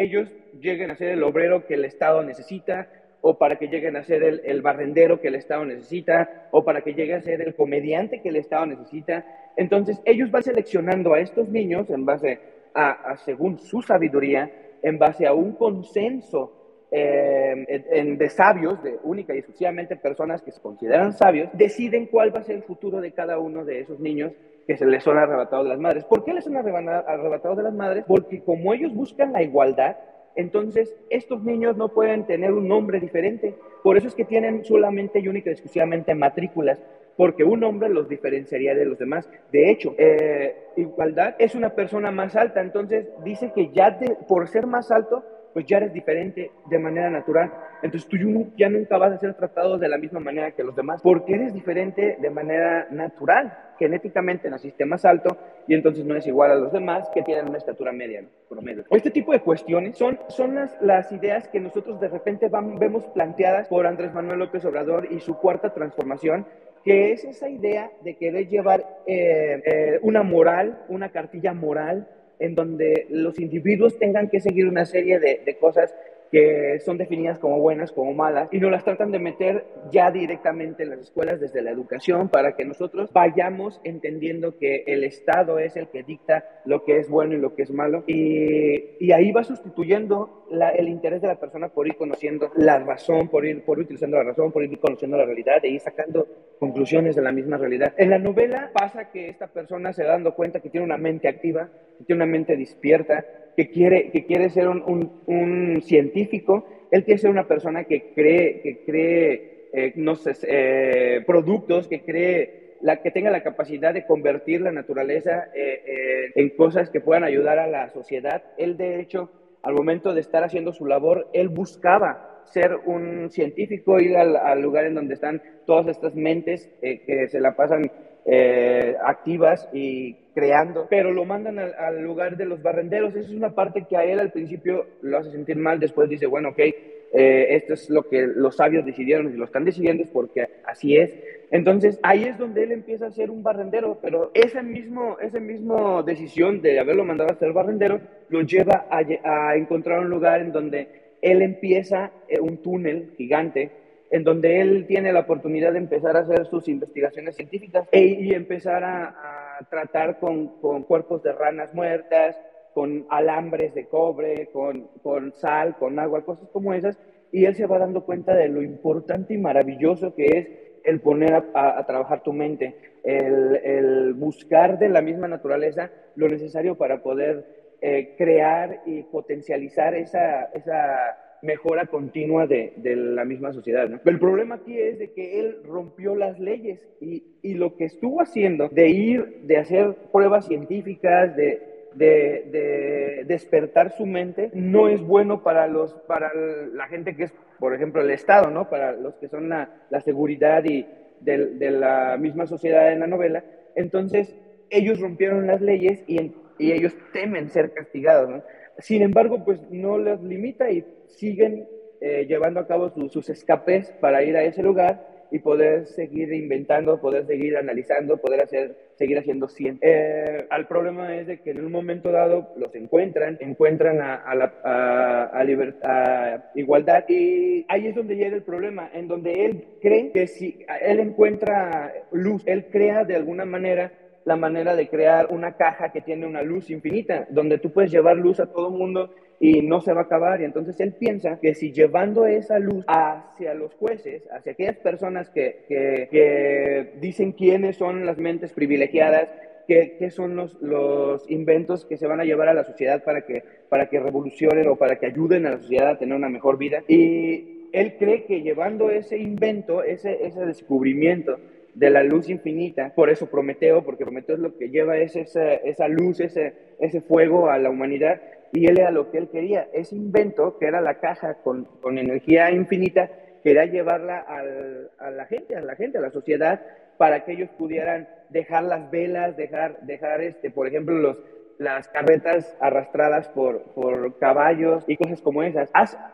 ellos 0.03 0.29
lleguen 0.61 0.91
a 0.91 0.97
ser 0.97 1.09
el 1.09 1.23
obrero 1.23 1.67
que 1.67 1.75
el 1.75 1.85
Estado 1.85 2.23
necesita, 2.23 2.89
o 3.21 3.39
para 3.39 3.57
que 3.57 3.67
lleguen 3.67 3.97
a 3.97 4.05
ser 4.05 4.23
el, 4.23 4.63
barrendero 4.63 5.21
que 5.21 5.29
el 5.29 5.35
Estado 5.35 5.65
necesita, 5.65 6.49
o 6.53 6.65
para 6.65 6.83
que 6.83 6.95
llegue 6.95 7.15
a 7.15 7.21
ser 7.21 7.43
el 7.43 7.55
comediante 7.55 8.21
que 8.23 8.29
el 8.29 8.37
Estado 8.37 8.67
necesita. 8.67 9.25
Entonces, 9.57 10.01
ellos 10.05 10.31
van 10.31 10.43
seleccionando 10.43 11.15
a 11.15 11.21
estos 11.21 11.49
niños 11.49 11.91
en 11.91 12.05
base 12.05 12.39
a, 12.75 13.17
según 13.25 13.59
su 13.59 13.83
sabiduría, 13.83 14.51
en 14.83 14.99
base 14.99 15.27
a 15.27 15.33
un 15.33 15.55
consenso 15.55 16.53
eh, 16.91 18.17
de 18.17 18.29
sabios, 18.29 18.81
de 18.83 18.97
única 19.03 19.35
y 19.35 19.39
exclusivamente 19.39 19.97
personas 19.97 20.43
que 20.43 20.53
se 20.53 20.61
consideran 20.61 21.13
sabios, 21.13 21.49
deciden 21.55 22.07
cuál 22.07 22.35
va 22.35 22.41
a 22.41 22.45
ser 22.45 22.57
el 22.57 22.63
futuro 22.63 23.01
de 23.01 23.13
cada 23.13 23.39
uno 23.39 23.65
de 23.65 23.81
esos 23.81 23.99
niños 23.99 24.33
que 24.67 24.77
se 24.77 24.87
les 24.87 25.03
son 25.03 25.19
arrebatados 25.19 25.65
de 25.65 25.71
las 25.71 25.79
madres. 25.79 26.05
¿Por 26.05 26.25
qué 26.25 26.35
les 26.35 26.45
son 26.45 26.57
arrebatados 26.57 27.57
de 27.57 27.63
las 27.63 27.75
madres? 27.75 28.05
Porque 28.07 28.43
como 28.43 28.75
ellos 28.75 28.93
buscan 28.95 29.33
la 29.33 29.43
igualdad, 29.43 29.97
entonces 30.35 30.95
estos 31.09 31.43
niños 31.43 31.77
no 31.77 31.89
pueden 31.89 32.27
tener 32.27 32.53
un 32.53 32.69
nombre 32.69 33.01
diferente. 33.01 33.55
Por 33.83 33.97
eso 33.97 34.09
es 34.09 34.15
que 34.15 34.25
tienen 34.25 34.65
solamente 34.65 35.21
y 35.21 35.29
única 35.29 35.51
y 35.51 35.53
exclusivamente 35.53 36.15
matrículas, 36.15 36.83
porque 37.17 37.45
un 37.45 37.61
nombre 37.61 37.89
los 37.89 38.09
diferenciaría 38.09 38.75
de 38.75 38.85
los 38.85 38.99
demás. 38.99 39.31
De 39.53 39.71
hecho, 39.71 39.95
eh, 39.97 40.57
igualdad 40.77 41.37
es 41.39 41.55
una 41.55 41.71
persona 41.71 42.11
más 42.11 42.37
alta, 42.37 42.61
entonces 42.61 43.09
dice 43.25 43.53
que 43.55 43.71
ya 43.71 43.99
por 44.29 44.49
ser 44.49 44.67
más 44.67 44.91
alto, 44.91 45.25
pues 45.57 45.65
ya 45.65 45.79
eres 45.79 45.95
diferente 45.95 46.51
de 46.67 46.79
manera 46.79 47.09
natural. 47.09 47.51
Entonces 47.81 48.07
tú 48.11 48.19
ya 48.59 48.69
nunca 48.69 48.99
vas 48.99 49.15
a 49.15 49.19
ser 49.19 49.33
tratado 49.33 49.79
de 49.79 49.89
la 49.89 49.97
misma 49.97 50.21
manera 50.21 50.51
que 50.51 50.63
los 50.63 50.77
demás, 50.77 51.01
porque 51.01 51.33
eres 51.33 51.55
diferente 51.55 52.19
de 52.21 52.29
manera 52.29 52.89
natural. 52.91 53.57
Genéticamente 53.79 54.51
naciste 54.51 54.85
más 54.85 55.07
alto 55.07 55.35
y 55.67 55.73
entonces 55.73 56.05
no 56.05 56.15
es 56.15 56.27
igual 56.27 56.51
a 56.51 56.57
los 56.57 56.73
demás 56.73 57.09
que 57.15 57.23
tienen 57.23 57.49
una 57.49 57.57
estatura 57.57 57.91
media, 57.91 58.23
promedio. 58.51 58.85
Este 58.91 59.11
tipo 59.11 59.33
de 59.33 59.41
cuestiones 59.41 59.97
son, 59.97 60.19
son 60.29 60.57
las, 60.57 60.77
las 60.83 61.11
ideas 61.11 61.49
que 61.49 61.59
nosotros 61.59 62.01
de 62.01 62.09
repente 62.09 62.51
vemos 62.51 63.07
planteadas 63.15 63.67
por 63.69 63.87
Andrés 63.87 64.13
Manuel 64.13 64.41
López 64.41 64.63
Obrador 64.67 65.11
y 65.11 65.21
su 65.21 65.39
cuarta 65.39 65.73
transformación, 65.73 66.45
que 66.85 67.13
es 67.13 67.25
esa 67.25 67.49
idea 67.49 67.91
de 68.03 68.15
querer 68.17 68.47
llevar 68.47 68.85
eh, 69.07 69.63
eh, 69.65 70.01
una 70.03 70.23
moral, 70.23 70.85
una 70.91 71.09
cartilla 71.09 71.55
moral 71.55 72.09
en 72.39 72.55
donde 72.55 73.07
los 73.11 73.39
individuos 73.39 73.99
tengan 73.99 74.29
que 74.29 74.41
seguir 74.41 74.67
una 74.67 74.85
serie 74.85 75.19
de, 75.19 75.43
de 75.45 75.57
cosas 75.57 75.95
que 76.31 76.81
son 76.81 76.99
definidas 76.99 77.39
como 77.39 77.61
buenas, 77.61 77.93
como 77.93 78.13
malas, 78.13 78.49
y 78.53 78.59
nos 78.59 78.71
las 78.71 78.85
tratan 78.85 79.13
de 79.13 79.19
meter 79.19 79.65
ya 79.91 80.11
directamente 80.11 80.83
en 80.83 80.91
las 80.91 81.01
escuelas 81.01 81.41
desde 81.41 81.63
la 81.63 81.71
educación 81.71 82.29
para 82.29 82.57
que 82.57 82.65
nosotros 82.65 83.11
vayamos 83.13 83.81
entendiendo 83.85 84.59
que 84.59 84.85
el 84.87 85.05
Estado 85.05 85.59
es 85.59 85.77
el 85.77 85.89
que 85.89 86.03
dicta 86.03 86.45
lo 86.65 86.85
que 86.85 86.99
es 86.99 87.09
bueno 87.09 87.35
y 87.35 87.39
lo 87.39 87.55
que 87.55 87.63
es 87.63 87.71
malo, 87.71 88.05
y, 88.07 89.05
y 89.05 89.13
ahí 89.13 89.33
va 89.33 89.45
sustituyendo 89.45 90.45
el 90.51 90.89
interés 90.89 91.21
de 91.23 91.29
la 91.29 91.41
persona 91.41 91.69
por 91.69 91.87
ir 91.87 91.97
conociendo 91.97 92.51
la 92.57 92.79
razón, 92.79 93.29
por 93.29 93.45
ir, 93.45 93.65
por 93.65 93.79
utilizando 93.79 94.17
la 94.17 94.25
razón, 94.25 94.53
por 94.53 94.63
ir 94.63 94.79
conociendo 94.79 95.17
la 95.17 95.25
realidad 95.25 95.65
e 95.65 95.69
ir 95.69 95.81
sacando 95.81 96.27
conclusiones 96.59 97.17
de 97.17 97.23
la 97.23 97.33
misma 97.33 97.57
realidad. 97.57 97.95
En 97.97 98.11
la 98.11 98.19
novela 98.19 98.71
pasa 98.73 99.11
que 99.11 99.29
esta 99.29 99.49
persona 99.49 99.93
se 99.93 100.05
da 100.05 100.13
dando 100.13 100.35
cuenta 100.35 100.61
que 100.61 100.71
tiene 100.71 100.85
una 100.85 100.97
mente 100.97 101.29
activa, 101.29 101.69
que 101.99 102.05
tiene 102.05 102.23
una 102.23 102.33
mente 102.33 102.57
despierta, 102.57 103.25
que 103.57 103.71
quiere, 103.71 104.11
que 104.11 104.27
quiere 104.27 104.51
ser 104.51 104.69
un, 104.69 105.11
un, 105.27 105.83
científico, 105.83 106.67
él 106.91 107.05
quiere 107.05 107.19
ser 107.19 107.31
una 107.31 107.49
persona 107.49 107.85
que 107.85 108.13
cree, 108.15 108.61
que 108.61 108.85
cree 108.85 109.57
eh, 109.73 109.93
no 109.97 110.15
sé, 110.15 110.33
eh, 110.49 111.23
productos, 111.27 111.89
que 111.89 112.03
cree 112.03 112.77
la, 112.81 113.03
que 113.03 113.11
tenga 113.11 113.31
la 113.31 113.43
capacidad 113.43 113.93
de 113.93 114.07
convertir 114.07 114.61
la 114.61 114.73
naturaleza 114.73 115.49
eh, 115.55 116.31
en 116.35 116.51
cosas 116.51 116.91
que 116.91 117.01
puedan 117.01 117.25
ayudar 117.25 117.59
a 117.59 117.67
la 117.67 117.91
sociedad. 117.91 118.43
Él, 118.59 118.77
de 118.77 119.01
hecho, 119.01 119.31
al 119.63 119.75
momento 119.75 120.15
de 120.15 120.21
estar 120.21 120.45
haciendo 120.45 120.73
su 120.73 120.87
labor, 120.87 121.29
él 121.33 121.49
buscaba 121.49 122.43
ser 122.45 122.77
un 122.87 123.31
científico, 123.31 123.99
ir 123.99 124.17
al, 124.17 124.63
lugar 124.63 124.85
en 124.85 124.95
donde 124.95 125.15
están 125.15 125.43
todas 125.67 125.89
estas 125.89 126.15
mentes 126.15 126.71
que 126.81 127.27
se 127.29 127.41
la 127.41 127.57
pasan 127.57 127.91
eh, 128.29 128.97
activas 129.05 129.69
y 129.73 130.15
creando, 130.35 130.87
pero 130.91 131.13
lo 131.13 131.25
mandan 131.25 131.59
al, 131.59 132.03
lugar 132.03 132.37
de 132.37 132.45
los 132.45 132.61
barrenderos. 132.61 133.15
Esa 133.15 133.29
es 133.29 133.35
una 133.35 133.55
parte 133.55 133.87
que 133.89 133.97
a 133.97 134.05
él 134.05 134.19
al 134.19 134.33
principio 134.33 134.87
lo 135.01 135.19
hace 135.19 135.31
sentir 135.31 135.57
mal, 135.57 135.79
después 135.79 136.09
dice, 136.09 136.27
bueno, 136.27 136.51
ok, 136.51 136.59
eh, 136.59 137.47
esto 137.51 137.75
es 137.75 137.89
lo 137.89 138.09
que 138.09 138.27
los 138.27 138.57
sabios 138.57 138.85
decidieron 138.85 139.33
y 139.33 139.37
lo 139.37 139.45
están 139.45 139.65
decidiendo 139.65 140.03
es 140.03 140.11
porque 140.11 140.47
así 140.65 140.97
es. 140.97 141.15
Entonces 141.51 142.01
ahí 142.03 142.25
es 142.25 142.37
donde 142.37 142.65
él 142.65 142.73
empieza 142.73 143.07
a 143.07 143.13
ser 143.13 143.31
un 143.31 143.43
barrendero, 143.43 143.99
pero 144.03 144.33
esa 144.35 144.63
mismo, 144.63 145.19
esa 145.21 145.39
misma 145.39 146.03
decisión 146.03 146.61
de 146.61 146.81
haberlo 146.81 147.05
mandado 147.05 147.31
a 147.31 147.39
ser 147.39 147.53
barrendero 147.53 148.01
lo 148.29 148.43
lleva 148.43 148.87
a, 148.91 149.57
encontrar 149.57 150.01
un 150.01 150.11
lugar 150.11 150.41
en 150.41 150.51
donde 150.51 150.89
él 151.23 151.43
empieza 151.43 152.11
eh, 152.29 152.41
un 152.41 152.59
túnel 152.59 153.13
gigante 153.17 153.71
en 154.11 154.25
donde 154.25 154.61
él 154.61 154.87
tiene 154.87 155.13
la 155.13 155.21
oportunidad 155.21 155.73
de 155.73 155.79
empezar 155.79 156.17
a 156.17 156.21
hacer 156.21 156.47
sus 156.47 156.69
investigaciones 156.69 157.37
científicas 157.37 157.89
e, 157.93 158.05
y 158.05 158.33
empezar 158.33 158.85
a, 158.85 159.67
tratar 159.71 160.19
con, 160.19 160.61
con, 160.61 160.83
cuerpos 160.83 161.23
de 161.23 161.33
ranas 161.33 161.73
muertas, 161.75 162.37
con 162.75 163.07
alambres 163.09 163.75
de 163.75 163.87
cobre, 163.87 164.51
con, 164.53 164.89
con, 165.03 165.33
sal, 165.33 165.77
con 165.79 165.99
agua, 165.99 166.27
cosas 166.27 166.49
como 166.51 166.75
esas, 166.75 166.99
y 167.33 167.47
él 167.47 167.55
se 167.55 167.67
va 167.67 167.79
dando 167.79 168.05
cuenta 168.05 168.35
de 168.35 168.49
lo 168.49 168.63
importante 168.63 169.33
y 169.33 169.39
maravilloso 169.39 170.15
que 170.15 170.27
es 170.27 170.49
el 170.85 171.01
poner 171.01 171.45
a, 171.55 171.85
trabajar 171.87 172.23
tu 172.23 172.33
mente, 172.33 172.77
el, 173.03 173.57
el, 173.65 174.15
buscar 174.15 174.79
de 174.79 174.91
la 174.91 175.01
misma 175.01 175.27
naturaleza 175.27 175.91
lo 176.15 176.29
necesario 176.29 176.77
para 176.77 177.03
poder 177.03 177.45
eh, 177.81 178.15
crear 178.17 178.83
y 178.87 179.03
potencializar 179.03 179.95
esa, 179.95 180.45
esa 180.55 181.17
mejora 181.43 181.87
continua 181.87 182.47
de, 182.47 182.73
de 182.77 182.97
la 182.97 183.25
misma 183.25 183.53
sociedad. 183.53 183.89
¿no? 183.89 184.01
El 184.05 184.19
problema 184.19 184.57
aquí 184.57 184.79
es 184.79 184.99
de 184.99 185.13
que 185.13 185.41
él 185.41 185.59
rompió 185.65 186.15
las 186.15 186.39
leyes 186.39 186.81
y, 187.01 187.25
y 187.43 187.55
lo 187.55 187.77
que 187.77 187.85
estuvo 187.85 188.21
haciendo 188.21 188.69
de 188.69 188.89
ir, 188.89 189.41
de 189.43 189.59
hacer 189.59 189.95
pruebas 190.13 190.47
científicas, 190.47 191.37
de, 191.37 191.77
de, 191.97 192.49
de, 192.51 193.25
despertar 193.27 193.93
su 193.93 194.07
mente 194.07 194.51
no 194.53 194.89
es 194.89 195.01
bueno 195.01 195.43
para 195.43 195.67
los 195.67 195.95
para 196.07 196.31
la 196.35 196.87
gente 196.89 197.17
que 197.17 197.25
es 197.25 197.35
por 197.59 197.75
ejemplo 197.75 198.03
el 198.03 198.11
Estado 198.11 198.51
no 198.51 198.69
para 198.69 198.93
los 198.93 199.15
que 199.15 199.29
son 199.29 199.49
la, 199.49 199.71
la 199.89 200.01
seguridad 200.03 200.63
y 200.65 200.87
de, 201.21 201.55
de, 201.55 201.71
la 201.71 202.19
misma 202.19 202.47
sociedad 202.47 202.93
en 202.93 203.01
la 203.01 203.07
novela 203.07 203.45
entonces 203.75 204.37
ellos 204.69 205.01
rompieron 205.01 205.47
las 205.47 205.63
leyes 205.63 206.05
y, 206.07 206.35
y 206.59 206.73
ellos 206.73 206.95
temen 207.15 207.49
ser 207.49 207.73
castigados 207.73 208.29
¿no? 208.29 208.43
sin 208.79 209.01
embargo 209.01 209.43
pues 209.43 209.59
no 209.71 209.97
les 209.97 210.21
limita 210.21 210.71
y 210.71 210.85
siguen 211.09 211.67
eh, 212.01 212.27
llevando 212.29 212.61
a 212.61 212.67
cabo 212.67 212.93
sus 213.09 213.31
escapes 213.31 213.91
para 214.01 214.23
ir 214.23 214.37
a 214.37 214.45
ese 214.45 214.63
lugar 214.63 215.17
y 215.31 215.39
poder 215.39 215.87
seguir 215.87 216.33
inventando, 216.33 217.01
poder 217.01 217.27
seguir 217.27 217.57
analizando, 217.57 218.17
poder 218.19 218.43
hacer, 218.43 218.77
seguir 218.97 219.19
haciendo 219.19 219.49
ciencia. 219.49 219.89
Eh, 219.89 220.47
al 220.51 220.69
problema 220.69 221.17
es 221.17 221.27
de 221.27 221.41
que 221.41 221.51
en 221.51 221.65
un 221.65 221.73
momento 221.73 222.13
dado 222.13 222.53
los 222.57 222.75
encuentran, 222.75 223.37
encuentran 223.41 224.01
a, 224.01 224.35
la 224.35 224.53
a, 224.63 225.41
a, 225.41 226.51
igualdad 226.55 227.05
y 227.09 227.65
ahí 227.69 227.89
es 227.89 227.95
donde 227.95 228.17
llega 228.17 228.37
el 228.37 228.43
problema, 228.43 228.91
en 228.93 229.09
donde 229.09 229.45
él 229.45 229.65
cree 229.81 230.13
que 230.13 230.27
si 230.27 230.65
él 230.81 231.01
encuentra 231.01 231.93
luz, 232.13 232.43
él 232.47 232.67
crea 232.71 233.05
de 233.05 233.17
alguna 233.17 233.45
manera 233.45 233.93
la 234.25 234.37
manera 234.37 234.75
de 234.75 234.89
crear 234.89 235.29
una 235.31 235.57
caja 235.57 235.93
que 235.93 236.01
tiene 236.01 236.27
una 236.27 236.43
luz 236.43 236.69
infinita, 236.71 237.27
donde 237.31 237.59
tú 237.59 237.73
puedes 237.73 237.93
llevar 237.93 238.17
luz 238.17 238.41
a 238.41 238.47
todo 238.47 238.71
mundo 238.71 239.11
y 239.41 239.63
no 239.63 239.81
se 239.81 239.93
va 239.93 240.03
a 240.03 240.05
acabar. 240.05 240.41
Y 240.41 240.45
entonces 240.45 240.79
él 240.81 240.93
piensa 240.93 241.39
que 241.41 241.55
si 241.55 241.73
llevando 241.73 242.27
esa 242.27 242.59
luz 242.59 242.85
hacia 242.89 243.55
los 243.55 243.75
jueces, 243.75 244.23
hacia 244.31 244.53
aquellas 244.53 244.77
personas 244.77 245.31
que, 245.31 245.65
que, 245.69 246.93
dicen 247.01 247.33
quiénes 247.33 247.77
son 247.77 248.07
las 248.07 248.19
mentes 248.19 248.53
privilegiadas, 248.53 249.29
qué, 249.67 249.97
qué 249.99 250.11
son 250.11 250.37
los, 250.37 250.61
los, 250.63 251.29
inventos 251.31 251.85
que 251.85 251.97
se 251.97 252.07
van 252.07 252.21
a 252.21 252.25
llevar 252.25 252.49
a 252.49 252.55
la 252.55 252.65
sociedad 252.65 253.03
para 253.05 253.23
que, 253.23 253.43
para 253.69 253.89
que 253.89 254.01
revolucionen 254.01 254.69
o 254.69 254.77
para 254.77 254.97
que 254.97 255.07
ayuden 255.07 255.47
a 255.47 255.51
la 255.51 255.59
sociedad 255.59 255.91
a 255.91 255.99
tener 255.99 256.17
una 256.17 256.29
mejor 256.29 256.59
vida. 256.59 256.83
Y 256.89 257.69
él 257.73 257.97
cree 257.99 258.25
que 258.25 258.43
llevando 258.43 258.91
ese 258.91 259.19
invento, 259.19 259.83
ese, 259.83 260.25
ese 260.25 260.47
descubrimiento 260.47 261.39
de 261.77 261.91
la 261.91 262.03
luz 262.03 262.31
infinita, 262.31 262.95
por 262.95 263.11
eso 263.11 263.27
Prometeo, 263.27 263.85
porque 263.85 264.05
Prometeo 264.05 264.37
es 264.37 264.41
lo 264.41 264.57
que 264.57 264.71
lleva 264.71 264.97
es 264.97 265.15
esa, 265.15 265.53
esa 265.53 265.89
luz, 265.89 266.21
ese, 266.21 266.55
ese 266.81 267.03
fuego 267.03 267.51
a 267.51 267.59
la 267.59 267.69
humanidad, 267.69 268.23
y 268.53 268.67
él 268.67 268.79
era 268.79 268.91
lo 268.91 269.11
que 269.11 269.19
él 269.19 269.29
quería, 269.29 269.69
ese 269.73 269.97
invento, 269.97 270.59
que 270.59 270.67
era 270.67 270.81
la 270.81 270.95
caja 270.95 271.35
con, 271.43 271.67
energía 271.99 272.51
infinita, 272.51 273.11
quería 273.43 273.67
llevarla 273.67 274.21
al, 274.21 274.91
a 274.99 275.11
la 275.11 275.27
gente, 275.27 275.57
a 275.57 275.61
la 275.61 275.77
gente, 275.77 275.99
a 275.99 276.01
la 276.01 276.11
sociedad, 276.11 276.61
para 276.99 277.25
que 277.25 277.33
ellos 277.33 277.51
pudieran 277.59 278.09
dejar 278.31 278.65
las 278.65 278.91
velas, 278.91 279.37
dejar, 279.37 279.81
dejar 279.83 280.21
este, 280.23 280.51
por 280.51 280.67
ejemplo, 280.67 280.95
los, 280.95 281.17
las 281.59 281.89
carretas 281.89 282.57
arrastradas 282.61 283.29
por, 283.29 283.63
por 283.75 284.19
caballos 284.19 284.85
y 284.87 284.97
cosas 284.97 285.21
como 285.21 285.43
esas. 285.43 285.71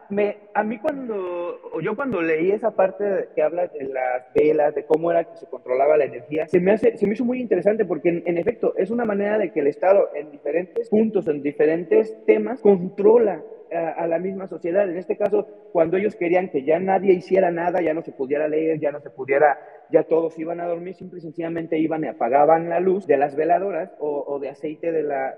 me, 0.09 0.37
a 0.55 0.63
mí 0.63 0.79
cuando, 0.79 1.59
yo 1.81 1.97
cuando 1.97 2.23
leí 2.23 2.51
esa 2.53 2.73
parte 2.73 3.29
que 3.35 3.43
habla 3.43 3.67
de 3.67 3.85
las 3.85 4.33
velas, 4.35 4.75
de 4.75 4.85
cómo 4.85 5.11
era 5.11 5.25
que 5.25 5.37
se 5.37 5.47
controlaba 5.47 5.97
la 5.97 6.05
energía, 6.05 6.47
se 6.47 6.61
me, 6.61 6.73
hace, 6.73 6.97
se 6.97 7.07
me 7.07 7.15
hizo 7.15 7.25
muy 7.25 7.41
interesante 7.41 7.85
porque 7.85 8.23
en, 8.25 8.39
efecto 8.39 8.75
es 8.77 8.91
una 8.91 9.05
manera 9.05 9.39
de 9.39 9.53
que 9.53 9.61
el 9.61 9.67
Estado 9.67 10.11
en 10.15 10.31
diferentes 10.31 10.89
puntos, 10.89 11.29
en 11.29 11.43
diferentes 11.43 12.25
temas, 12.25 12.61
controla 12.61 13.43
a, 13.73 14.07
la 14.07 14.19
misma 14.19 14.47
sociedad. 14.47 14.89
En 14.89 14.97
este 14.97 15.17
caso, 15.17 15.47
cuando 15.73 15.97
ellos 15.97 16.17
querían 16.17 16.49
que 16.49 16.65
ya 16.65 16.79
nadie 16.79 17.15
hiciera 17.15 17.51
nada, 17.51 17.81
ya 17.81 17.95
no 17.95 18.03
se 18.03 18.13
pudiera 18.13 18.49
leer, 18.49 18.81
ya 18.81 18.93
no 18.93 19.01
se 19.01 19.11
pudiera 19.11 19.59
ya 19.93 20.05
todos 20.05 20.39
iban 20.39 20.59
a 20.61 20.67
dormir, 20.67 20.95
simple 20.95 21.19
y 21.19 21.23
sencillamente 21.23 21.79
iban 21.79 22.03
y 22.03 22.09
apagaban 22.09 22.69
la 22.69 22.81
luz 22.81 23.07
de 23.07 23.19
las 23.19 23.37
veladoras 23.37 23.93
o, 24.01 24.39
de 24.41 24.49
aceite 24.49 24.91
de 24.91 25.03
la, 25.03 25.35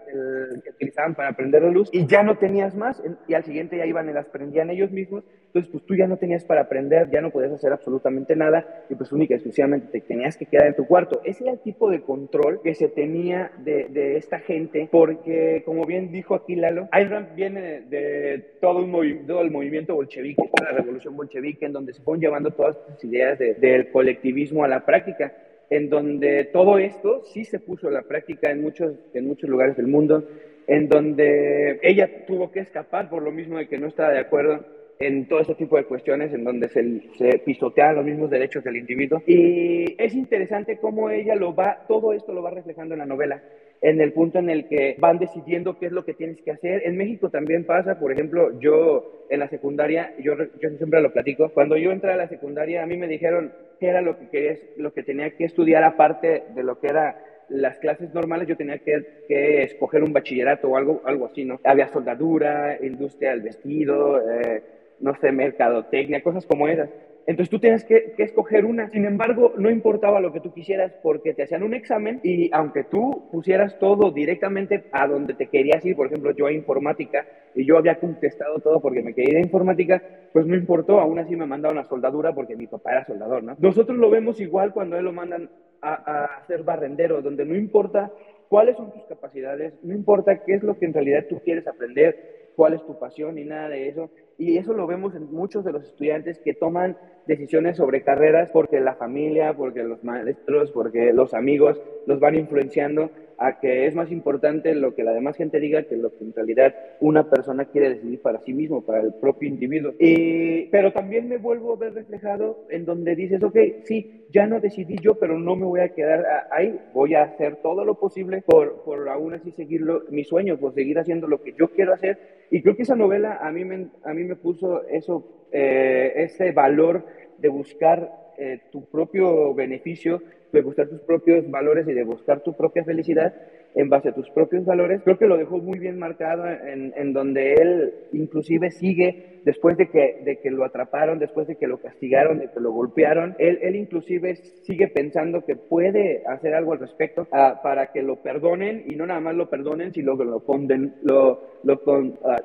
que 0.62 0.70
utilizaban 0.70 1.14
para 1.14 1.32
prender 1.32 1.62
la 1.62 1.70
luz 1.70 1.90
y 1.92 2.06
ya 2.06 2.22
no 2.22 2.38
tenías 2.38 2.74
más 2.76 3.02
y 3.26 3.34
al 3.34 3.44
siguiente 3.44 3.76
ya 3.76 3.84
iban 3.84 4.08
y 4.08 4.12
las 4.12 4.28
prendían 4.28 4.70
ellos 4.70 4.92
mismos, 4.92 5.24
entonces 5.46 5.70
pues 5.70 5.84
tú 5.84 5.96
ya 5.96 6.06
no 6.06 6.16
tenías 6.16 6.44
para 6.44 6.68
prender, 6.68 7.10
ya 7.10 7.20
no 7.20 7.30
podías 7.30 7.52
hacer 7.52 7.72
absolutamente 7.72 8.36
nada 8.36 8.84
y 8.88 8.94
pues 8.94 9.12
única 9.12 9.34
y 9.34 9.36
exclusivamente 9.36 9.88
te 9.88 10.00
tenías 10.00 10.36
que 10.36 10.46
quedar 10.46 10.68
en 10.68 10.76
tu 10.76 10.86
cuarto. 10.86 11.20
Ese 11.24 11.44
era 11.44 11.52
el 11.52 11.60
tipo 11.60 11.90
de 11.90 12.02
control 12.02 12.60
que 12.62 12.74
se 12.74 12.88
tenía 12.88 13.50
de, 13.58 13.88
de 13.90 14.16
esta 14.16 14.38
gente 14.38 14.88
porque 14.90 15.62
como 15.66 15.84
bien 15.84 16.12
dijo 16.12 16.34
aquí 16.34 16.54
Lalo, 16.54 16.88
Rand 16.92 17.34
viene 17.34 17.82
de 17.82 18.23
todo, 18.60 18.84
un 18.84 19.26
todo 19.26 19.42
el 19.42 19.50
movimiento 19.50 19.94
bolchevique, 19.94 20.42
la 20.60 20.72
revolución 20.72 21.16
bolchevique 21.16 21.66
en 21.66 21.72
donde 21.72 21.92
se 21.92 22.02
fueron 22.02 22.20
llevando 22.20 22.50
todas 22.50 22.76
estas 22.76 23.04
ideas 23.04 23.38
del 23.38 23.90
colectivismo 23.90 24.64
a 24.64 24.68
la 24.68 24.84
práctica, 24.84 25.32
en 25.70 25.88
donde 25.88 26.44
todo 26.44 26.78
esto 26.78 27.22
sí 27.24 27.44
se 27.44 27.60
puso 27.60 27.88
a 27.88 27.90
la 27.90 28.02
práctica 28.02 28.50
en 28.50 28.62
muchos, 28.62 28.94
en 29.14 29.26
muchos 29.26 29.48
lugares 29.48 29.76
del 29.76 29.86
mundo, 29.86 30.24
en 30.66 30.88
donde 30.88 31.78
ella 31.82 32.26
tuvo 32.26 32.50
que 32.50 32.60
escapar 32.60 33.10
por 33.10 33.22
lo 33.22 33.32
mismo 33.32 33.58
de 33.58 33.68
que 33.68 33.78
no 33.78 33.88
estaba 33.88 34.12
de 34.12 34.20
acuerdo 34.20 34.64
en 34.98 35.26
todo 35.28 35.40
este 35.40 35.56
tipo 35.56 35.76
de 35.76 35.84
cuestiones 35.84 36.32
en 36.32 36.44
donde 36.44 36.68
se, 36.68 37.02
se, 37.18 37.38
pisotean 37.38 37.96
los 37.96 38.04
mismos 38.04 38.30
derechos 38.30 38.62
del 38.62 38.76
individuo. 38.76 39.22
Y 39.26 40.00
es 40.02 40.14
interesante 40.14 40.78
cómo 40.78 41.10
ella 41.10 41.34
lo 41.34 41.54
va, 41.54 41.84
todo 41.88 42.12
esto 42.12 42.32
lo 42.32 42.42
va 42.42 42.50
reflejando 42.50 42.94
en 42.94 43.00
la 43.00 43.06
novela 43.06 43.42
en 43.84 44.00
el 44.00 44.14
punto 44.14 44.38
en 44.38 44.48
el 44.48 44.66
que 44.66 44.96
van 44.98 45.18
decidiendo 45.18 45.78
qué 45.78 45.86
es 45.86 45.92
lo 45.92 46.06
que 46.06 46.14
tienes 46.14 46.40
que 46.40 46.52
hacer. 46.52 46.86
En 46.86 46.96
México 46.96 47.28
también 47.28 47.66
pasa, 47.66 48.00
por 48.00 48.10
ejemplo, 48.10 48.58
yo 48.58 49.26
en 49.28 49.40
la 49.40 49.48
secundaria, 49.48 50.14
yo, 50.18 50.36
yo 50.58 50.70
siempre 50.78 51.02
lo 51.02 51.12
platico, 51.12 51.50
cuando 51.50 51.76
yo 51.76 51.92
entré 51.92 52.10
a 52.12 52.16
la 52.16 52.26
secundaria 52.26 52.82
a 52.82 52.86
mí 52.86 52.96
me 52.96 53.06
dijeron 53.06 53.52
qué 53.78 53.88
era 53.88 54.00
lo 54.00 54.18
que, 54.18 54.28
quería, 54.30 54.56
lo 54.78 54.94
que 54.94 55.02
tenía 55.02 55.36
que 55.36 55.44
estudiar 55.44 55.84
aparte 55.84 56.44
de 56.54 56.62
lo 56.62 56.80
que 56.80 56.86
era 56.86 57.22
las 57.50 57.76
clases 57.76 58.14
normales 58.14 58.48
yo 58.48 58.56
tenía 58.56 58.78
que, 58.78 59.04
que, 59.28 59.64
escoger 59.64 60.02
un 60.02 60.14
bachillerato 60.14 60.70
o 60.70 60.78
algo, 60.78 61.02
algo 61.04 61.26
así, 61.26 61.44
¿no? 61.44 61.60
Había 61.62 61.88
soldadura, 61.88 62.78
industria 62.82 63.32
del 63.32 63.42
vestido, 63.42 64.18
eh, 64.18 64.62
no 65.00 65.14
sé, 65.16 65.30
mercadotecnia, 65.30 66.22
cosas 66.22 66.46
como 66.46 66.68
esas. 66.68 66.88
Entonces 67.26 67.50
tú 67.50 67.58
tienes 67.58 67.84
que, 67.84 68.14
escoger 68.18 68.64
una. 68.64 68.88
Sin 68.90 69.04
embargo, 69.04 69.54
no 69.56 69.70
importaba 69.70 70.20
lo 70.20 70.32
que 70.32 70.40
tú 70.40 70.52
quisieras 70.52 70.92
porque 71.02 71.34
te 71.34 71.44
hacían 71.44 71.62
un 71.62 71.74
examen 71.74 72.20
y 72.22 72.50
aunque 72.52 72.84
tú 72.84 73.28
pusieras 73.30 73.78
todo 73.78 74.10
directamente 74.10 74.84
a 74.92 75.06
donde 75.06 75.34
te 75.34 75.46
querías 75.46 75.84
ir, 75.84 75.96
por 75.96 76.06
ejemplo, 76.06 76.32
yo 76.32 76.46
a 76.46 76.52
informática 76.52 77.26
y 77.54 77.64
yo 77.64 77.78
había 77.78 77.98
contestado 77.98 78.58
todo 78.58 78.80
porque 78.80 79.02
me 79.02 79.14
quería 79.14 79.32
ir 79.32 79.36
a 79.38 79.46
informática, 79.46 80.02
pues 80.32 80.46
no 80.46 80.54
importó, 80.54 81.00
aún 81.00 81.18
así 81.18 81.36
me 81.36 81.46
mandaron 81.46 81.78
a 81.78 81.84
soldadura 81.84 82.34
porque 82.34 82.56
mi 82.56 82.66
papá 82.66 82.92
era 82.92 83.04
soldador, 83.04 83.42
¿no? 83.42 83.56
Nosotros 83.58 83.96
lo 83.96 84.10
vemos 84.10 84.40
igual 84.40 84.72
cuando 84.72 84.96
él 84.98 85.04
lo 85.04 85.12
mandan 85.12 85.48
a, 85.80 86.24
a 86.24 86.62
barrendero, 86.62 87.22
donde 87.22 87.44
no 87.44 87.54
importa 87.54 88.10
cuáles 88.48 88.76
son 88.76 88.92
tus 88.92 89.04
capacidades, 89.06 89.74
no 89.82 89.94
importa 89.94 90.44
qué 90.44 90.54
es 90.54 90.62
lo 90.62 90.78
que 90.78 90.86
en 90.86 90.94
realidad 90.94 91.26
tú 91.28 91.40
quieres 91.44 91.66
aprender, 91.66 92.33
cuál 92.56 92.74
es 92.74 92.84
tu 92.84 92.98
pasión 92.98 93.38
y 93.38 93.44
nada 93.44 93.68
de 93.68 93.88
eso. 93.88 94.10
Y 94.38 94.56
eso 94.56 94.72
lo 94.74 94.86
vemos 94.86 95.14
en 95.14 95.30
muchos 95.32 95.64
de 95.64 95.72
los 95.72 95.84
estudiantes 95.84 96.38
que 96.38 96.54
toman 96.54 96.96
decisiones 97.26 97.76
sobre 97.76 98.02
carreras 98.02 98.50
porque 98.52 98.80
la 98.80 98.94
familia, 98.94 99.54
porque 99.54 99.82
los 99.82 100.02
maestros, 100.04 100.70
porque 100.72 101.12
los 101.12 101.34
amigos 101.34 101.80
los 102.06 102.20
van 102.20 102.34
influenciando 102.34 103.10
a 103.38 103.58
que 103.60 103.86
es 103.86 103.94
más 103.94 104.10
importante 104.10 104.74
lo 104.74 104.94
que 104.94 105.04
la 105.04 105.12
demás 105.12 105.36
gente 105.36 105.60
diga 105.60 105.84
que 105.84 105.96
lo 105.96 106.10
que 106.10 106.24
en 106.24 106.34
realidad 106.34 106.74
una 107.00 107.28
persona 107.28 107.66
quiere 107.66 107.90
decidir 107.90 108.20
para 108.20 108.40
sí 108.40 108.52
mismo, 108.52 108.84
para 108.84 109.00
el 109.00 109.14
propio 109.14 109.48
individuo. 109.48 109.92
Y, 109.98 110.66
pero 110.66 110.92
también 110.92 111.28
me 111.28 111.38
vuelvo 111.38 111.74
a 111.74 111.76
ver 111.76 111.94
reflejado 111.94 112.66
en 112.70 112.84
donde 112.84 113.14
dices, 113.14 113.42
ok, 113.42 113.56
sí, 113.84 114.26
ya 114.30 114.46
no 114.46 114.60
decidí 114.60 114.96
yo, 115.00 115.18
pero 115.18 115.38
no 115.38 115.56
me 115.56 115.64
voy 115.64 115.80
a 115.80 115.90
quedar 115.90 116.24
ahí, 116.50 116.78
voy 116.92 117.14
a 117.14 117.22
hacer 117.22 117.56
todo 117.56 117.84
lo 117.84 117.94
posible 117.94 118.42
por, 118.42 118.82
por 118.82 119.08
aún 119.08 119.34
así 119.34 119.52
seguir 119.52 119.82
mi 120.10 120.24
sueño, 120.24 120.58
por 120.58 120.74
seguir 120.74 120.98
haciendo 120.98 121.26
lo 121.26 121.42
que 121.42 121.52
yo 121.52 121.68
quiero 121.68 121.94
hacer. 121.94 122.18
Y 122.50 122.62
creo 122.62 122.76
que 122.76 122.82
esa 122.82 122.96
novela 122.96 123.38
a 123.40 123.50
mí 123.50 123.64
me, 123.64 123.88
a 124.04 124.12
mí 124.12 124.24
me 124.24 124.36
puso 124.36 124.86
eso, 124.88 125.46
eh, 125.52 126.12
ese 126.16 126.52
valor 126.52 127.06
de 127.38 127.48
buscar 127.48 128.23
eh, 128.38 128.60
tu 128.70 128.84
propio 128.86 129.54
beneficio 129.54 130.20
de 130.52 130.62
buscar 130.62 130.88
tus 130.88 131.00
propios 131.00 131.50
valores 131.50 131.86
y 131.88 131.92
de 131.92 132.04
buscar 132.04 132.40
tu 132.42 132.52
propia 132.52 132.84
felicidad 132.84 133.34
en 133.74 133.88
base 133.88 134.08
a 134.08 134.14
tus 134.14 134.30
propios 134.30 134.64
valores, 134.64 135.02
creo 135.02 135.18
que 135.18 135.26
lo 135.26 135.36
dejó 135.36 135.58
muy 135.58 135.78
bien 135.80 135.98
marcado 135.98 136.46
en, 136.48 136.92
en 136.96 137.12
donde 137.12 137.54
él 137.54 137.92
inclusive 138.12 138.70
sigue, 138.70 139.40
después 139.44 139.76
de 139.76 139.88
que, 139.88 140.22
de 140.24 140.38
que 140.38 140.50
lo 140.50 140.64
atraparon, 140.64 141.18
después 141.18 141.48
de 141.48 141.56
que 141.56 141.66
lo 141.66 141.78
castigaron, 141.78 142.38
de 142.38 142.50
que 142.50 142.60
lo 142.60 142.70
golpearon, 142.70 143.34
él, 143.38 143.58
él 143.62 143.74
inclusive 143.74 144.36
sigue 144.62 144.88
pensando 144.88 145.44
que 145.44 145.56
puede 145.56 146.22
hacer 146.26 146.54
algo 146.54 146.72
al 146.72 146.78
respecto 146.78 147.26
ah, 147.32 147.60
para 147.62 147.90
que 147.90 148.02
lo 148.02 148.22
perdonen 148.22 148.84
y 148.86 148.94
no 148.94 149.06
nada 149.06 149.20
más 149.20 149.34
lo 149.34 149.50
perdonen, 149.50 149.92
sino 149.92 150.16
que 150.16 150.24
lo, 150.24 150.40
conden, 150.44 150.94
lo, 151.02 151.40
lo 151.64 151.82
con, 151.82 152.10
uh, 152.22 152.36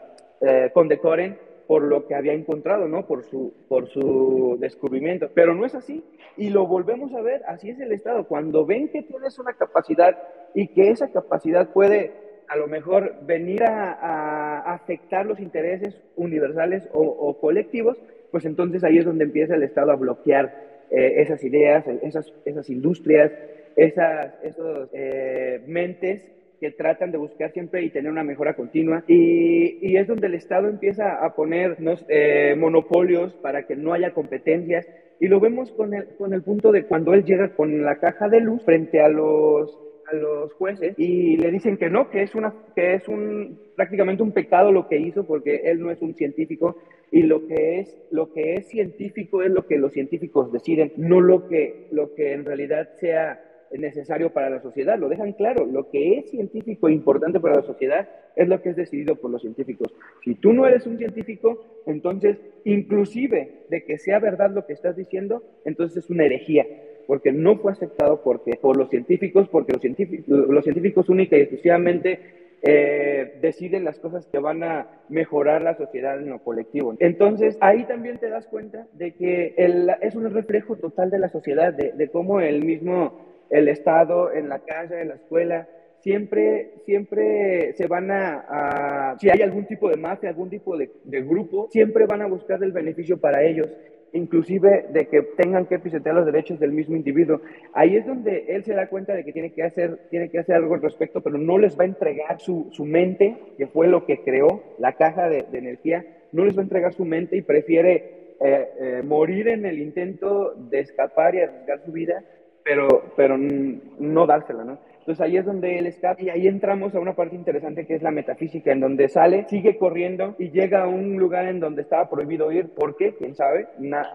eh, 0.42 0.72
condecoren 0.74 1.38
por 1.70 1.84
lo 1.84 2.08
que 2.08 2.16
había 2.16 2.34
encontrado, 2.34 2.88
¿no? 2.88 3.06
Por 3.06 3.26
su, 3.26 3.54
por 3.68 3.88
su 3.90 4.58
descubrimiento. 4.60 5.30
Pero 5.36 5.54
no 5.54 5.68
es 5.68 5.76
así. 5.76 6.04
Y 6.36 6.50
lo 6.50 6.66
volvemos 6.66 7.14
a 7.14 7.22
ver, 7.22 7.44
así 7.46 7.70
es 7.70 7.80
el 7.80 7.92
Estado. 7.92 8.24
Cuando 8.24 8.66
ven 8.66 8.90
que 8.90 9.04
tienes 9.04 9.38
una 9.38 9.54
capacidad 9.54 10.18
y 10.56 10.70
que 10.70 10.90
esa 10.90 11.12
capacidad 11.12 11.70
puede 11.70 12.12
a 12.48 12.58
lo 12.58 12.66
mejor 12.66 13.18
venir 13.22 13.62
a, 13.64 14.62
afectar 14.74 15.28
los 15.28 15.40
intereses 15.40 16.02
universales 16.16 16.90
o, 16.92 17.38
colectivos, 17.40 18.02
pues 18.32 18.46
entonces 18.46 18.84
ahí 18.84 18.98
es 18.98 19.06
donde 19.06 19.26
empieza 19.26 19.54
el 19.54 19.62
Estado 19.62 19.92
a 19.92 19.96
bloquear 19.96 20.88
eh, 20.90 21.22
esas 21.22 21.44
ideas, 21.44 21.86
esas, 22.02 22.34
esas 22.46 22.68
industrias, 22.72 23.32
esas 23.76 24.34
esos, 24.42 24.90
eh, 24.92 25.62
mentes 25.68 26.24
que 26.60 26.72
tratan 26.72 27.12
de 27.12 27.18
buscar 27.18 27.52
siempre 27.52 27.84
y 27.84 27.90
tener 27.90 28.12
una 28.12 28.24
mejora 28.24 28.56
continua. 28.56 29.04
Y, 29.08 29.80
y 29.82 29.98
es 29.98 30.08
donde 30.08 30.28
el 30.28 30.36
Estado 30.36 30.68
empieza 30.68 31.24
a 31.24 31.34
ponernos 31.36 32.06
eh, 32.10 32.56
monopolios 32.58 33.34
para 33.36 33.66
que 33.66 33.76
no 33.76 33.94
haya 33.94 34.14
competencias. 34.14 34.88
Y 35.20 35.28
lo 35.28 35.40
vemos 35.40 35.72
con 35.72 35.94
el, 35.94 36.08
con 36.18 36.34
el 36.34 36.44
punto 36.44 36.72
de 36.72 36.86
cuando 36.86 37.14
él 37.14 37.24
llega 37.24 37.56
con 37.56 37.84
la 37.84 38.00
caja 38.00 38.30
de 38.30 38.42
luz 38.42 38.64
frente 38.64 39.02
a 39.02 39.10
los 39.10 39.78
a 40.12 40.16
los 40.16 40.54
jueces 40.54 40.96
y 40.98 41.38
le 41.38 41.52
dicen 41.52 41.78
que 41.78 41.90
no, 41.90 42.10
que 42.10 42.24
es 42.24 42.34
una 42.34 42.54
que 42.76 42.96
es 42.96 43.08
un 43.08 43.60
prácticamente 43.76 44.24
un 44.24 44.32
pecado 44.32 44.72
lo 44.72 44.88
que 44.88 44.98
hizo 44.98 45.26
porque 45.26 45.62
él 45.66 45.80
no 45.80 45.92
es 45.92 46.02
un 46.02 46.16
científico 46.16 46.78
y 47.12 47.24
lo 47.24 47.46
que 47.48 47.80
es 47.80 47.96
lo 48.10 48.34
que 48.34 48.56
es 48.56 48.68
científico 48.70 49.44
es 49.44 49.52
lo 49.52 49.68
que 49.68 49.78
los 49.78 49.94
científicos 49.94 50.52
deciden, 50.52 50.94
no 50.98 51.22
lo 51.22 51.48
que 51.48 51.88
lo 51.92 52.16
que 52.16 52.34
en 52.34 52.46
realidad 52.46 52.90
sea 53.00 53.40
necesario 53.78 54.32
para 54.32 54.50
la 54.50 54.62
sociedad. 54.62 54.98
Lo 54.98 55.10
dejan 55.10 55.34
claro. 55.34 55.66
Lo 55.66 55.90
que 55.90 56.18
es 56.18 56.32
científico 56.32 56.88
e 56.88 56.94
importante 56.94 57.40
para 57.40 57.56
la 57.56 57.62
sociedad 57.64 58.08
es 58.36 58.48
lo 58.48 58.62
que 58.62 58.70
es 58.70 58.76
decidido 58.76 59.16
por 59.16 59.32
los 59.32 59.42
científicos. 59.42 59.94
Si 60.24 60.36
tú 60.36 60.54
no 60.54 60.66
eres 60.66 60.88
un 60.88 60.98
científico, 60.98 61.82
entonces, 61.86 62.38
inclusive 62.64 63.66
de 63.70 63.84
que 63.84 63.98
sea 63.98 64.20
verdad 64.20 64.52
lo 64.52 64.66
que 64.66 64.74
estás 64.74 64.96
diciendo, 64.96 65.44
entonces 65.66 66.06
es 66.06 66.10
una 66.10 66.26
herejía, 66.26 66.66
porque 67.08 67.32
no 67.32 67.58
fue 67.58 67.72
aceptado 67.72 68.22
porque, 68.24 68.54
por 68.62 68.78
los 68.78 68.90
científicos, 68.90 69.48
porque 69.50 69.74
los 69.74 69.82
científicos, 69.82 70.28
los 70.28 70.64
científicos 70.64 71.10
única 71.10 71.38
y 71.38 71.42
exclusivamente 71.42 72.20
eh, 72.62 73.40
deciden 73.42 73.86
las 73.86 74.00
cosas 74.00 74.26
que 74.28 74.38
van 74.38 74.64
a 74.64 74.88
mejorar 75.08 75.62
la 75.62 75.78
sociedad 75.78 76.20
en 76.20 76.30
lo 76.30 76.40
colectivo. 76.40 76.94
Entonces, 77.00 77.58
ahí 77.62 77.86
también 77.86 78.18
te 78.18 78.30
das 78.30 78.48
cuenta 78.48 78.88
de 78.94 79.14
que 79.14 79.56
es 80.02 80.16
un 80.16 80.30
reflejo 80.30 80.76
total 80.76 81.10
de 81.10 81.20
la 81.20 81.30
sociedad, 81.30 81.74
de 81.74 82.10
cómo 82.10 82.42
el 82.42 82.64
mismo 82.66 83.30
el 83.50 83.68
Estado 83.68 84.32
en 84.34 84.50
la 84.50 84.60
casa, 84.60 85.02
en 85.02 85.10
la 85.10 85.16
escuela, 85.16 85.68
siempre, 86.00 86.72
siempre 86.86 87.74
se 87.74 87.88
van 87.88 88.10
a, 88.12 89.16
si 89.20 89.30
hay 89.30 89.42
algún 89.42 89.66
tipo 89.66 89.90
de 89.90 89.98
mafia, 89.98 90.30
algún 90.30 90.50
tipo 90.50 90.78
de, 90.78 90.90
de, 91.04 91.22
grupo, 91.22 91.68
siempre 91.72 92.06
van 92.06 92.22
a 92.22 92.28
buscar 92.28 92.64
el 92.64 92.72
beneficio 92.72 93.18
para 93.18 93.44
ellos, 93.44 93.70
inclusive 94.14 94.88
de 94.92 95.08
que 95.08 95.22
tengan 95.38 95.66
que 95.66 95.80
pisotear 95.80 96.16
los 96.16 96.26
derechos 96.26 96.60
del 96.60 96.72
mismo 96.72 96.96
individuo. 96.96 97.42
Ahí 97.74 97.96
es 97.96 98.06
donde 98.06 98.46
él 98.48 98.64
se 98.64 98.74
da 98.74 98.88
cuenta 98.88 99.14
de 99.14 99.24
que 99.24 99.34
tiene 99.34 99.52
que 99.52 99.64
hacer, 99.64 100.08
tiene 100.10 100.30
que 100.30 100.40
hacer 100.40 100.56
algo 100.56 100.74
al 100.74 100.82
respecto, 100.82 101.22
pero 101.22 101.38
no 101.38 101.58
les 101.58 101.78
va 101.78 101.84
a 101.84 101.88
entregar 101.88 102.40
su, 102.40 102.70
su 102.72 102.86
mente, 102.86 103.36
que 103.58 103.68
fue 103.68 103.88
lo 103.88 104.06
que 104.06 104.24
creó 104.24 104.64
la 104.80 104.94
caja 104.94 105.30
de, 105.30 105.46
de 105.52 105.58
energía, 105.58 106.06
no 106.32 106.46
les 106.46 106.56
va 106.56 106.62
a 106.62 106.64
entregar 106.64 106.94
su 106.94 107.06
mente 107.06 107.36
y 107.36 107.42
prefiere 107.42 108.20
eh, 108.42 108.70
eh, 108.80 109.02
morir 109.04 109.50
en 109.50 109.66
el 109.66 109.80
intento 109.80 110.54
de 110.56 110.80
escapar 110.80 111.36
y 111.36 111.42
arriesgar 111.42 111.82
su 111.84 111.92
vida, 111.92 112.24
pero, 112.70 112.88
pero 113.16 113.36
no 113.36 114.28
dársela, 114.28 114.64
¿no? 114.64 114.78
Entonces 115.00 115.22
ahí 115.26 115.38
es 115.38 115.46
donde 115.46 115.80
él 115.80 115.88
escapa 115.88 116.22
y 116.22 116.30
ahí 116.30 116.48
entramos 116.48 116.94
a 116.94 117.00
una 117.00 117.16
parte 117.16 117.36
interesante 117.36 117.88
que 117.88 117.96
es 117.96 118.04
la 118.04 118.12
metafísica, 118.12 118.72
en 118.72 118.80
donde 118.80 119.10
sale, 119.10 119.48
sigue 119.50 119.80
corriendo 119.80 120.36
y 120.38 120.52
llega 120.52 120.84
a 120.84 120.88
un 120.88 121.18
lugar 121.18 121.48
en 121.48 121.60
donde 121.60 121.82
estaba 121.82 122.08
prohibido 122.12 122.52
ir. 122.52 122.70
¿Por 122.70 122.96
qué? 122.96 123.16
¿Quién 123.16 123.34
sabe? 123.34 123.70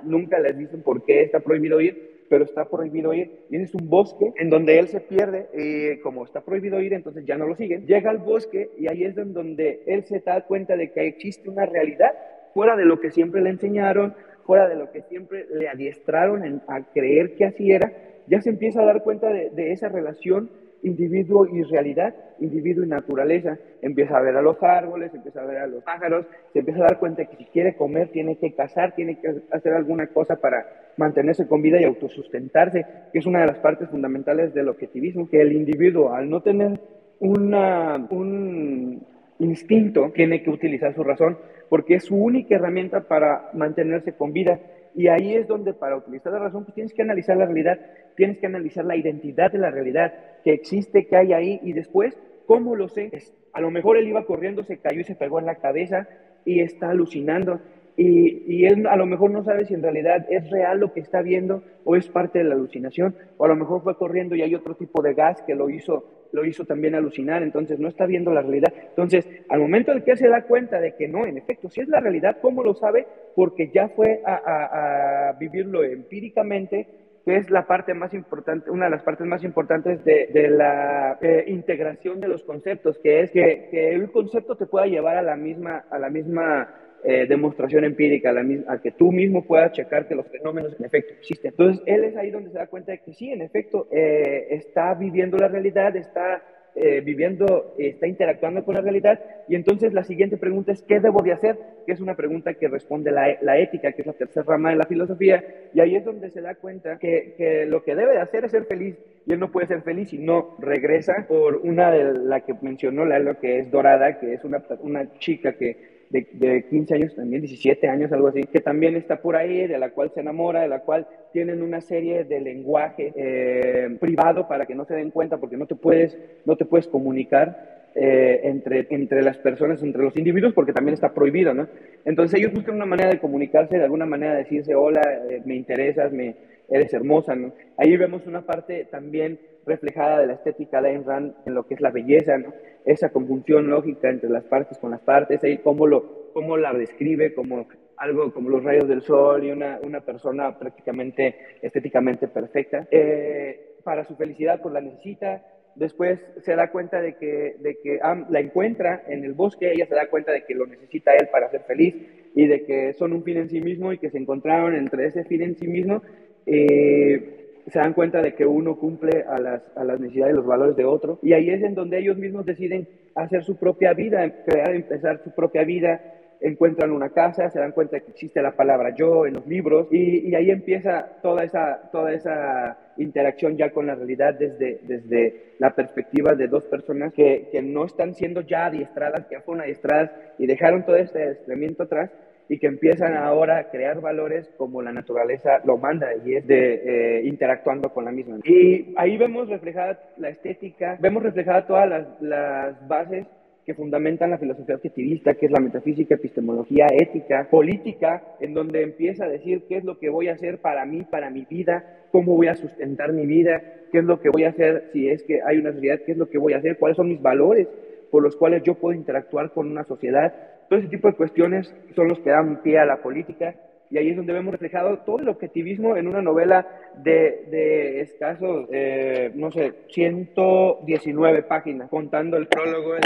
nunca 0.04 0.38
les 0.38 0.56
dicen 0.56 0.82
por 0.82 1.04
qué 1.04 1.22
está 1.22 1.40
prohibido 1.40 1.80
ir, 1.80 2.26
pero 2.28 2.44
está 2.44 2.66
prohibido 2.66 3.12
ir. 3.12 3.40
Y 3.50 3.56
es 3.56 3.74
un 3.74 3.90
bosque 3.90 4.32
en 4.36 4.50
donde 4.50 4.78
él 4.78 4.86
se 4.86 5.00
pierde 5.00 5.48
y 5.52 5.98
como 6.00 6.22
está 6.22 6.42
prohibido 6.42 6.80
ir, 6.80 6.92
entonces 6.92 7.24
ya 7.26 7.36
no 7.36 7.48
lo 7.48 7.56
siguen. 7.56 7.86
Llega 7.86 8.10
al 8.10 8.18
bosque 8.18 8.70
y 8.78 8.86
ahí 8.86 9.02
es 9.02 9.16
donde 9.16 9.82
él 9.88 10.04
se 10.04 10.20
da 10.20 10.42
cuenta 10.42 10.76
de 10.76 10.92
que 10.92 11.08
existe 11.08 11.50
una 11.50 11.66
realidad 11.66 12.12
fuera 12.52 12.76
de 12.76 12.84
lo 12.84 13.00
que 13.00 13.10
siempre 13.10 13.42
le 13.42 13.50
enseñaron, 13.50 14.14
fuera 14.46 14.68
de 14.68 14.76
lo 14.76 14.92
que 14.92 15.02
siempre 15.02 15.44
le 15.50 15.68
adiestraron 15.68 16.62
a 16.68 16.82
creer 16.92 17.34
que 17.34 17.46
así 17.46 17.72
era, 17.72 17.92
ya 18.26 18.40
se 18.40 18.50
empieza 18.50 18.82
a 18.82 18.86
dar 18.86 19.02
cuenta 19.02 19.28
de, 19.28 19.72
esa 19.72 19.88
relación 19.88 20.50
individuo 20.82 21.46
y 21.46 21.62
realidad, 21.62 22.14
individuo 22.40 22.84
y 22.84 22.88
naturaleza. 22.88 23.58
Empieza 23.80 24.18
a 24.18 24.20
ver 24.20 24.36
a 24.36 24.42
los 24.42 24.62
árboles, 24.62 25.14
empieza 25.14 25.40
a 25.40 25.46
ver 25.46 25.58
a 25.58 25.66
los 25.66 25.82
pájaros, 25.82 26.26
se 26.52 26.58
empieza 26.58 26.80
a 26.80 26.88
dar 26.88 26.98
cuenta 26.98 27.24
que 27.24 27.36
si 27.36 27.44
quiere 27.46 27.74
comer 27.74 28.08
tiene 28.08 28.36
que 28.36 28.52
cazar, 28.52 28.94
tiene 28.94 29.18
que 29.18 29.42
hacer 29.50 29.72
alguna 29.72 30.08
cosa 30.08 30.36
para 30.36 30.66
mantenerse 30.96 31.46
con 31.46 31.62
vida 31.62 31.80
y 31.80 31.84
autosustentarse, 31.84 32.84
que 33.12 33.18
es 33.18 33.26
una 33.26 33.40
de 33.40 33.46
las 33.46 33.58
partes 33.58 33.88
fundamentales 33.88 34.52
del 34.52 34.68
objetivismo, 34.68 35.28
que 35.28 35.40
el 35.40 35.52
individuo 35.52 36.12
al 36.12 36.28
no 36.28 36.42
tener 36.42 36.78
un 37.20 39.00
instinto 39.38 40.10
tiene 40.14 40.42
que 40.42 40.50
utilizar 40.50 40.94
su 40.94 41.02
razón 41.02 41.38
porque 41.68 41.96
es 41.96 42.04
su 42.04 42.16
única 42.16 42.54
herramienta 42.54 43.00
para 43.08 43.50
mantenerse 43.52 44.12
con 44.12 44.32
vida. 44.32 44.60
Y 44.94 45.08
ahí 45.08 45.34
es 45.34 45.48
donde 45.48 45.74
para 45.74 45.96
utilizar 45.96 46.32
la 46.32 46.38
razón 46.38 46.64
pues 46.64 46.74
tienes 46.74 46.94
que 46.94 47.02
analizar 47.02 47.36
la 47.36 47.46
realidad, 47.46 47.78
tienes 48.16 48.38
que 48.38 48.46
analizar 48.46 48.84
la 48.84 48.96
identidad 48.96 49.50
de 49.50 49.58
la 49.58 49.70
realidad, 49.70 50.12
que 50.44 50.52
existe, 50.52 51.06
que 51.06 51.16
hay 51.16 51.32
ahí, 51.32 51.60
y 51.62 51.72
después, 51.72 52.16
¿cómo 52.46 52.76
lo 52.76 52.88
sé? 52.88 53.10
A 53.52 53.60
lo 53.60 53.70
mejor 53.70 53.96
él 53.96 54.08
iba 54.08 54.24
corriendo, 54.24 54.62
se 54.62 54.78
cayó 54.78 55.00
y 55.00 55.04
se 55.04 55.16
pegó 55.16 55.38
en 55.40 55.46
la 55.46 55.56
cabeza 55.56 56.08
y 56.44 56.60
está 56.60 56.90
alucinando. 56.90 57.60
Y, 57.96 58.42
y, 58.52 58.66
él 58.66 58.86
a 58.88 58.96
lo 58.96 59.06
mejor 59.06 59.30
no 59.30 59.44
sabe 59.44 59.66
si 59.66 59.74
en 59.74 59.82
realidad 59.82 60.26
es 60.28 60.50
real 60.50 60.80
lo 60.80 60.92
que 60.92 60.98
está 60.98 61.22
viendo 61.22 61.62
o 61.84 61.94
es 61.94 62.08
parte 62.08 62.40
de 62.40 62.44
la 62.44 62.54
alucinación, 62.54 63.14
o 63.36 63.44
a 63.44 63.48
lo 63.48 63.54
mejor 63.54 63.82
fue 63.82 63.96
corriendo 63.96 64.34
y 64.34 64.42
hay 64.42 64.54
otro 64.54 64.74
tipo 64.74 65.00
de 65.00 65.14
gas 65.14 65.42
que 65.42 65.54
lo 65.54 65.70
hizo, 65.70 66.04
lo 66.34 66.44
hizo 66.44 66.64
también 66.64 66.96
alucinar, 66.96 67.42
entonces 67.44 67.78
no 67.78 67.88
está 67.88 68.06
viendo 68.06 68.32
la 68.32 68.42
realidad. 68.42 68.74
Entonces, 68.88 69.24
al 69.48 69.60
momento 69.60 69.94
de 69.94 70.02
que 70.02 70.16
se 70.16 70.28
da 70.28 70.42
cuenta 70.42 70.80
de 70.80 70.96
que 70.96 71.06
no, 71.06 71.24
en 71.24 71.38
efecto, 71.38 71.70
si 71.70 71.80
es 71.80 71.88
la 71.88 72.00
realidad, 72.00 72.38
¿cómo 72.42 72.64
lo 72.64 72.74
sabe? 72.74 73.06
Porque 73.36 73.70
ya 73.72 73.88
fue 73.90 74.20
a, 74.26 75.36
vivirlo 75.38 75.84
empíricamente 75.84 76.88
que 77.24 77.36
es 77.36 77.48
la 77.50 77.66
parte 77.66 77.94
más 77.94 78.12
importante, 78.12 78.70
una 78.70 78.84
de 78.84 78.90
las 78.90 79.02
partes 79.02 79.26
más 79.26 79.42
importantes 79.44 80.04
de, 80.04 80.28
de 80.34 80.48
la 80.50 81.16
eh, 81.22 81.44
integración 81.46 82.20
de 82.20 82.28
los 82.28 82.42
conceptos, 82.42 82.98
que 82.98 83.20
es 83.20 83.30
que, 83.30 83.68
que, 83.70 83.94
el 83.94 84.10
concepto 84.10 84.56
te 84.56 84.66
pueda 84.66 84.84
llevar 84.84 85.16
a 85.16 85.22
la 85.22 85.34
misma, 85.34 85.84
a 85.90 85.98
la 85.98 86.10
misma 86.10 86.83
eh, 87.04 87.26
demostración 87.26 87.84
empírica, 87.84 88.30
a, 88.30 88.32
la 88.32 88.44
a 88.68 88.80
que 88.80 88.92
tú 88.92 89.12
mismo 89.12 89.44
puedas 89.44 89.72
checar 89.72 90.08
que 90.08 90.14
los 90.14 90.26
fenómenos 90.28 90.74
en 90.78 90.86
efecto 90.86 91.12
existen. 91.12 91.50
Entonces, 91.50 91.82
él 91.86 92.04
es 92.04 92.16
ahí 92.16 92.30
donde 92.30 92.50
se 92.50 92.58
da 92.58 92.66
cuenta 92.66 92.92
de 92.92 92.98
que 92.98 93.12
sí, 93.12 93.30
en 93.30 93.42
efecto, 93.42 93.88
eh, 93.90 94.46
está 94.50 94.94
viviendo 94.94 95.36
la 95.36 95.48
realidad, 95.48 95.94
está 95.96 96.42
eh, 96.76 97.02
viviendo, 97.02 97.74
está 97.78 98.08
interactuando 98.08 98.64
con 98.64 98.74
la 98.74 98.80
realidad. 98.80 99.20
Y 99.48 99.54
entonces 99.54 99.92
la 99.92 100.02
siguiente 100.02 100.36
pregunta 100.38 100.72
es, 100.72 100.82
¿qué 100.82 100.98
debo 100.98 101.22
de 101.22 101.32
hacer? 101.32 101.56
Que 101.86 101.92
es 101.92 102.00
una 102.00 102.16
pregunta 102.16 102.54
que 102.54 102.66
responde 102.66 103.12
la, 103.12 103.36
la 103.42 103.58
ética, 103.58 103.92
que 103.92 104.02
es 104.02 104.06
la 104.06 104.14
tercera 104.14 104.44
rama 104.44 104.70
de 104.70 104.76
la 104.76 104.86
filosofía. 104.86 105.44
Y 105.72 105.80
ahí 105.80 105.94
es 105.94 106.04
donde 106.04 106.30
se 106.30 106.40
da 106.40 106.56
cuenta 106.56 106.98
que, 106.98 107.34
que, 107.36 107.66
lo 107.66 107.84
que 107.84 107.94
debe 107.94 108.14
de 108.14 108.20
hacer 108.20 108.44
es 108.44 108.50
ser 108.50 108.64
feliz. 108.64 108.96
Y 109.24 109.32
él 109.34 109.38
no 109.38 109.52
puede 109.52 109.68
ser 109.68 109.82
feliz 109.82 110.08
si 110.08 110.18
no 110.18 110.56
regresa 110.58 111.26
por 111.28 111.58
una 111.58 111.92
de 111.92 112.12
la 112.18 112.40
que 112.40 112.54
mencionó 112.60 113.04
Lalo, 113.04 113.38
que 113.38 113.60
es 113.60 113.70
Dorada, 113.70 114.18
que 114.18 114.34
es 114.34 114.42
una, 114.42 114.64
una 114.80 115.12
chica 115.18 115.52
que 115.52 115.93
de, 116.14 116.28
de, 116.32 116.64
15 116.68 116.94
años, 116.94 117.14
también 117.16 117.42
17 117.42 117.88
años, 117.88 118.12
algo 118.12 118.28
así, 118.28 118.42
que 118.44 118.60
también 118.60 118.94
está 118.94 119.20
por 119.20 119.34
ahí, 119.34 119.66
de 119.66 119.78
la 119.78 119.90
cual 119.90 120.12
se 120.14 120.20
enamora, 120.20 120.62
de 120.62 120.68
la 120.68 120.80
cual 120.80 121.08
tienen 121.32 121.60
una 121.60 121.80
serie 121.80 122.22
de 122.22 122.40
lenguaje 122.40 123.12
eh, 123.16 123.96
privado 123.98 124.46
para 124.46 124.64
que 124.64 124.76
no 124.76 124.84
se 124.84 124.94
den 124.94 125.10
cuenta, 125.10 125.38
porque 125.38 125.56
no 125.56 125.66
te 125.66 125.74
puedes, 125.74 126.16
no 126.44 126.56
te 126.56 126.64
puedes 126.64 126.86
comunicar. 126.86 127.74
Eh, 127.96 128.40
entre, 128.48 128.88
entre 128.90 129.22
las 129.22 129.38
personas, 129.38 129.80
entre 129.80 130.02
los 130.02 130.16
individuos, 130.16 130.52
porque 130.52 130.72
también 130.72 130.94
está 130.94 131.14
prohibido, 131.14 131.54
¿no? 131.54 131.68
Entonces 132.04 132.40
ellos 132.40 132.52
buscan 132.52 132.74
una 132.74 132.86
manera 132.86 133.08
de 133.08 133.20
comunicarse, 133.20 133.78
de 133.78 133.84
alguna 133.84 134.04
manera 134.04 134.32
de 134.32 134.38
decirse, 134.38 134.74
hola, 134.74 135.00
eh, 135.30 135.42
me 135.44 135.54
interesas, 135.54 136.10
me, 136.12 136.34
eres 136.68 136.92
hermosa, 136.92 137.36
¿no? 137.36 137.52
Ahí 137.76 137.96
vemos 137.96 138.26
una 138.26 138.42
parte 138.42 138.86
también 138.90 139.38
reflejada 139.66 140.20
de 140.20 140.26
la 140.26 140.34
estética 140.34 140.80
de 140.80 140.90
Ayn 140.90 141.04
Rand 141.04 141.34
en 141.46 141.54
lo 141.54 141.66
que 141.66 141.74
es 141.74 141.80
la 141.80 141.90
belleza. 141.90 142.36
Esa 142.84 143.10
conjunción 143.10 143.68
lógica 143.68 144.10
entre 144.10 144.30
las 144.30 144.44
partes 144.44 144.78
con 144.78 144.90
las 144.90 145.00
partes, 145.00 145.42
ahí 145.42 145.58
cómo, 145.58 145.86
lo, 145.86 146.32
cómo 146.32 146.56
la 146.56 146.72
describe 146.72 147.34
como 147.34 147.66
algo 147.96 148.32
como 148.32 148.50
los 148.50 148.64
rayos 148.64 148.88
del 148.88 149.02
sol 149.02 149.44
y 149.44 149.50
una, 149.50 149.78
una 149.82 150.00
persona 150.00 150.58
prácticamente 150.58 151.36
estéticamente 151.62 152.28
perfecta. 152.28 152.86
Eh, 152.90 153.76
para 153.84 154.04
su 154.04 154.16
felicidad, 154.16 154.60
pues 154.62 154.74
la 154.74 154.80
necesita, 154.80 155.42
después 155.76 156.20
se 156.42 156.56
da 156.56 156.70
cuenta 156.70 157.00
de 157.00 157.16
que, 157.16 157.56
de 157.60 157.78
que 157.82 157.98
Am 158.02 158.26
la 158.30 158.40
encuentra 158.40 159.04
en 159.08 159.24
el 159.24 159.32
bosque, 159.32 159.72
ella 159.72 159.86
se 159.86 159.94
da 159.94 160.08
cuenta 160.08 160.32
de 160.32 160.44
que 160.44 160.54
lo 160.54 160.66
necesita 160.66 161.14
él 161.14 161.28
para 161.30 161.50
ser 161.50 161.62
feliz 161.62 161.94
y 162.34 162.46
de 162.46 162.64
que 162.64 162.92
son 162.94 163.12
un 163.12 163.22
fin 163.22 163.36
en 163.36 163.48
sí 163.48 163.60
mismo 163.60 163.92
y 163.92 163.98
que 163.98 164.10
se 164.10 164.18
encontraron 164.18 164.74
entre 164.74 165.06
ese 165.06 165.24
fin 165.24 165.42
en 165.42 165.56
sí 165.56 165.68
mismo. 165.68 166.02
Eh, 166.46 167.43
se 167.66 167.78
dan 167.78 167.94
cuenta 167.94 168.20
de 168.20 168.34
que 168.34 168.46
uno 168.46 168.76
cumple 168.76 169.24
a 169.26 169.38
las, 169.38 169.62
a 169.76 169.84
las 169.84 169.98
necesidades 169.98 170.34
y 170.34 170.36
los 170.36 170.46
valores 170.46 170.76
de 170.76 170.84
otro. 170.84 171.18
Y 171.22 171.32
ahí 171.32 171.50
es 171.50 171.62
en 171.62 171.74
donde 171.74 171.98
ellos 171.98 172.16
mismos 172.16 172.44
deciden 172.44 172.88
hacer 173.14 173.42
su 173.44 173.56
propia 173.56 173.94
vida, 173.94 174.44
crear, 174.44 174.74
empezar 174.74 175.20
su 175.22 175.30
propia 175.34 175.64
vida, 175.64 176.00
encuentran 176.40 176.92
una 176.92 177.10
casa, 177.10 177.48
se 177.48 177.58
dan 177.58 177.72
cuenta 177.72 178.00
que 178.00 178.10
existe 178.10 178.42
la 178.42 178.54
palabra 178.54 178.94
yo 178.94 179.26
en 179.26 179.34
los 179.34 179.46
libros. 179.46 179.88
Y, 179.90 180.34
ahí 180.34 180.50
empieza 180.50 181.20
toda 181.22 181.44
esa, 181.44 181.88
toda 181.90 182.12
esa 182.12 182.78
interacción 182.98 183.56
ya 183.56 183.70
con 183.70 183.86
la 183.86 183.94
realidad 183.94 184.34
desde, 184.38 184.80
desde 184.82 185.54
la 185.58 185.74
perspectiva 185.74 186.34
de 186.34 186.48
dos 186.48 186.64
personas 186.66 187.12
que, 187.14 187.48
que 187.50 187.62
no 187.62 187.86
están 187.86 188.14
siendo 188.14 188.42
ya 188.42 188.66
adiestradas, 188.66 189.26
que 189.26 189.40
fueron 189.40 189.62
adiestradas 189.62 190.10
y 190.38 190.46
dejaron 190.46 190.84
todo 190.84 190.96
este 190.96 191.22
adiestramiento 191.22 191.84
atrás 191.84 192.10
y 192.48 192.58
que 192.58 192.66
empiezan 192.66 193.16
ahora 193.16 193.58
a 193.58 193.70
crear 193.70 194.00
valores 194.00 194.48
como 194.56 194.82
la 194.82 194.92
naturaleza 194.92 195.60
lo 195.64 195.78
manda 195.78 196.08
y 196.24 196.36
es 196.36 196.46
de 196.46 196.74
eh, 197.18 197.22
interactuando 197.24 197.88
con 197.90 198.04
la 198.04 198.12
misma. 198.12 198.38
Y 198.44 198.92
ahí 198.96 199.16
vemos 199.16 199.48
reflejada 199.48 199.98
la 200.18 200.28
estética, 200.28 200.98
vemos 201.00 201.22
reflejada 201.22 201.66
todas 201.66 201.88
las, 201.88 202.20
las 202.20 202.88
bases 202.88 203.26
que 203.64 203.74
fundamentan 203.74 204.30
la 204.30 204.38
filosofía 204.38 204.74
objetivista, 204.74 205.34
que 205.34 205.46
es 205.46 205.52
la 205.52 205.60
metafísica, 205.60 206.16
epistemología, 206.16 206.86
ética, 206.92 207.48
política, 207.50 208.22
en 208.40 208.52
donde 208.52 208.82
empieza 208.82 209.24
a 209.24 209.28
decir 209.28 209.62
qué 209.66 209.78
es 209.78 209.84
lo 209.84 209.98
que 209.98 210.10
voy 210.10 210.28
a 210.28 210.34
hacer 210.34 210.58
para 210.58 210.84
mí, 210.84 211.02
para 211.02 211.30
mi 211.30 211.46
vida, 211.48 212.04
cómo 212.12 212.36
voy 212.36 212.48
a 212.48 212.56
sustentar 212.56 213.14
mi 213.14 213.24
vida, 213.24 213.62
qué 213.90 213.98
es 214.00 214.04
lo 214.04 214.20
que 214.20 214.28
voy 214.28 214.44
a 214.44 214.50
hacer 214.50 214.90
si 214.92 215.08
es 215.08 215.22
que 215.22 215.40
hay 215.42 215.56
una 215.56 215.72
sociedad, 215.72 216.00
qué 216.04 216.12
es 216.12 216.18
lo 216.18 216.28
que 216.28 216.36
voy 216.36 216.52
a 216.52 216.58
hacer, 216.58 216.76
cuáles 216.76 216.96
son 216.96 217.08
mis 217.08 217.22
valores 217.22 217.68
por 218.14 218.22
los 218.22 218.36
cuales 218.36 218.62
yo 218.62 218.74
puedo 218.74 218.96
interactuar 218.96 219.50
con 219.50 219.68
una 219.68 219.82
sociedad. 219.82 220.32
Todo 220.68 220.78
ese 220.78 220.88
tipo 220.88 221.08
de 221.08 221.14
cuestiones 221.14 221.74
son 221.94 222.08
los 222.08 222.18
que 222.20 222.30
dan 222.30 222.62
pie 222.62 222.78
a 222.78 222.84
la 222.84 223.02
política 223.02 223.54
y 223.90 223.98
ahí 223.98 224.10
es 224.10 224.16
donde 224.16 224.32
vemos 224.32 224.52
reflejado 224.52 224.98
todo 224.98 225.20
el 225.20 225.28
objetivismo 225.28 225.96
en 225.96 226.08
una 226.08 226.20
novela 226.20 226.66
de, 226.96 227.44
de 227.48 228.00
escasos, 228.00 228.68
eh, 228.72 229.30
no 229.34 229.52
sé, 229.52 229.72
119 229.90 231.42
páginas, 231.44 231.88
contando 231.90 232.36
el 232.36 232.48
prólogo, 232.48 232.96
el, 232.96 233.02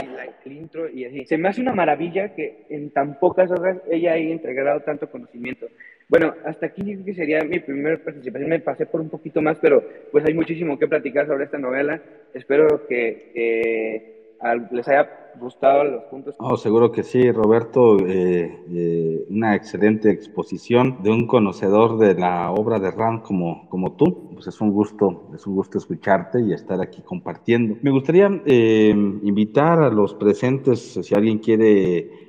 el, 0.46 0.52
intro 0.52 0.88
y 0.88 1.04
así. 1.04 1.26
Se 1.26 1.36
me 1.36 1.48
hace 1.48 1.60
una 1.60 1.74
maravilla 1.74 2.34
que 2.34 2.64
en 2.70 2.90
tan 2.90 3.18
pocas 3.18 3.50
horas 3.50 3.78
ella 3.90 4.12
haya 4.12 4.30
entregado 4.30 4.80
tanto 4.80 5.10
conocimiento. 5.10 5.66
Bueno, 6.08 6.34
hasta 6.46 6.66
aquí 6.66 6.96
que 7.04 7.12
sería 7.12 7.44
mi 7.44 7.58
primera 7.58 8.02
participación. 8.02 8.48
Me 8.48 8.60
pasé 8.60 8.86
por 8.86 9.02
un 9.02 9.10
poquito 9.10 9.42
más, 9.42 9.58
pero 9.60 9.84
pues 10.10 10.24
hay 10.24 10.32
muchísimo 10.32 10.78
que 10.78 10.88
platicar 10.88 11.26
sobre 11.26 11.44
esta 11.44 11.58
novela. 11.58 12.00
Espero 12.32 12.86
que, 12.86 13.30
que 13.34 14.17
les 14.70 14.88
haya 14.88 15.08
gustado 15.40 15.84
los 15.84 16.04
puntos. 16.04 16.34
Oh, 16.38 16.56
seguro 16.56 16.90
que 16.90 17.02
sí, 17.02 17.30
Roberto, 17.30 17.98
eh, 18.00 18.64
eh, 18.70 19.26
una 19.30 19.54
excelente 19.54 20.10
exposición 20.10 21.02
de 21.02 21.10
un 21.10 21.26
conocedor 21.26 21.98
de 21.98 22.14
la 22.14 22.50
obra 22.50 22.78
de 22.78 22.90
Rand 22.90 23.22
como, 23.22 23.68
como 23.68 23.92
tú. 23.92 24.30
Pues 24.34 24.46
es 24.46 24.60
un 24.60 24.72
gusto, 24.72 25.30
es 25.34 25.46
un 25.46 25.54
gusto 25.54 25.78
escucharte 25.78 26.40
y 26.40 26.52
estar 26.52 26.80
aquí 26.80 27.02
compartiendo. 27.02 27.76
Me 27.82 27.90
gustaría 27.90 28.28
eh, 28.46 28.90
invitar 28.90 29.80
a 29.80 29.90
los 29.90 30.14
presentes, 30.14 30.98
si 31.02 31.14
alguien 31.14 31.38
quiere 31.38 32.27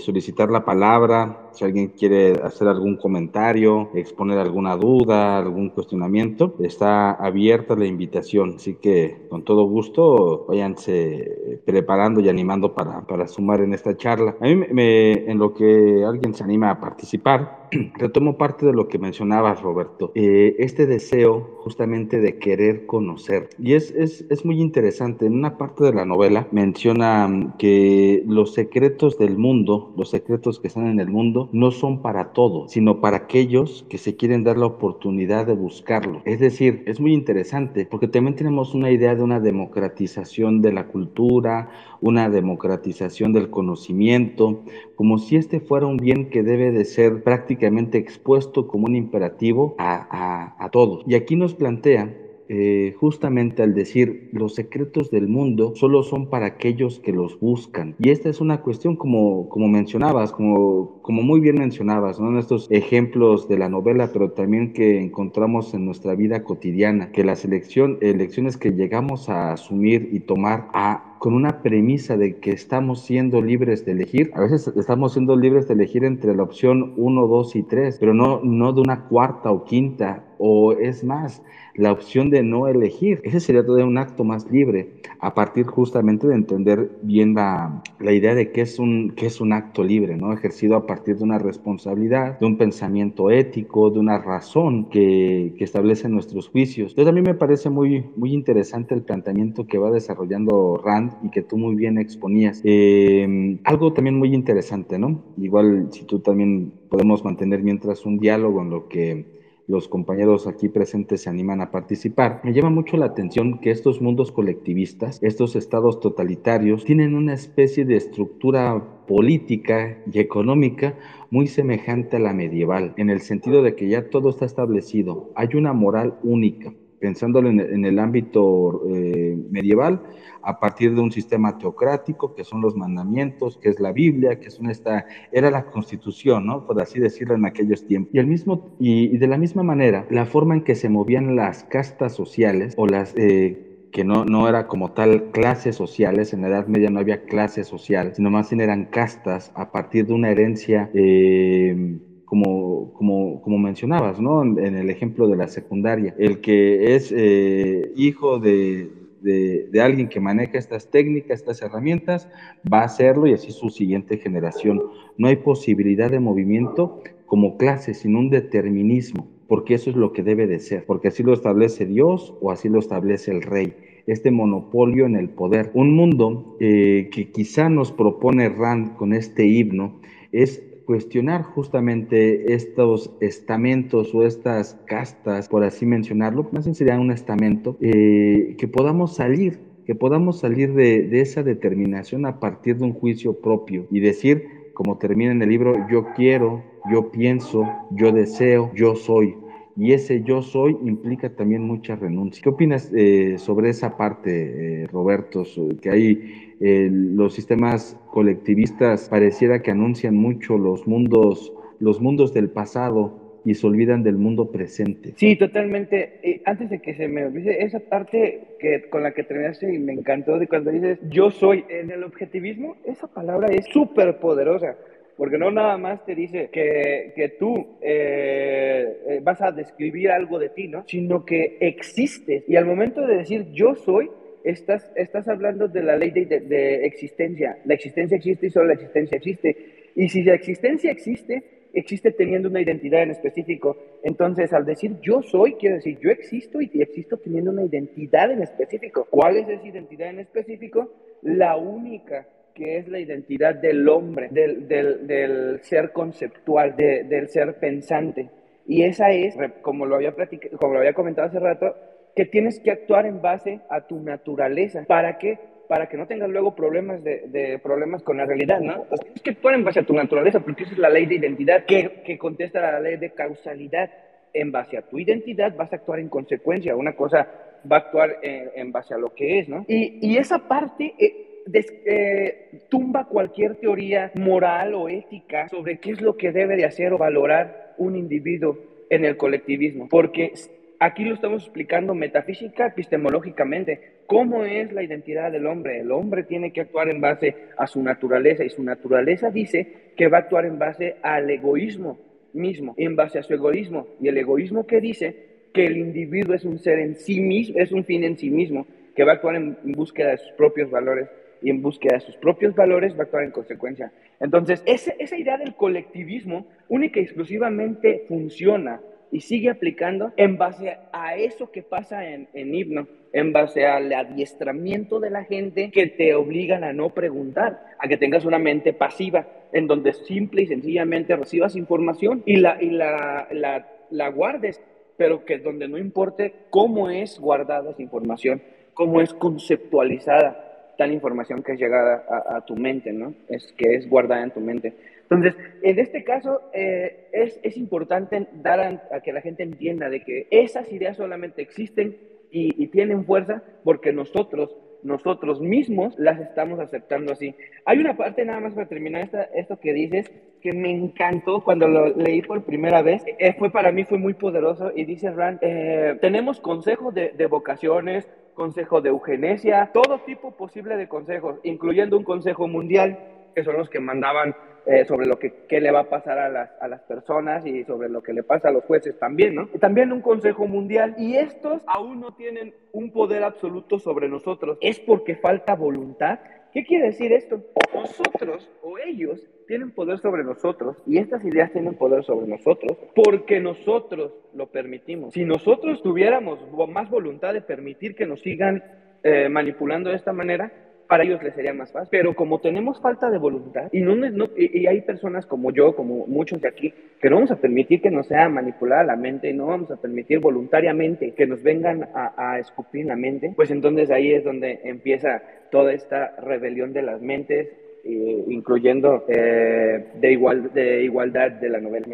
solicitar 0.00 0.50
la 0.50 0.64
palabra, 0.64 1.50
si 1.52 1.64
alguien 1.64 1.88
quiere 1.88 2.32
hacer 2.42 2.66
algún 2.66 2.96
comentario, 2.96 3.90
exponer 3.94 4.38
alguna 4.38 4.76
duda, 4.76 5.38
algún 5.38 5.70
cuestionamiento, 5.70 6.56
está 6.58 7.12
abierta 7.12 7.76
la 7.76 7.86
invitación. 7.86 8.54
Así 8.56 8.74
que 8.74 9.26
con 9.28 9.44
todo 9.44 9.64
gusto 9.64 10.46
váyanse 10.48 11.60
preparando 11.64 12.20
y 12.20 12.28
animando 12.28 12.74
para, 12.74 13.06
para 13.06 13.28
sumar 13.28 13.60
en 13.60 13.74
esta 13.74 13.96
charla. 13.96 14.36
A 14.40 14.44
mí 14.44 14.56
me, 14.56 15.30
en 15.30 15.38
lo 15.38 15.54
que 15.54 16.04
alguien 16.04 16.34
se 16.34 16.42
anima 16.42 16.70
a 16.70 16.80
participar, 16.80 17.59
retomo 17.94 18.36
parte 18.36 18.66
de 18.66 18.72
lo 18.72 18.88
que 18.88 18.98
mencionabas, 18.98 19.62
Roberto. 19.62 20.12
Eh, 20.14 20.56
este 20.58 20.86
deseo 20.86 21.58
justamente 21.58 22.20
de 22.20 22.38
querer 22.38 22.86
conocer. 22.86 23.50
Y 23.58 23.74
es, 23.74 23.90
es, 23.92 24.24
es 24.30 24.44
muy 24.44 24.60
interesante. 24.60 25.26
En 25.26 25.34
una 25.34 25.58
parte 25.58 25.84
de 25.84 25.92
la 25.92 26.04
novela 26.04 26.48
menciona 26.50 27.54
que 27.58 28.22
los 28.26 28.54
secretos 28.54 29.18
del 29.18 29.36
mundo, 29.36 29.92
los 29.96 30.10
secretos 30.10 30.58
que 30.58 30.68
están 30.68 30.86
en 30.86 31.00
el 31.00 31.08
mundo, 31.08 31.48
no 31.52 31.70
son 31.70 32.02
para 32.02 32.32
todos, 32.32 32.72
sino 32.72 33.00
para 33.00 33.18
aquellos 33.18 33.84
que 33.88 33.98
se 33.98 34.16
quieren 34.16 34.44
dar 34.44 34.58
la 34.58 34.66
oportunidad 34.66 35.46
de 35.46 35.54
buscarlo. 35.54 36.22
Es 36.24 36.40
decir, 36.40 36.82
es 36.86 37.00
muy 37.00 37.12
interesante 37.12 37.86
porque 37.90 38.08
también 38.08 38.36
tenemos 38.36 38.74
una 38.74 38.90
idea 38.90 39.14
de 39.14 39.22
una 39.22 39.40
democratización 39.40 40.62
de 40.62 40.72
la 40.72 40.88
cultura, 40.88 41.70
una 42.00 42.30
democratización 42.30 43.32
del 43.32 43.50
conocimiento, 43.50 44.62
como 44.94 45.18
si 45.18 45.36
este 45.36 45.60
fuera 45.60 45.86
un 45.86 45.96
bien 45.96 46.30
que 46.30 46.42
debe 46.42 46.70
de 46.70 46.84
ser 46.84 47.22
prácticamente 47.22 47.98
expuesto 47.98 48.66
como 48.66 48.86
un 48.86 48.96
imperativo 48.96 49.74
a, 49.78 50.54
a 50.58 50.70
todos. 50.70 51.04
Y 51.06 51.14
aquí 51.14 51.36
nos 51.36 51.54
plantea 51.54 52.29
eh, 52.52 52.96
justamente 52.98 53.62
al 53.62 53.74
decir 53.74 54.28
los 54.32 54.56
secretos 54.56 55.12
del 55.12 55.28
mundo 55.28 55.72
solo 55.76 56.02
son 56.02 56.28
para 56.28 56.46
aquellos 56.46 56.98
que 56.98 57.12
los 57.12 57.38
buscan. 57.38 57.94
Y 58.00 58.10
esta 58.10 58.28
es 58.28 58.40
una 58.40 58.60
cuestión 58.60 58.96
como, 58.96 59.48
como 59.48 59.68
mencionabas, 59.68 60.32
como, 60.32 61.00
como 61.02 61.22
muy 61.22 61.38
bien 61.38 61.60
mencionabas, 61.60 62.18
¿no? 62.18 62.28
en 62.28 62.38
estos 62.38 62.66
ejemplos 62.70 63.46
de 63.46 63.56
la 63.56 63.68
novela, 63.68 64.10
pero 64.12 64.32
también 64.32 64.72
que 64.72 65.00
encontramos 65.00 65.74
en 65.74 65.84
nuestra 65.84 66.16
vida 66.16 66.42
cotidiana, 66.42 67.12
que 67.12 67.22
las 67.22 67.44
elecciones 67.44 68.56
que 68.56 68.72
llegamos 68.72 69.28
a 69.28 69.52
asumir 69.52 70.08
y 70.10 70.18
tomar 70.18 70.70
a 70.72 71.10
con 71.20 71.34
una 71.34 71.60
premisa 71.62 72.16
de 72.16 72.38
que 72.38 72.50
estamos 72.50 73.02
siendo 73.02 73.42
libres 73.42 73.84
de 73.84 73.92
elegir. 73.92 74.30
A 74.34 74.40
veces 74.40 74.72
estamos 74.74 75.12
siendo 75.12 75.36
libres 75.36 75.68
de 75.68 75.74
elegir 75.74 76.02
entre 76.02 76.34
la 76.34 76.42
opción 76.42 76.94
1, 76.96 77.26
2 77.26 77.56
y 77.56 77.62
3, 77.62 77.98
pero 78.00 78.14
no, 78.14 78.40
no 78.42 78.72
de 78.72 78.80
una 78.80 79.04
cuarta 79.04 79.52
o 79.52 79.64
quinta, 79.64 80.24
o 80.38 80.72
es 80.72 81.04
más, 81.04 81.42
la 81.74 81.92
opción 81.92 82.30
de 82.30 82.42
no 82.42 82.68
elegir. 82.68 83.20
Ese 83.24 83.40
sería 83.40 83.64
todo 83.64 83.84
un 83.86 83.98
acto 83.98 84.24
más 84.24 84.50
libre, 84.50 84.94
a 85.20 85.34
partir 85.34 85.66
justamente 85.66 86.26
de 86.26 86.34
entender 86.34 86.90
bien 87.02 87.34
la, 87.34 87.82
la 87.98 88.12
idea 88.12 88.34
de 88.34 88.50
qué 88.50 88.62
es, 88.62 88.78
un, 88.78 89.12
qué 89.16 89.26
es 89.26 89.40
un 89.40 89.52
acto 89.52 89.84
libre, 89.84 90.16
¿no? 90.16 90.32
ejercido 90.32 90.76
a 90.76 90.86
partir 90.86 91.16
de 91.16 91.24
una 91.24 91.38
responsabilidad, 91.38 92.38
de 92.38 92.46
un 92.46 92.56
pensamiento 92.56 93.30
ético, 93.30 93.90
de 93.90 93.98
una 93.98 94.18
razón 94.18 94.88
que, 94.90 95.54
que 95.56 95.64
establece 95.64 96.08
nuestros 96.08 96.48
juicios. 96.48 96.92
Entonces 96.92 97.10
a 97.10 97.14
mí 97.14 97.22
me 97.22 97.34
parece 97.34 97.70
muy, 97.70 98.04
muy 98.16 98.32
interesante 98.32 98.94
el 98.94 99.02
planteamiento 99.02 99.66
que 99.66 99.78
va 99.78 99.90
desarrollando 99.90 100.80
Rand 100.82 101.12
y 101.22 101.30
que 101.30 101.42
tú 101.42 101.56
muy 101.56 101.74
bien 101.74 101.98
exponías. 101.98 102.60
Eh, 102.64 103.58
algo 103.64 103.92
también 103.92 104.16
muy 104.16 104.34
interesante, 104.34 104.98
¿no? 104.98 105.22
Igual 105.38 105.88
si 105.90 106.04
tú 106.04 106.20
también 106.20 106.72
podemos 106.88 107.24
mantener 107.24 107.62
mientras 107.62 108.04
un 108.06 108.18
diálogo 108.18 108.62
en 108.62 108.70
lo 108.70 108.88
que 108.88 109.39
los 109.70 109.86
compañeros 109.86 110.48
aquí 110.48 110.68
presentes 110.68 111.22
se 111.22 111.30
animan 111.30 111.60
a 111.60 111.70
participar. 111.70 112.40
Me 112.42 112.52
llama 112.52 112.70
mucho 112.70 112.96
la 112.96 113.06
atención 113.06 113.60
que 113.60 113.70
estos 113.70 114.02
mundos 114.02 114.32
colectivistas, 114.32 115.22
estos 115.22 115.54
estados 115.54 116.00
totalitarios, 116.00 116.84
tienen 116.84 117.14
una 117.14 117.34
especie 117.34 117.84
de 117.84 117.96
estructura 117.96 119.06
política 119.06 119.98
y 120.12 120.18
económica 120.18 120.96
muy 121.30 121.46
semejante 121.46 122.16
a 122.16 122.20
la 122.20 122.32
medieval, 122.32 122.94
en 122.96 123.10
el 123.10 123.20
sentido 123.20 123.62
de 123.62 123.76
que 123.76 123.88
ya 123.88 124.10
todo 124.10 124.30
está 124.30 124.44
establecido, 124.44 125.30
hay 125.36 125.48
una 125.54 125.72
moral 125.72 126.18
única. 126.24 126.72
Pensándolo 127.00 127.48
en, 127.48 127.84
el 127.84 127.98
ámbito 127.98 128.82
eh, 128.88 129.36
medieval, 129.50 130.02
a 130.42 130.60
partir 130.60 130.94
de 130.94 131.00
un 131.00 131.10
sistema 131.10 131.58
teocrático, 131.58 132.34
que 132.34 132.44
son 132.44 132.60
los 132.60 132.76
mandamientos, 132.76 133.58
que 133.58 133.70
es 133.70 133.80
la 133.80 133.92
Biblia, 133.92 134.38
que 134.38 134.48
es 134.48 134.60
esta, 134.68 135.06
era 135.32 135.50
la 135.50 135.66
constitución, 135.66 136.46
¿no? 136.46 136.66
Por 136.66 136.80
así 136.80 137.00
decirlo 137.00 137.34
en 137.34 137.46
aquellos 137.46 137.86
tiempos. 137.86 138.14
Y, 138.14 138.18
el 138.18 138.26
mismo, 138.26 138.76
y, 138.78 139.16
de 139.16 139.26
la 139.26 139.38
misma 139.38 139.62
manera, 139.62 140.06
la 140.10 140.26
forma 140.26 140.54
en 140.54 140.62
que 140.62 140.74
se 140.74 140.88
movían 140.88 141.36
las 141.36 141.64
castas 141.64 142.14
sociales 142.14 142.74
o 142.76 142.86
las... 142.86 143.14
Eh, 143.16 143.66
que 143.90 144.04
no, 144.04 144.24
no 144.24 144.48
era 144.48 144.68
como 144.68 144.92
tal 144.92 145.32
clases 145.32 145.74
sociales, 145.74 146.32
en 146.32 146.42
la 146.42 146.48
Edad 146.48 146.68
Media 146.68 146.90
no 146.90 147.00
había 147.00 147.24
clases 147.24 147.66
sociales, 147.66 148.16
sino 148.16 148.30
más 148.30 148.48
bien 148.50 148.60
eran 148.60 148.84
castas 148.84 149.50
a 149.54 149.72
partir 149.72 150.06
de 150.06 150.12
una 150.12 150.30
herencia 150.30 150.90
eh, 150.94 151.98
como, 152.30 152.92
como, 152.92 153.42
como, 153.42 153.58
mencionabas, 153.58 154.20
¿no? 154.20 154.44
En, 154.44 154.76
el 154.76 154.88
ejemplo 154.88 155.26
de 155.26 155.34
la 155.34 155.48
secundaria, 155.48 156.14
el 156.16 156.40
que 156.40 156.94
es 156.94 157.12
eh, 157.12 157.90
hijo 157.96 158.38
de, 158.38 158.88
de, 159.20 159.80
alguien 159.80 160.08
que 160.08 160.20
maneja 160.20 160.56
estas 160.56 160.92
técnicas, 160.92 161.40
estas 161.40 161.60
herramientas, 161.60 162.28
va 162.72 162.82
a 162.82 162.84
hacerlo 162.84 163.26
y 163.26 163.32
así 163.32 163.50
su 163.50 163.68
siguiente 163.68 164.16
generación. 164.16 164.80
No 165.18 165.26
hay 165.26 165.36
posibilidad 165.36 166.08
de 166.08 166.20
movimiento 166.20 167.02
como 167.26 167.56
clase, 167.56 167.94
sino 167.94 168.20
un 168.20 168.30
determinismo, 168.30 169.26
porque 169.48 169.74
eso 169.74 169.90
es 169.90 169.96
lo 169.96 170.12
que 170.12 170.22
debe 170.22 170.46
de 170.46 170.60
ser, 170.60 170.86
porque 170.86 171.08
así 171.08 171.24
lo 171.24 171.32
establece 171.32 171.84
Dios 171.84 172.36
o 172.40 172.52
así 172.52 172.68
lo 172.68 172.78
establece 172.78 173.32
el 173.32 173.42
rey 173.42 173.74
este 174.06 174.30
monopolio 174.30 175.04
en 175.04 175.16
el 175.16 175.30
poder. 175.30 175.72
Un 175.74 175.96
mundo 175.96 176.56
eh, 176.60 177.10
que 177.12 177.32
quizá 177.32 177.68
nos 177.68 177.90
propone 177.90 178.48
Rand 178.48 178.94
con 178.94 179.12
este 179.12 179.46
himno 179.46 180.00
es 180.30 180.69
cuestionar 180.90 181.44
justamente 181.44 182.52
estos 182.52 183.12
estamentos 183.20 184.12
o 184.12 184.26
estas 184.26 184.76
castas, 184.86 185.46
por 185.46 185.62
así 185.62 185.86
mencionarlo, 185.86 186.48
más 186.50 186.64
bien 186.64 186.74
sería 186.74 186.98
un 186.98 187.12
estamento, 187.12 187.76
eh, 187.78 188.56
que 188.58 188.66
podamos 188.66 189.14
salir, 189.14 189.60
que 189.84 189.94
podamos 189.94 190.40
salir 190.40 190.74
de, 190.74 191.20
esa 191.20 191.44
determinación 191.44 192.26
a 192.26 192.40
partir 192.40 192.76
de 192.76 192.86
un 192.86 192.92
juicio 192.92 193.40
propio 193.40 193.86
y 193.88 194.00
decir, 194.00 194.42
como 194.72 194.98
termina 194.98 195.30
en 195.30 195.40
el 195.40 195.50
libro, 195.50 195.76
yo 195.88 196.06
quiero, 196.16 196.60
yo 196.90 197.12
pienso, 197.12 197.68
yo 197.92 198.10
deseo, 198.10 198.72
yo 198.74 198.96
soy. 198.96 199.36
Y 199.76 199.92
ese 199.92 200.24
yo 200.24 200.42
soy 200.42 200.76
implica 200.82 201.30
también 201.30 201.62
mucha 201.62 201.94
renuncia. 201.94 202.42
¿Qué 202.42 202.48
opinas 202.48 202.90
eh, 202.92 203.36
sobre 203.38 203.70
esa 203.70 203.96
parte, 203.96 204.82
eh, 204.82 204.86
Roberto? 204.88 205.44
Que 205.80 205.90
hay 205.90 206.49
los 206.60 207.34
sistemas 207.34 207.96
colectivistas 208.10 209.08
pareciera 209.08 209.62
que 209.62 209.70
anuncian 209.70 210.14
mucho 210.14 210.58
los 210.58 210.86
mundos, 210.86 211.52
los 211.78 212.00
mundos 212.00 212.34
del 212.34 212.50
pasado 212.50 213.40
y 213.44 213.54
se 213.54 213.66
olvidan 213.66 214.02
del 214.02 214.16
mundo 214.16 214.50
presente. 214.50 215.14
Sí, 215.16 215.36
totalmente. 215.36 216.42
antes 216.44 216.68
de 216.68 216.80
que 216.80 216.94
se 216.94 217.08
me 217.08 217.24
olvide, 217.24 217.64
esa 217.64 217.80
parte 217.80 218.56
que, 218.58 218.90
con 218.90 219.02
la 219.02 219.12
que 219.12 219.24
terminaste 219.24 219.72
y 219.72 219.78
me 219.78 219.94
encantó 219.94 220.38
de 220.38 220.46
cuando 220.46 220.70
dices 220.70 220.98
yo 221.08 221.30
soy 221.30 221.64
en 221.70 221.90
el 221.90 222.04
objetivismo, 222.04 222.76
esa 222.84 223.06
palabra 223.06 223.48
es 223.48 223.64
súper 223.72 224.18
poderosa 224.18 224.76
porque 225.20 225.36
no 225.36 225.50
nada 225.50 225.76
más 225.76 226.02
te 226.06 226.14
dice 226.14 226.48
que, 226.50 227.12
que 227.14 227.28
tú 227.28 227.76
eh, 227.82 229.02
eh, 229.06 229.20
vas 229.22 229.42
a 229.42 229.52
describir 229.52 230.10
algo 230.10 230.38
de 230.38 230.48
ti, 230.48 230.66
¿no? 230.66 230.84
Sino 230.86 231.26
que 231.26 231.58
existes. 231.60 232.44
Y 232.48 232.56
al 232.56 232.64
momento 232.64 233.06
de 233.06 233.16
decir 233.16 233.48
yo 233.52 233.74
soy, 233.74 234.08
estás, 234.44 234.90
estás 234.96 235.28
hablando 235.28 235.68
de 235.68 235.82
la 235.82 235.96
ley 235.96 236.10
de, 236.10 236.24
de, 236.40 236.86
existencia. 236.86 237.58
La 237.64 237.74
existencia 237.74 238.16
existe 238.16 238.46
y 238.46 238.50
solo 238.50 238.66
la 238.66 238.74
existencia 238.74 239.16
existe. 239.16 239.56
Y 239.94 240.08
si 240.08 240.22
la 240.22 240.34
existencia 240.34 240.90
existe, 240.90 241.68
existe 241.72 242.12
teniendo 242.12 242.48
una 242.48 242.60
identidad 242.60 243.02
en 243.02 243.10
específico. 243.10 243.76
Entonces, 244.02 244.52
al 244.52 244.64
decir 244.64 244.96
yo 245.00 245.22
soy, 245.22 245.54
quiere 245.54 245.76
decir 245.76 245.98
yo 246.00 246.10
existo 246.10 246.60
y 246.60 246.70
existo 246.80 247.16
teniendo 247.18 247.50
una 247.50 247.64
identidad 247.64 248.30
en 248.30 248.42
específico. 248.42 249.06
¿Cuál 249.10 249.36
es 249.36 249.48
esa 249.48 249.66
identidad 249.66 250.10
en 250.10 250.20
específico? 250.20 250.90
La 251.22 251.56
única 251.56 252.26
que 252.54 252.78
es 252.78 252.88
la 252.88 252.98
identidad 252.98 253.54
del 253.54 253.88
hombre, 253.88 254.28
del, 254.30 254.68
del, 254.68 255.06
del 255.06 255.60
ser 255.62 255.92
conceptual, 255.92 256.76
del 256.76 257.28
ser 257.28 257.54
pensante. 257.58 258.28
Y 258.66 258.82
esa 258.82 259.10
es, 259.10 259.34
como 259.62 259.86
lo 259.86 259.96
había, 259.96 260.14
como 260.58 260.74
lo 260.74 260.80
había 260.80 260.92
comentado 260.92 261.28
hace 261.28 261.40
rato, 261.40 261.74
que 262.14 262.24
tienes 262.24 262.60
que 262.60 262.70
actuar 262.70 263.06
en 263.06 263.20
base 263.20 263.60
a 263.68 263.86
tu 263.86 264.00
naturaleza. 264.00 264.84
¿Para 264.86 265.18
qué? 265.18 265.38
Para 265.68 265.88
que 265.88 265.96
no 265.96 266.06
tengas 266.06 266.28
luego 266.28 266.54
problemas 266.54 267.02
de, 267.04 267.28
de 267.28 267.58
problemas 267.58 268.02
con 268.02 268.16
la 268.16 268.26
realidad, 268.26 268.60
¿no? 268.60 268.84
Pues 268.88 269.00
tienes 269.00 269.22
que 269.22 269.30
actuar 269.30 269.54
en 269.54 269.64
base 269.64 269.80
a 269.80 269.84
tu 269.84 269.94
naturaleza, 269.94 270.40
porque 270.40 270.64
esa 270.64 270.72
es 270.72 270.78
la 270.78 270.90
ley 270.90 271.06
de 271.06 271.14
identidad 271.16 271.64
que, 271.64 272.02
que 272.04 272.18
contesta 272.18 272.58
a 272.58 272.72
la 272.72 272.80
ley 272.80 272.96
de 272.96 273.10
causalidad. 273.10 273.90
En 274.32 274.52
base 274.52 274.76
a 274.76 274.82
tu 274.82 274.98
identidad 274.98 275.56
vas 275.56 275.72
a 275.72 275.76
actuar 275.76 275.98
en 275.98 276.08
consecuencia. 276.08 276.76
Una 276.76 276.94
cosa 276.94 277.28
va 277.70 277.76
a 277.76 277.80
actuar 277.80 278.18
en, 278.22 278.50
en 278.54 278.72
base 278.72 278.94
a 278.94 278.98
lo 278.98 279.12
que 279.14 279.40
es, 279.40 279.48
¿no? 279.48 279.64
Y, 279.68 279.98
y 280.00 280.16
esa 280.16 280.48
parte... 280.48 280.94
Eh, 280.98 281.26
eh, 281.52 282.60
tumba 282.68 283.06
cualquier 283.06 283.56
teoría 283.56 284.12
moral 284.14 284.74
o 284.74 284.88
ética 284.88 285.48
sobre 285.48 285.78
qué 285.78 285.92
es 285.92 286.00
lo 286.00 286.16
que 286.16 286.32
debe 286.32 286.54
de 286.54 286.66
hacer 286.66 286.92
o 286.92 286.98
valorar 286.98 287.74
un 287.78 287.96
individuo 287.96 288.58
en 288.90 289.04
el 289.04 289.16
colectivismo, 289.16 289.88
porque 289.88 290.32
aquí 290.80 291.04
lo 291.04 291.14
estamos 291.14 291.44
explicando 291.44 291.94
metafísica, 291.94 292.66
epistemológicamente, 292.66 294.00
cómo 294.06 294.44
es 294.44 294.72
la 294.72 294.82
identidad 294.82 295.30
del 295.30 295.46
hombre. 295.46 295.80
El 295.80 295.92
hombre 295.92 296.24
tiene 296.24 296.52
que 296.52 296.62
actuar 296.62 296.88
en 296.88 297.00
base 297.00 297.36
a 297.56 297.66
su 297.66 297.82
naturaleza 297.82 298.44
y 298.44 298.50
su 298.50 298.62
naturaleza 298.62 299.30
dice 299.30 299.92
que 299.96 300.08
va 300.08 300.18
a 300.18 300.20
actuar 300.22 300.46
en 300.46 300.58
base 300.58 300.96
al 301.02 301.30
egoísmo 301.30 301.98
mismo, 302.32 302.74
en 302.76 302.96
base 302.96 303.18
a 303.18 303.22
su 303.22 303.34
egoísmo. 303.34 303.86
Y 304.00 304.08
el 304.08 304.18
egoísmo 304.18 304.66
que 304.66 304.80
dice 304.80 305.30
que 305.52 305.66
el 305.66 305.76
individuo 305.76 306.34
es 306.34 306.44
un 306.44 306.58
ser 306.58 306.80
en 306.80 306.96
sí 306.96 307.20
mismo, 307.20 307.60
es 307.60 307.70
un 307.70 307.84
fin 307.84 308.02
en 308.02 308.16
sí 308.16 308.30
mismo, 308.30 308.66
que 308.96 309.04
va 309.04 309.12
a 309.12 309.14
actuar 309.16 309.36
en 309.36 309.56
búsqueda 309.62 310.10
de 310.10 310.18
sus 310.18 310.32
propios 310.32 310.70
valores 310.70 311.08
y 311.42 311.50
en 311.50 311.62
búsqueda 311.62 311.94
de 311.94 312.00
sus 312.00 312.16
propios 312.16 312.54
valores 312.54 312.94
va 312.94 313.00
a 313.00 313.02
actuar 313.04 313.24
en 313.24 313.30
consecuencia. 313.30 313.92
Entonces, 314.18 314.62
esa, 314.66 315.16
idea 315.16 315.38
del 315.38 315.54
colectivismo 315.54 316.46
única 316.68 317.00
y 317.00 317.04
exclusivamente 317.04 318.04
funciona 318.08 318.80
y 319.12 319.20
sigue 319.20 319.50
aplicando 319.50 320.12
en 320.16 320.38
base 320.38 320.76
a 320.92 321.16
eso 321.16 321.50
que 321.50 321.62
pasa 321.62 322.08
en, 322.08 322.28
en 322.32 322.54
himno, 322.54 322.86
en 323.12 323.32
base 323.32 323.66
al 323.66 323.92
adiestramiento 323.92 325.00
de 325.00 325.10
la 325.10 325.24
gente 325.24 325.70
que 325.70 325.86
te 325.86 326.14
obligan 326.14 326.64
a 326.64 326.72
no 326.72 326.90
preguntar, 326.90 327.60
a 327.78 327.88
que 327.88 327.96
tengas 327.96 328.24
una 328.24 328.38
mente 328.38 328.72
pasiva, 328.72 329.26
en 329.52 329.66
donde 329.66 329.92
simple 329.92 330.42
y 330.42 330.46
sencillamente 330.46 331.16
recibas 331.16 331.56
información 331.56 332.22
y 332.24 332.36
la, 332.36 332.62
y 332.62 332.70
la, 332.70 333.26
la, 333.32 333.66
la 333.90 334.08
guardes, 334.10 334.60
pero 334.96 335.24
que 335.24 335.38
donde 335.38 335.66
no 335.66 335.78
importe 335.78 336.34
cómo 336.50 336.88
es 336.90 337.18
guardada 337.18 337.70
esa 337.70 337.82
información, 337.82 338.42
cómo 338.74 339.00
es 339.00 339.12
conceptualizada 339.14 340.46
tal 340.80 340.92
información 340.92 341.42
que 341.42 341.52
es 341.52 341.60
llegada 341.60 342.06
a, 342.26 342.40
tu 342.40 342.56
mente, 342.56 342.90
¿no? 342.90 343.12
Es 343.28 343.52
que 343.52 343.74
es 343.74 343.86
guardada 343.86 344.22
en 344.22 344.30
tu 344.30 344.40
mente. 344.40 344.72
Entonces, 345.10 345.34
en 345.62 345.78
este 345.80 346.04
caso, 346.04 346.40
eh, 346.52 347.08
es, 347.12 347.40
es, 347.42 347.56
importante 347.56 348.28
dar 348.32 348.60
a, 348.60 349.00
que 349.00 349.12
la 349.12 349.20
gente 349.20 349.42
entienda 349.42 349.90
de 349.90 350.04
que 350.04 350.28
esas 350.30 350.72
ideas 350.72 350.96
solamente 350.96 351.42
existen 351.42 351.96
y, 352.30 352.62
y 352.62 352.68
tienen 352.68 353.04
fuerza 353.04 353.42
porque 353.64 353.92
nosotros 353.92 354.56
nosotros 354.82 355.40
mismos 355.40 355.94
las 355.98 356.18
estamos 356.20 356.58
aceptando 356.58 357.12
así. 357.12 357.34
Hay 357.64 357.78
una 357.78 357.96
parte 357.96 358.24
nada 358.24 358.40
más 358.40 358.54
para 358.54 358.68
terminar 358.68 359.02
esta, 359.02 359.24
esto 359.34 359.58
que 359.60 359.72
dices 359.72 360.10
que 360.40 360.52
me 360.52 360.70
encantó 360.70 361.44
cuando 361.44 361.68
lo 361.68 361.88
leí 361.88 362.22
por 362.22 362.44
primera 362.44 362.82
vez. 362.82 363.04
Eh, 363.18 363.34
fue 363.38 363.50
para 363.50 363.72
mí 363.72 363.84
fue 363.84 363.98
muy 363.98 364.14
poderoso 364.14 364.72
y 364.74 364.84
dice 364.84 365.10
Rand, 365.10 365.38
eh, 365.42 365.98
tenemos 366.00 366.40
consejos 366.40 366.94
de, 366.94 367.10
de 367.10 367.26
vocaciones, 367.26 368.08
consejo 368.34 368.80
de 368.80 368.88
eugenesia, 368.88 369.70
todo 369.72 370.00
tipo 370.00 370.30
posible 370.32 370.76
de 370.76 370.88
consejos, 370.88 371.38
incluyendo 371.42 371.96
un 371.98 372.04
consejo 372.04 372.48
mundial, 372.48 372.98
que 373.34 373.44
son 373.44 373.56
los 373.56 373.68
que 373.68 373.80
mandaban 373.80 374.34
eh, 374.66 374.84
sobre 374.84 375.06
lo 375.06 375.18
que 375.18 375.44
qué 375.48 375.60
le 375.60 375.70
va 375.70 375.80
a 375.80 375.88
pasar 375.88 376.18
a 376.18 376.28
las, 376.28 376.50
a 376.60 376.68
las 376.68 376.80
personas 376.82 377.46
y 377.46 377.64
sobre 377.64 377.88
lo 377.88 378.02
que 378.02 378.12
le 378.12 378.22
pasa 378.22 378.48
a 378.48 378.52
los 378.52 378.64
jueces 378.64 378.98
también, 378.98 379.34
¿no? 379.34 379.48
Y 379.54 379.58
también 379.58 379.92
un 379.92 380.02
consejo 380.02 380.46
mundial. 380.46 380.94
Y 380.98 381.16
estos 381.16 381.62
aún 381.66 382.00
no 382.00 382.14
tienen 382.14 382.54
un 382.72 382.92
poder 382.92 383.22
absoluto 383.22 383.78
sobre 383.78 384.08
nosotros. 384.08 384.58
Es 384.60 384.80
porque 384.80 385.16
falta 385.16 385.54
voluntad 385.54 386.18
¿Qué 386.52 386.64
quiere 386.64 386.86
decir 386.86 387.12
esto? 387.12 387.40
Nosotros 387.72 388.50
o 388.62 388.76
ellos 388.78 389.20
tienen 389.46 389.70
poder 389.70 389.98
sobre 389.98 390.24
nosotros 390.24 390.76
y 390.84 390.98
estas 390.98 391.24
ideas 391.24 391.52
tienen 391.52 391.74
poder 391.74 392.04
sobre 392.04 392.26
nosotros 392.26 392.76
porque 392.94 393.38
nosotros 393.38 394.12
lo 394.34 394.48
permitimos. 394.48 395.14
Si 395.14 395.24
nosotros 395.24 395.80
tuviéramos 395.82 396.40
más 396.68 396.90
voluntad 396.90 397.34
de 397.34 397.42
permitir 397.42 397.94
que 397.94 398.06
nos 398.06 398.20
sigan 398.20 398.64
eh, 399.04 399.28
manipulando 399.28 399.90
de 399.90 399.96
esta 399.96 400.12
manera, 400.12 400.52
para 400.90 401.04
ellos 401.04 401.22
les 401.22 401.34
sería 401.34 401.54
más 401.54 401.70
fácil. 401.70 401.88
Pero 401.90 402.14
como 402.14 402.40
tenemos 402.40 402.80
falta 402.80 403.08
de 403.10 403.16
voluntad 403.16 403.68
y, 403.72 403.80
no, 403.80 403.94
y, 404.36 404.66
hay 404.66 404.80
personas 404.80 405.24
como 405.24 405.52
yo, 405.52 405.76
como 405.76 406.06
muchos 406.08 406.40
de 406.40 406.48
aquí, 406.48 406.74
que 407.00 407.08
no 407.08 407.16
vamos 407.16 407.30
a 407.30 407.36
permitir 407.36 407.80
que 407.80 407.92
nos 407.92 408.08
sea 408.08 408.28
manipulada 408.28 408.82
la 408.82 408.96
mente 408.96 409.32
no 409.32 409.46
vamos 409.46 409.70
a 409.70 409.76
permitir 409.76 410.18
voluntariamente 410.18 411.12
que 411.12 411.26
nos 411.26 411.42
vengan 411.42 411.88
a, 411.94 412.38
escupir 412.40 412.86
la 412.86 412.96
mente, 412.96 413.32
pues 413.36 413.50
entonces 413.50 413.90
ahí 413.90 414.12
es 414.12 414.24
donde 414.24 414.60
empieza 414.64 415.22
toda 415.50 415.72
esta 415.72 416.16
rebelión 416.16 416.72
de 416.72 416.82
las 416.82 417.00
mentes, 417.00 417.48
incluyendo 417.84 419.04
eh, 419.08 419.86
de, 420.00 420.12
igual, 420.12 420.52
de 420.52 420.82
igualdad 420.82 421.30
de 421.32 421.48
la 421.48 421.60
novela. 421.60 421.86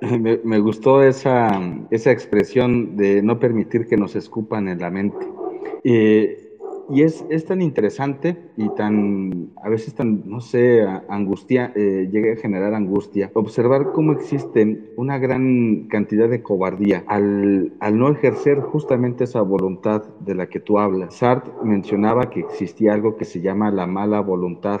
Me, 0.44 0.58
gustó 0.60 1.02
esa, 1.02 1.60
esa 1.90 2.12
expresión 2.12 2.96
de 2.96 3.22
no 3.22 3.40
permitir 3.40 3.88
que 3.88 3.96
nos 3.96 4.14
escupan 4.14 4.68
en 4.68 4.78
la 4.78 4.90
mente. 4.90 5.26
Y 6.90 7.02
es, 7.02 7.24
es, 7.28 7.44
tan 7.44 7.60
interesante 7.62 8.36
y 8.56 8.68
tan, 8.70 9.50
a 9.62 9.68
veces 9.68 9.94
tan, 9.94 10.22
no 10.26 10.40
sé, 10.40 10.82
angustia, 11.08 11.72
eh, 11.74 12.08
llega 12.10 12.32
a 12.32 12.36
generar 12.36 12.74
angustia, 12.74 13.30
observar 13.34 13.92
cómo 13.92 14.12
existe 14.12 14.92
una 14.96 15.18
gran 15.18 15.88
cantidad 15.88 16.28
de 16.28 16.42
cobardía 16.42 17.04
al, 17.06 17.72
al, 17.80 17.98
no 17.98 18.10
ejercer 18.10 18.60
justamente 18.60 19.24
esa 19.24 19.42
voluntad 19.42 20.04
de 20.20 20.34
la 20.34 20.48
que 20.48 20.60
tú 20.60 20.78
hablas. 20.78 21.14
Sartre 21.14 21.52
mencionaba 21.62 22.30
que 22.30 22.40
existía 22.40 22.94
algo 22.94 23.16
que 23.16 23.24
se 23.24 23.40
llama 23.40 23.70
la 23.70 23.86
mala 23.86 24.20
voluntad 24.20 24.80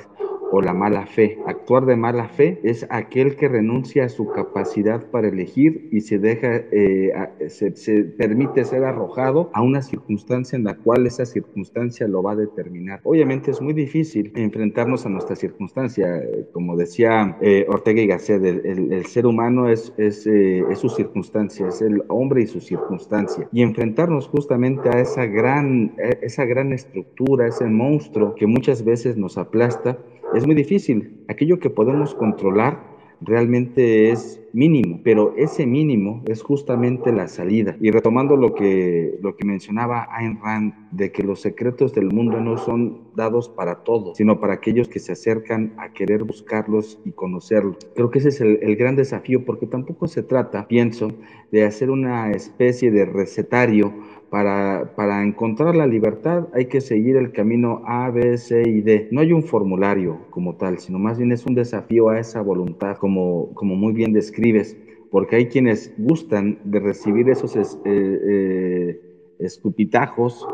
o 0.50 0.62
la 0.62 0.74
mala 0.74 1.06
fe. 1.06 1.38
Actuar 1.46 1.86
de 1.86 1.96
mala 1.96 2.28
fe 2.28 2.60
es 2.62 2.86
aquel 2.90 3.36
que 3.36 3.48
renuncia 3.48 4.04
a 4.04 4.08
su 4.08 4.28
capacidad 4.28 5.10
para 5.10 5.28
elegir 5.28 5.88
y 5.92 6.00
se 6.00 6.18
deja, 6.18 6.62
eh, 6.72 7.12
se, 7.48 8.04
permite 8.04 8.64
ser 8.64 8.84
arrojado 8.84 9.50
a 9.52 9.62
una 9.62 9.82
circunstancia 9.82 10.56
en 10.56 10.64
la 10.64 10.76
cual 10.76 11.06
esa 11.06 11.26
circunstancia 11.26 12.08
lo 12.08 12.22
va 12.22 12.32
a 12.32 12.36
determinar. 12.36 13.00
Obviamente 13.04 13.50
es 13.50 13.60
muy 13.60 13.72
difícil 13.72 14.32
enfrentarnos 14.34 15.06
a 15.06 15.08
nuestra 15.08 15.36
circunstancia. 15.36 16.22
Como 16.52 16.76
decía 16.76 17.36
eh, 17.40 17.66
Ortega 17.68 18.02
y 18.02 18.06
Gasset, 18.06 18.44
el, 18.44 19.06
ser 19.06 19.26
humano 19.26 19.68
es, 19.68 19.92
es, 19.96 20.26
eh, 20.26 20.64
es 20.70 20.78
su 20.78 20.88
circunstancia, 20.88 21.68
es 21.68 21.82
el 21.82 22.02
hombre 22.08 22.42
y 22.42 22.46
su 22.46 22.60
circunstancia. 22.60 23.48
Y 23.52 23.62
enfrentarnos 23.62 24.28
justamente 24.28 24.88
a 24.88 25.00
esa 25.00 25.26
gran, 25.26 25.94
esa 26.22 26.44
gran 26.44 26.72
estructura, 26.72 27.46
ese 27.46 27.66
monstruo 27.66 28.34
que 28.34 28.46
muchas 28.46 28.84
veces 28.84 29.16
nos 29.16 29.38
aplasta, 29.38 29.98
es 30.34 30.46
muy 30.46 30.54
difícil. 30.54 31.24
Aquello 31.28 31.58
que 31.58 31.70
podemos 31.70 32.14
controlar 32.14 32.82
realmente 33.20 34.10
es 34.10 34.40
mínimo, 34.52 35.00
pero 35.02 35.34
ese 35.36 35.66
mínimo 35.66 36.22
es 36.26 36.42
justamente 36.42 37.12
la 37.12 37.28
salida. 37.28 37.76
Y 37.80 37.90
retomando 37.90 38.36
lo 38.36 38.54
que, 38.54 39.18
lo 39.22 39.36
que 39.36 39.44
mencionaba 39.44 40.08
Ayn 40.10 40.38
Rand, 40.42 40.74
de 40.92 41.12
que 41.12 41.22
los 41.22 41.40
secretos 41.40 41.92
del 41.94 42.12
mundo 42.12 42.40
no 42.40 42.56
son 42.56 43.08
dados 43.14 43.48
para 43.48 43.82
todos, 43.84 44.16
sino 44.16 44.40
para 44.40 44.54
aquellos 44.54 44.88
que 44.88 45.00
se 45.00 45.12
acercan 45.12 45.74
a 45.76 45.92
querer 45.92 46.24
buscarlos 46.24 46.98
y 47.04 47.12
conocerlos. 47.12 47.76
Creo 47.94 48.10
que 48.10 48.20
ese 48.20 48.28
es 48.28 48.40
el, 48.40 48.58
el 48.62 48.76
gran 48.76 48.96
desafío, 48.96 49.44
porque 49.44 49.66
tampoco 49.66 50.06
se 50.08 50.22
trata, 50.22 50.66
pienso, 50.68 51.12
de 51.50 51.64
hacer 51.64 51.90
una 51.90 52.30
especie 52.32 52.90
de 52.90 53.04
recetario 53.04 53.92
para, 54.30 54.92
para, 54.94 55.22
encontrar 55.22 55.74
la 55.74 55.86
libertad 55.86 56.48
hay 56.52 56.66
que 56.66 56.80
seguir 56.80 57.16
el 57.16 57.32
camino 57.32 57.82
A, 57.86 58.10
B, 58.10 58.36
C 58.36 58.62
y 58.68 58.82
D. 58.82 59.08
No 59.10 59.20
hay 59.20 59.32
un 59.32 59.42
formulario 59.42 60.18
como 60.30 60.56
tal, 60.56 60.78
sino 60.78 60.98
más 60.98 61.18
bien 61.18 61.32
es 61.32 61.46
un 61.46 61.54
desafío 61.54 62.10
a 62.10 62.18
esa 62.18 62.42
voluntad, 62.42 62.96
como, 62.98 63.54
como 63.54 63.74
muy 63.74 63.92
bien 63.92 64.12
describes, 64.38 64.76
porque 65.10 65.36
hay 65.36 65.46
quienes 65.48 65.92
gustan 65.98 66.58
de 66.64 66.80
recibir 66.80 67.28
esos 67.28 67.56
eh, 67.56 67.62
eh, 67.84 69.00
escupitajos 69.38 70.46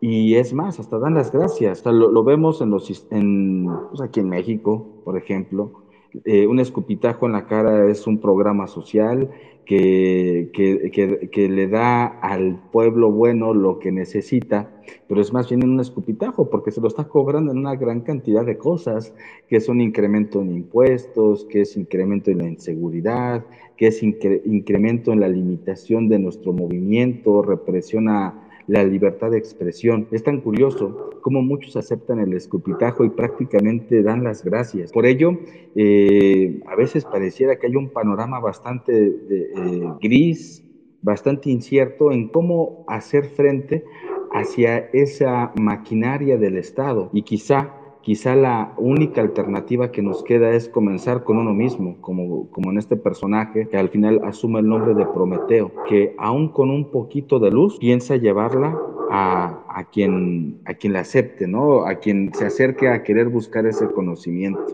y 0.00 0.34
es 0.34 0.52
más, 0.52 0.80
hasta 0.80 0.98
dan 0.98 1.14
las 1.14 1.32
gracias. 1.32 1.84
lo, 1.86 2.24
vemos 2.24 2.60
en 2.60 2.70
los, 2.70 3.06
en, 3.10 3.68
pues 3.90 4.00
aquí 4.00 4.20
en 4.20 4.28
México, 4.28 5.02
por 5.04 5.16
ejemplo. 5.16 5.81
Eh, 6.24 6.46
un 6.46 6.60
escupitajo 6.60 7.26
en 7.26 7.32
la 7.32 7.46
cara 7.46 7.90
es 7.90 8.06
un 8.06 8.20
programa 8.20 8.66
social, 8.66 9.30
que, 9.64 10.50
que, 10.52 11.30
que, 11.30 11.48
le 11.48 11.68
da 11.68 12.04
al 12.06 12.60
pueblo 12.72 13.10
bueno 13.10 13.54
lo 13.54 13.78
que 13.78 13.92
necesita, 13.92 14.70
pero 15.08 15.20
es 15.20 15.32
más 15.32 15.48
bien 15.48 15.64
un 15.64 15.78
escupitajo 15.80 16.50
porque 16.50 16.72
se 16.72 16.80
lo 16.80 16.88
está 16.88 17.04
cobrando 17.04 17.52
en 17.52 17.58
una 17.58 17.76
gran 17.76 18.00
cantidad 18.00 18.44
de 18.44 18.58
cosas, 18.58 19.14
que 19.48 19.56
es 19.56 19.68
un 19.68 19.80
incremento 19.80 20.42
en 20.42 20.52
impuestos, 20.52 21.44
que 21.44 21.62
es 21.62 21.76
incremento 21.76 22.30
en 22.30 22.38
la 22.38 22.48
inseguridad, 22.48 23.44
que 23.76 23.86
es 23.86 24.02
incremento 24.02 25.12
en 25.12 25.20
la 25.20 25.28
limitación 25.28 26.08
de 26.08 26.18
nuestro 26.18 26.52
movimiento, 26.52 27.42
represión 27.42 28.08
a 28.08 28.48
la 28.72 28.84
libertad 28.84 29.30
de 29.30 29.36
expresión. 29.36 30.08
Es 30.12 30.22
tan 30.22 30.40
curioso 30.40 31.10
cómo 31.20 31.42
muchos 31.42 31.76
aceptan 31.76 32.20
el 32.20 32.32
escupitajo 32.32 33.04
y 33.04 33.10
prácticamente 33.10 34.02
dan 34.02 34.24
las 34.24 34.42
gracias. 34.42 34.92
Por 34.92 35.04
ello, 35.04 35.38
eh, 35.76 36.58
a 36.66 36.74
veces 36.74 37.04
pareciera 37.04 37.56
que 37.56 37.66
hay 37.66 37.76
un 37.76 37.90
panorama 37.90 38.40
bastante 38.40 39.08
eh, 39.28 39.84
gris, 40.00 40.64
bastante 41.02 41.50
incierto 41.50 42.12
en 42.12 42.28
cómo 42.28 42.86
hacer 42.88 43.26
frente 43.26 43.84
hacia 44.32 44.78
esa 44.94 45.52
maquinaria 45.60 46.38
del 46.38 46.56
Estado 46.56 47.10
y 47.12 47.22
quizá 47.24 47.74
quizá 48.02 48.34
la 48.34 48.74
única 48.76 49.20
alternativa 49.20 49.90
que 49.90 50.02
nos 50.02 50.22
queda 50.22 50.50
es 50.50 50.68
comenzar 50.68 51.24
con 51.24 51.38
uno 51.38 51.54
mismo, 51.54 51.96
como, 52.00 52.50
como 52.50 52.70
en 52.70 52.78
este 52.78 52.96
personaje 52.96 53.68
que 53.68 53.76
al 53.78 53.88
final 53.88 54.20
asume 54.24 54.60
el 54.60 54.68
nombre 54.68 54.94
de 54.94 55.06
Prometeo, 55.06 55.72
que 55.88 56.14
aún 56.18 56.48
con 56.48 56.70
un 56.70 56.90
poquito 56.90 57.38
de 57.38 57.50
luz 57.50 57.78
piensa 57.78 58.16
llevarla 58.16 58.78
a, 59.10 59.64
a, 59.68 59.84
quien, 59.84 60.60
a 60.64 60.74
quien 60.74 60.92
la 60.92 61.00
acepte, 61.00 61.46
¿no? 61.46 61.86
a 61.86 61.96
quien 61.96 62.32
se 62.34 62.44
acerque 62.44 62.88
a 62.88 63.02
querer 63.02 63.28
buscar 63.28 63.66
ese 63.66 63.86
conocimiento. 63.88 64.66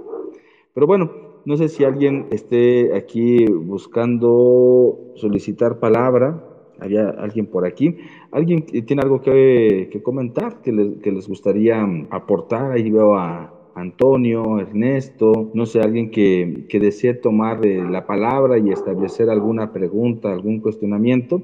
Pero 0.74 0.86
bueno, 0.86 1.10
no 1.44 1.56
sé 1.56 1.68
si 1.68 1.84
alguien 1.84 2.26
esté 2.30 2.94
aquí 2.94 3.46
buscando 3.46 4.98
solicitar 5.14 5.80
palabra. 5.80 6.44
¿Había 6.80 7.10
alguien 7.10 7.46
por 7.46 7.66
aquí? 7.66 7.96
¿Alguien 8.30 8.62
tiene 8.62 9.02
algo 9.02 9.20
que, 9.20 9.88
que 9.90 10.02
comentar 10.02 10.60
que 10.62 10.72
les, 10.72 10.98
que 11.02 11.12
les, 11.12 11.28
gustaría 11.28 11.86
aportar? 12.10 12.72
Ahí 12.72 12.90
veo 12.90 13.16
a 13.16 13.52
Antonio, 13.74 14.58
Ernesto, 14.58 15.50
no 15.54 15.66
sé, 15.66 15.80
alguien 15.80 16.10
que, 16.10 16.66
que 16.68 16.80
desee 16.80 17.14
tomar 17.14 17.64
eh, 17.64 17.82
la 17.88 18.06
palabra 18.06 18.58
y 18.58 18.70
establecer 18.70 19.30
alguna 19.30 19.72
pregunta, 19.72 20.32
algún 20.32 20.60
cuestionamiento, 20.60 21.42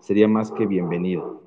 sería 0.00 0.28
más 0.28 0.52
que 0.52 0.66
bienvenido. 0.66 1.42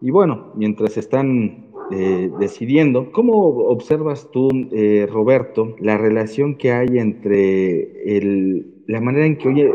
Y 0.00 0.10
bueno, 0.10 0.52
mientras 0.54 0.96
están 0.96 1.72
eh, 1.94 2.30
decidiendo. 2.38 3.12
¿Cómo 3.12 3.34
observas 3.48 4.30
tú, 4.30 4.48
eh, 4.72 5.06
Roberto, 5.10 5.76
la 5.78 5.98
relación 5.98 6.54
que 6.54 6.72
hay 6.72 6.96
entre 6.96 8.16
el, 8.16 8.84
la 8.86 9.00
manera 9.02 9.26
en 9.26 9.36
que 9.36 9.48
hoy 9.48 9.70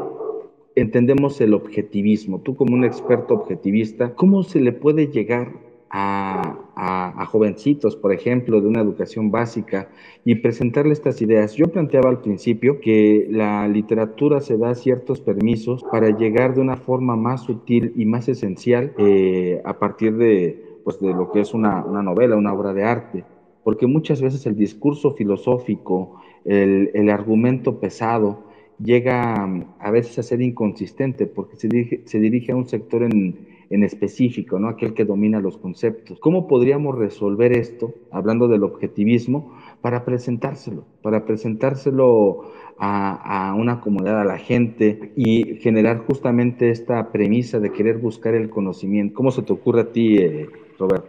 entendemos 0.82 1.40
el 1.42 1.54
objetivismo? 1.54 2.40
Tú 2.42 2.56
como 2.56 2.74
un 2.76 2.86
experto 2.86 3.34
objetivista, 3.34 4.14
¿cómo 4.16 4.44
se 4.44 4.62
le 4.62 4.72
puede 4.72 5.08
llegar 5.08 5.68
a, 5.90 6.58
a, 6.76 7.26
jovencitos, 7.26 7.96
por 7.96 8.14
ejemplo, 8.14 8.62
de 8.62 8.68
una 8.68 8.82
educación 8.82 9.32
básica 9.32 9.90
y 10.26 10.36
presentarle 10.36 10.94
estas 10.94 11.22
ideas. 11.22 11.56
Yo 11.56 11.68
planteaba 11.68 12.10
al 12.10 12.22
principio 12.22 12.80
que 12.80 13.28
la 13.30 13.68
literatura 13.68 14.42
se 14.42 14.58
da 14.58 14.76
ciertos 14.76 15.22
permisos 15.22 15.84
para 15.92 16.16
llegar 16.18 16.56
de 16.56 16.62
una 16.62 16.78
forma 16.78 17.16
más 17.16 17.42
sutil 17.42 17.94
y 17.96 18.06
más 18.06 18.28
esencial 18.30 18.94
eh, 18.98 19.62
a 19.66 19.80
partir 19.80 20.18
de, 20.18 20.80
pues, 20.84 21.00
de 21.00 21.14
lo 21.14 21.32
que 21.32 21.42
es 21.42 21.54
una, 21.54 21.84
una, 21.84 22.02
novela, 22.02 22.36
una 22.36 22.54
obra 22.54 22.74
de 22.74 22.84
arte, 22.84 23.24
porque 23.64 23.88
muchas 23.88 24.22
veces 24.22 24.46
el 24.46 24.56
discurso 24.56 25.14
filosófico, 25.14 26.22
el, 26.46 26.92
el 26.94 27.10
argumento 27.10 27.80
pesado, 27.80 28.47
llega 28.80 29.50
a 29.80 29.92
veces 29.92 30.20
a 30.20 30.24
ser 30.24 30.42
inconsistente 30.42 31.26
porque 31.26 31.56
se 31.56 31.68
dirige, 31.68 32.02
se 32.06 32.20
dirige 32.20 32.52
a 32.52 32.56
un 32.56 32.68
sector 32.68 33.04
en, 33.04 33.48
en, 33.70 33.84
específico, 33.84 34.60
¿no? 34.60 34.70
aquel 34.70 34.94
que 34.94 35.06
domina 35.06 35.40
los 35.40 35.58
conceptos. 35.58 36.20
¿Cómo 36.20 36.48
podríamos 36.48 36.98
resolver 36.98 37.54
esto, 37.54 37.94
hablando 38.12 38.48
del 38.48 38.64
objetivismo, 38.64 39.58
para 39.82 40.06
presentárselo, 40.06 40.86
para 41.02 41.26
presentárselo 41.26 42.52
a, 42.78 43.50
a, 43.50 43.56
una 43.56 43.82
comunidad, 43.82 44.22
a 44.22 44.26
la 44.26 44.38
gente 44.38 45.12
y 45.16 45.56
generar 45.56 46.06
justamente 46.06 46.70
esta 46.70 47.12
premisa 47.12 47.60
de 47.60 47.72
querer 47.72 47.98
buscar 47.98 48.36
el 48.36 48.50
conocimiento? 48.50 49.16
¿Cómo 49.16 49.32
se 49.32 49.42
te 49.42 49.54
ocurre 49.54 49.82
a 49.82 49.92
ti, 49.92 50.18
eh, 50.18 50.48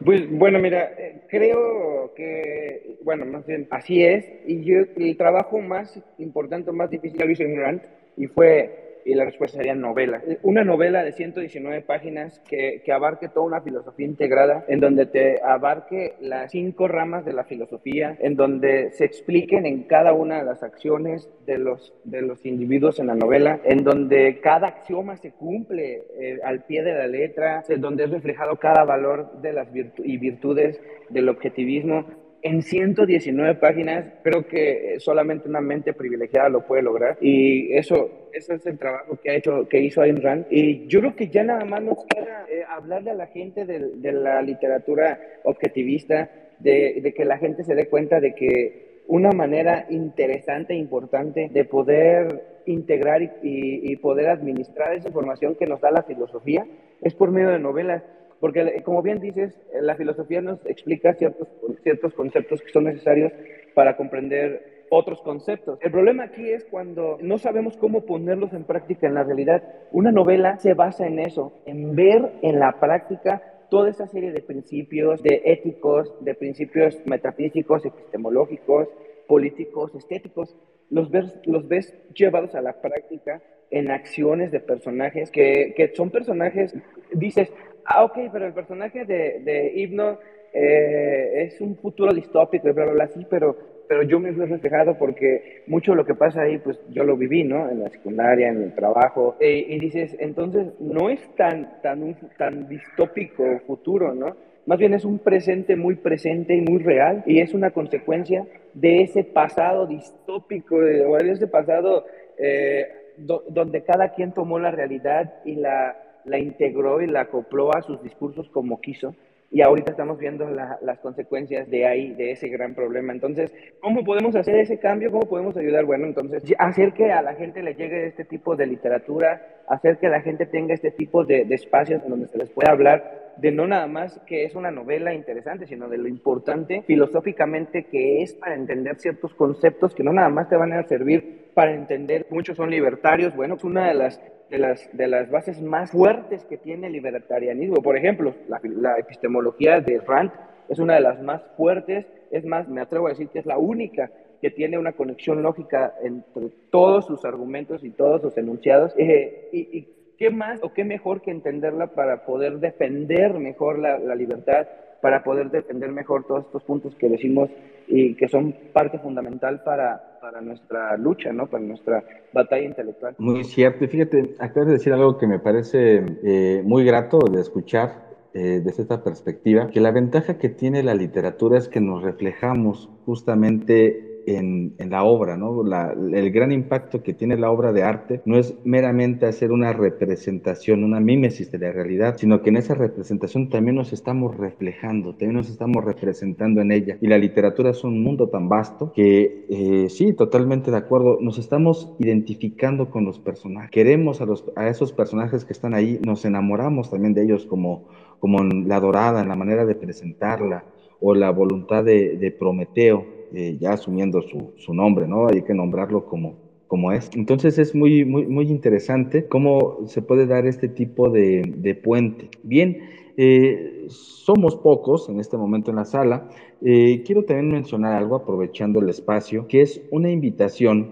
Pues 0.05 0.29
bueno, 0.31 0.59
mira, 0.59 0.91
eh, 0.97 1.16
creo 1.27 2.11
que, 2.14 2.97
bueno, 3.03 3.27
más 3.27 3.45
bien 3.45 3.66
así 3.71 4.03
es, 4.03 4.31
y 4.45 4.64
yo 4.64 4.85
el 4.97 5.16
trabajo 5.16 5.61
más 5.61 5.99
importante, 6.16 6.73
más 6.73 6.91
difícil 6.91 7.21
lo 7.21 7.31
hizo 7.31 7.45
Grant, 7.45 7.85
y 8.16 8.27
fue 8.27 8.71
y 9.05 9.15
la 9.15 9.25
respuesta 9.25 9.59
sería 9.59 9.75
novela. 9.75 10.23
Una 10.43 10.65
novela 10.65 11.03
de 11.03 11.13
119 11.13 11.83
páginas 11.83 12.41
que, 12.49 12.83
que, 12.85 12.93
abarque 12.93 13.29
toda 13.29 13.47
una 13.47 13.61
filosofía 13.61 14.07
integrada, 14.07 14.65
en 14.69 14.81
donde 14.81 15.07
te 15.07 15.43
abarque 15.43 16.15
las 16.21 16.51
cinco 16.51 16.89
ramas 16.89 17.25
de 17.25 17.33
la 17.33 17.45
filosofía, 17.45 18.17
en 18.21 18.37
donde 18.37 18.91
se 18.93 19.05
expliquen 19.05 19.67
en 19.67 19.85
cada 19.85 20.13
una 20.13 20.39
de 20.39 20.45
las 20.45 20.63
acciones 20.63 21.29
de 21.47 21.59
los, 21.59 21.95
de 22.05 22.23
los 22.23 22.45
individuos 22.45 22.99
en 23.01 23.07
la 23.09 23.15
novela, 23.15 23.61
en 23.65 23.85
donde 23.85 24.41
cada 24.41 24.69
axioma 24.69 25.17
se 25.17 25.33
cumple 25.33 26.03
eh, 26.19 26.39
al 26.45 26.65
pie 26.65 26.83
de 26.83 26.95
la 26.95 27.07
letra, 27.07 27.65
en 27.69 27.81
donde 27.81 28.05
es 28.05 28.11
reflejado 28.11 28.57
cada 28.57 28.85
valor 28.85 29.41
de 29.41 29.53
las 29.53 29.73
virtu 29.73 30.03
y 30.05 30.19
virtudes 30.19 30.81
del 31.09 31.29
objetivismo 31.29 32.28
en 32.43 32.62
119 32.62 33.57
páginas, 33.57 34.05
creo 34.22 34.47
que 34.47 34.97
solamente 34.99 35.49
una 35.49 35.61
mente 35.61 35.93
privilegiada 35.93 36.49
lo 36.49 36.66
puede 36.66 36.82
lograr. 36.82 37.18
Y 37.20 37.72
eso, 37.72 38.28
eso 38.32 38.55
es 38.55 38.66
el 38.66 38.78
trabajo 38.78 39.18
que 39.20 39.30
ha 39.30 39.34
hecho, 39.34 39.68
que 39.68 39.80
hizo 39.80 40.03
Ayn 40.03 40.22
Rand. 40.22 40.47
Y 40.51 40.86
yo 40.86 41.01
creo 41.01 41.16
que 41.16 41.28
ya 41.28 41.43
nada 41.43 41.64
más 41.64 41.82
nos 41.82 42.05
queda 42.07 42.47
eh, 42.51 42.62
hablarle 42.68 43.11
a 43.11 43.14
la 43.14 43.26
gente 43.26 43.64
de, 43.64 44.12
la 44.12 44.41
literatura 44.43 45.20
objetivista, 45.45 46.30
de, 46.59 47.12
que 47.16 47.24
la 47.24 47.39
gente 47.39 47.64
se 47.64 47.74
dé 47.74 47.89
cuenta 47.89 48.20
de 48.20 48.34
que 48.34 49.03
una 49.07 49.32
manera 49.32 49.86
interesante 49.91 50.74
e 50.74 50.76
importante 50.76 51.49
de 51.53 51.64
poder 51.64 52.59
integrar 52.66 53.22
y 53.43 53.97
poder 53.97 54.28
administrar 54.28 54.93
esa 54.95 55.09
información 55.09 55.55
que 55.55 55.66
nos 55.66 55.80
da 55.80 55.91
la 55.91 56.03
filosofía 56.03 56.66
es 57.01 57.14
por 57.14 57.30
medio 57.30 57.51
de 57.51 57.59
novelas. 57.59 58.03
Porque, 58.41 58.82
como 58.84 59.03
bien 59.03 59.20
dices, 59.20 59.59
la 59.80 59.97
filosofía 59.97 60.41
nos 60.41 60.64
explica 60.66 61.14
ciertos, 61.14 61.49
ciertos 61.82 62.14
conceptos 62.14 62.62
que 62.62 62.70
son 62.70 62.84
necesarios 62.84 63.32
para 63.74 63.97
comprender 63.97 64.78
otros 64.91 65.20
conceptos. 65.22 65.78
El 65.82 65.91
problema 65.91 66.24
aquí 66.24 66.49
es 66.49 66.64
cuando 66.64 67.18
no 67.20 67.39
sabemos 67.39 67.76
cómo 67.76 68.07
ponerlos 68.07 68.53
en 68.53 68.64
práctica 68.64 69.07
en 69.07 69.14
la 69.14 69.24
realidad. 69.24 69.62
Una 69.93 70.12
novela 70.12 70.59
se 70.59 70.74
basa 70.74 71.07
en 71.07 71.18
eso, 71.18 71.53
en 71.66 71.95
ver 71.95 72.32
en 72.43 72.59
la 72.59 72.78
práctica 72.80 73.43
toda 73.70 73.91
esa 73.91 74.07
serie 74.07 74.32
de 74.32 74.41
principios, 74.41 75.22
de 75.22 75.43
éticos, 75.45 76.14
de 76.24 76.34
principios 76.34 76.99
metafísicos, 77.07 77.84
epistemológicos, 77.84 78.89
políticos, 79.26 79.95
estéticos. 79.95 80.57
Los 80.91 81.11
ves, 81.11 81.39
los 81.45 81.68
ves 81.68 81.95
llevados 82.14 82.55
a 82.55 82.62
la 82.62 82.80
práctica 82.80 83.43
en 83.70 83.91
acciones 83.91 84.51
de 84.51 84.61
personajes 84.61 85.30
que, 85.30 85.74
que 85.76 85.95
son 85.95 86.11
personajes, 86.11 86.74
dices, 87.12 87.53
ah, 87.89 88.05
ok, 88.05 88.18
pero 88.32 88.47
el 88.47 88.53
personaje 88.53 89.05
de, 89.05 89.41
de 89.41 89.72
Hipno 89.74 90.18
eh, 90.53 91.45
es 91.45 91.61
un 91.61 91.76
futuro 91.76 92.12
distópico 92.12 92.72
bla, 92.72 92.84
bla, 92.84 92.93
bla, 92.93 93.09
sí, 93.09 93.26
pero, 93.28 93.57
pero 93.89 94.03
yo 94.03 94.20
me 94.20 94.30
veo 94.30 94.47
reflejado 94.47 94.97
porque 94.99 95.62
mucho 95.66 95.93
de 95.93 95.97
lo 95.97 96.05
que 96.05 96.14
pasa 96.14 96.43
ahí, 96.43 96.59
pues 96.59 96.78
yo 96.91 97.05
lo 97.05 97.16
viví, 97.16 97.45
¿no? 97.45 97.68
En 97.70 97.80
la 97.80 97.91
secundaria, 97.91 98.49
en 98.49 98.62
el 98.62 98.74
trabajo, 98.74 99.36
e, 99.41 99.66
y 99.68 99.78
dices, 99.78 100.16
entonces 100.18 100.68
no 100.80 101.11
es 101.11 101.20
tan, 101.36 101.80
tan, 101.82 102.16
tan 102.36 102.68
distópico 102.68 103.45
futuro, 103.66 104.14
¿no? 104.14 104.36
Más 104.66 104.78
bien 104.78 104.93
es 104.93 105.07
un 105.07 105.18
presente 105.18 105.76
muy 105.76 105.95
presente 105.95 106.55
y 106.55 106.61
muy 106.61 106.82
real 106.82 107.22
y 107.24 107.41
es 107.41 107.55
una 107.55 107.70
consecuencia 107.70 108.45
de 108.74 109.03
ese 109.03 109.24
pasado 109.24 109.86
distópico, 109.86 110.78
de, 110.78 111.05
de 111.05 111.30
ese 111.30 111.47
pasado 111.47 112.05
eh, 112.36 112.86
do, 113.16 113.45
donde 113.49 113.82
cada 113.82 114.11
quien 114.11 114.32
tomó 114.32 114.59
la 114.59 114.70
realidad 114.70 115.36
y 115.47 115.55
la, 115.55 115.97
la 116.25 116.39
integró 116.39 117.01
y 117.01 117.07
la 117.07 117.23
acopló 117.23 117.75
a 117.75 117.83
sus 117.83 118.03
discursos 118.03 118.49
como 118.51 118.81
quiso. 118.81 119.14
Y 119.51 119.62
ahorita 119.62 119.93
estamos 119.93 120.19
viendo 120.19 120.49
la, 120.51 120.79
las 120.83 120.99
consecuencias 120.99 121.71
de 121.71 121.87
ahí, 121.87 122.12
de 122.12 122.33
ese 122.33 122.49
gran 122.49 122.75
problema. 122.75 123.14
Entonces, 123.14 123.51
¿cómo 123.81 124.05
podemos 124.05 124.37
hacer 124.37 124.57
ese 124.57 124.79
cambio? 124.79 125.11
¿Cómo 125.11 125.27
podemos 125.27 125.57
ayudar? 125.57 125.87
Bueno, 125.87 126.07
entonces, 126.07 126.43
hacer 126.59 126.93
que 126.93 127.11
a 127.12 127.23
la 127.23 127.35
gente 127.35 127.62
le 127.62 127.75
llegue 127.75 128.07
este 128.07 128.25
tipo 128.25 128.57
de 128.57 128.66
literatura, 128.66 129.62
hacer 129.66 129.97
que 129.97 130.09
la 130.09 130.21
gente 130.21 130.45
tenga 130.45 130.75
este 130.75 130.91
tipo 130.91 131.25
de, 131.25 131.47
de 131.47 131.55
espacios 131.55 132.03
en 132.05 132.11
donde 132.11 132.29
se 132.29 132.37
les 132.37 132.51
pueda 132.51 132.73
hablar 132.73 133.29
de 133.41 133.53
no 133.53 133.66
nada 133.66 133.87
más 133.87 134.21
que 134.27 134.45
es 134.45 134.55
una 134.55 134.71
novela 134.71 135.14
interesante, 135.14 135.66
sino 135.66 135.89
de 135.89 135.99
lo 135.99 136.09
importante 136.09 136.83
filosóficamente 136.87 137.85
que 137.85 138.23
es 138.23 138.35
para 138.35 138.55
entender 138.55 138.97
ciertos 138.99 139.33
conceptos 139.35 139.95
que 139.95 140.03
no 140.03 140.12
nada 140.12 140.29
más 140.29 140.49
te 140.49 140.57
van 140.57 140.73
a 140.73 140.83
servir 140.85 141.51
para 141.55 141.75
entender, 141.75 142.27
muchos 142.31 142.57
son 142.57 142.71
libertarios, 142.71 143.35
bueno, 143.35 143.55
es 143.57 143.64
una 143.64 143.89
de 143.89 143.95
las, 143.95 144.21
de 144.51 144.59
las, 144.59 144.89
de 144.97 145.07
las 145.07 145.31
bases 145.31 145.61
más 145.61 145.91
fuertes 145.91 146.45
que 146.45 146.57
tiene 146.57 146.87
el 146.87 146.93
libertarianismo. 146.93 147.83
Por 147.83 147.97
ejemplo, 147.97 148.35
la, 148.49 148.61
la 148.63 148.99
epistemología 148.99 149.81
de 149.81 150.01
Rand 150.01 150.31
es 150.69 150.79
una 150.79 150.95
de 150.95 151.01
las 151.01 151.23
más 151.23 151.43
fuertes, 151.57 152.07
es 152.31 152.45
más, 152.45 152.69
me 152.69 152.81
atrevo 152.81 153.07
a 153.07 153.11
decir 153.11 153.29
que 153.29 153.39
es 153.39 153.47
la 153.47 153.59
única 153.59 154.11
que 154.41 154.51
tiene 154.51 154.79
una 154.79 154.93
conexión 154.93 155.43
lógica 155.43 155.95
entre 156.03 156.51
todos 156.71 157.07
sus 157.07 157.25
argumentos 157.25 157.83
y 157.83 157.91
todos 157.91 158.23
sus 158.23 158.37
enunciados. 158.37 158.95
Eh, 158.97 159.49
y, 159.53 159.79
y, 159.79 159.89
qué 160.19 160.31
más 160.31 160.59
o 160.63 160.73
qué 160.73 160.85
mejor 160.85 161.23
que 161.23 161.31
entenderla 161.31 161.89
para 161.89 162.27
poder 162.27 162.59
defender 162.59 163.35
mejor 163.39 163.79
la, 163.79 163.99
la, 163.99 164.17
libertad, 164.17 164.67
para 165.01 165.23
poder 165.23 165.49
defender 165.51 165.93
mejor 165.93 166.27
todos 166.27 166.47
estos 166.47 166.65
puntos 166.65 166.97
que 166.97 167.09
decimos 167.09 167.51
y 167.89 168.14
que 168.14 168.28
son 168.28 168.55
parte 168.72 168.99
fundamental 168.99 169.62
para, 169.64 170.18
para 170.20 170.41
nuestra 170.41 170.97
lucha, 170.97 171.32
¿no? 171.32 171.47
Para 171.47 171.64
nuestra 171.64 172.05
batalla 172.32 172.64
intelectual. 172.64 173.14
Muy 173.18 173.45
cierto. 173.45 173.84
Y 173.84 173.89
fíjate, 173.89 174.34
acabas 174.39 174.68
de 174.68 174.72
decir 174.74 174.93
algo 174.93 175.18
que 175.18 175.26
me 175.26 175.39
parece 175.39 176.05
eh, 176.22 176.62
muy 176.64 176.84
grato 176.84 177.18
de 177.18 177.41
escuchar 177.41 178.09
eh, 178.34 178.61
desde 178.62 178.82
esta 178.82 179.03
perspectiva, 179.03 179.68
que 179.68 179.80
la 179.80 179.91
ventaja 179.91 180.39
que 180.39 180.51
tiene 180.51 180.82
la 180.82 180.95
literatura 180.95 181.59
es 181.59 181.68
que 181.68 181.80
nos 181.80 182.03
reflejamos 182.03 182.91
justamente 183.07 184.08
en, 184.37 184.74
la 184.79 185.05
obra, 185.05 185.37
¿no? 185.37 185.62
el 185.62 186.31
gran 186.31 186.53
impacto 186.53 187.03
que 187.03 187.14
tiene 187.14 187.37
la 187.37 187.51
obra 187.51 187.72
de 187.72 187.83
arte 187.83 188.22
no 188.24 188.39
es 188.39 188.55
meramente 188.64 189.26
hacer 189.26 189.53
una 189.53 189.72
representación, 189.72 190.85
una 190.85 191.01
mímesis 191.01 191.51
de 191.51 191.59
la 191.59 191.72
realidad, 191.72 192.16
sino 192.16 192.43
que 192.43 192.51
en 192.51 192.57
esa 192.57 192.74
representación 192.74 193.49
también 193.49 193.76
nos 193.76 193.93
estamos 193.93 194.37
reflejando, 194.37 195.11
también 195.11 195.35
nos 195.35 195.51
estamos 195.51 195.85
representando 195.85 196.61
en 196.61 196.72
ella. 196.72 196.99
Y 197.01 197.09
la 197.09 197.18
literatura 197.18 197.70
es 197.70 197.85
un 197.85 198.03
mundo 198.03 198.29
tan 198.29 198.49
vasto 198.49 198.93
que 198.95 199.47
eh, 199.49 199.89
sí, 199.89 200.12
totalmente 200.12 200.70
de 200.70 200.76
acuerdo, 200.76 201.18
nos 201.20 201.39
estamos 201.39 201.95
identificando 201.99 202.91
con 202.91 203.05
los 203.05 203.18
personajes, 203.18 203.70
queremos 203.70 204.20
a, 204.20 204.26
los, 204.26 204.45
a 204.57 204.68
esos 204.68 204.93
personajes 204.93 205.45
que 205.45 205.53
están 205.53 205.74
ahí, 205.74 206.01
nos 206.05 206.24
enamoramos 206.24 206.91
también 206.91 207.14
de 207.14 207.24
ellos 207.24 207.47
como, 207.47 207.89
como 208.20 208.43
la 208.43 208.81
dorada, 208.81 209.22
en 209.22 209.29
la 209.29 209.37
manera 209.37 209.64
de 209.64 209.74
presentarla, 209.74 210.64
o 211.01 211.14
la 211.14 211.31
voluntad 211.31 211.85
de, 211.85 212.35
Prometeo, 212.39 213.07
eh, 213.35 213.59
ya 213.61 213.72
asumiendo 213.72 214.22
su, 214.22 214.74
nombre, 214.74 215.07
¿no? 215.07 215.29
Hay 215.29 215.43
que 215.43 215.53
nombrarlo 215.53 216.07
como, 216.07 216.37
como 216.66 216.93
es. 216.93 217.11
Entonces 217.14 217.59
es 217.59 217.74
muy, 217.74 218.05
muy, 218.05 218.26
muy 218.26 218.49
interesante 218.49 219.26
cómo 219.26 219.87
se 219.87 220.01
puede 220.01 220.26
dar 220.26 220.47
este 220.47 220.68
tipo 220.68 221.11
de, 221.11 221.43
de 221.57 221.74
puente. 221.74 222.31
Bien, 222.43 222.79
eh, 223.18 223.87
somos 223.89 224.57
pocos 224.57 225.09
en 225.09 225.20
este 225.20 225.37
momento 225.37 225.70
en 225.70 225.76
la 225.76 225.85
sala. 225.85 226.29
Eh, 226.64 227.03
quiero 227.05 227.24
también 227.24 227.51
mencionar 227.51 227.93
algo, 227.93 228.16
aprovechando 228.16 228.81
el 228.81 228.89
espacio, 228.89 229.47
que 229.47 229.61
es 229.61 229.83
una 229.91 230.11
invitación 230.11 230.91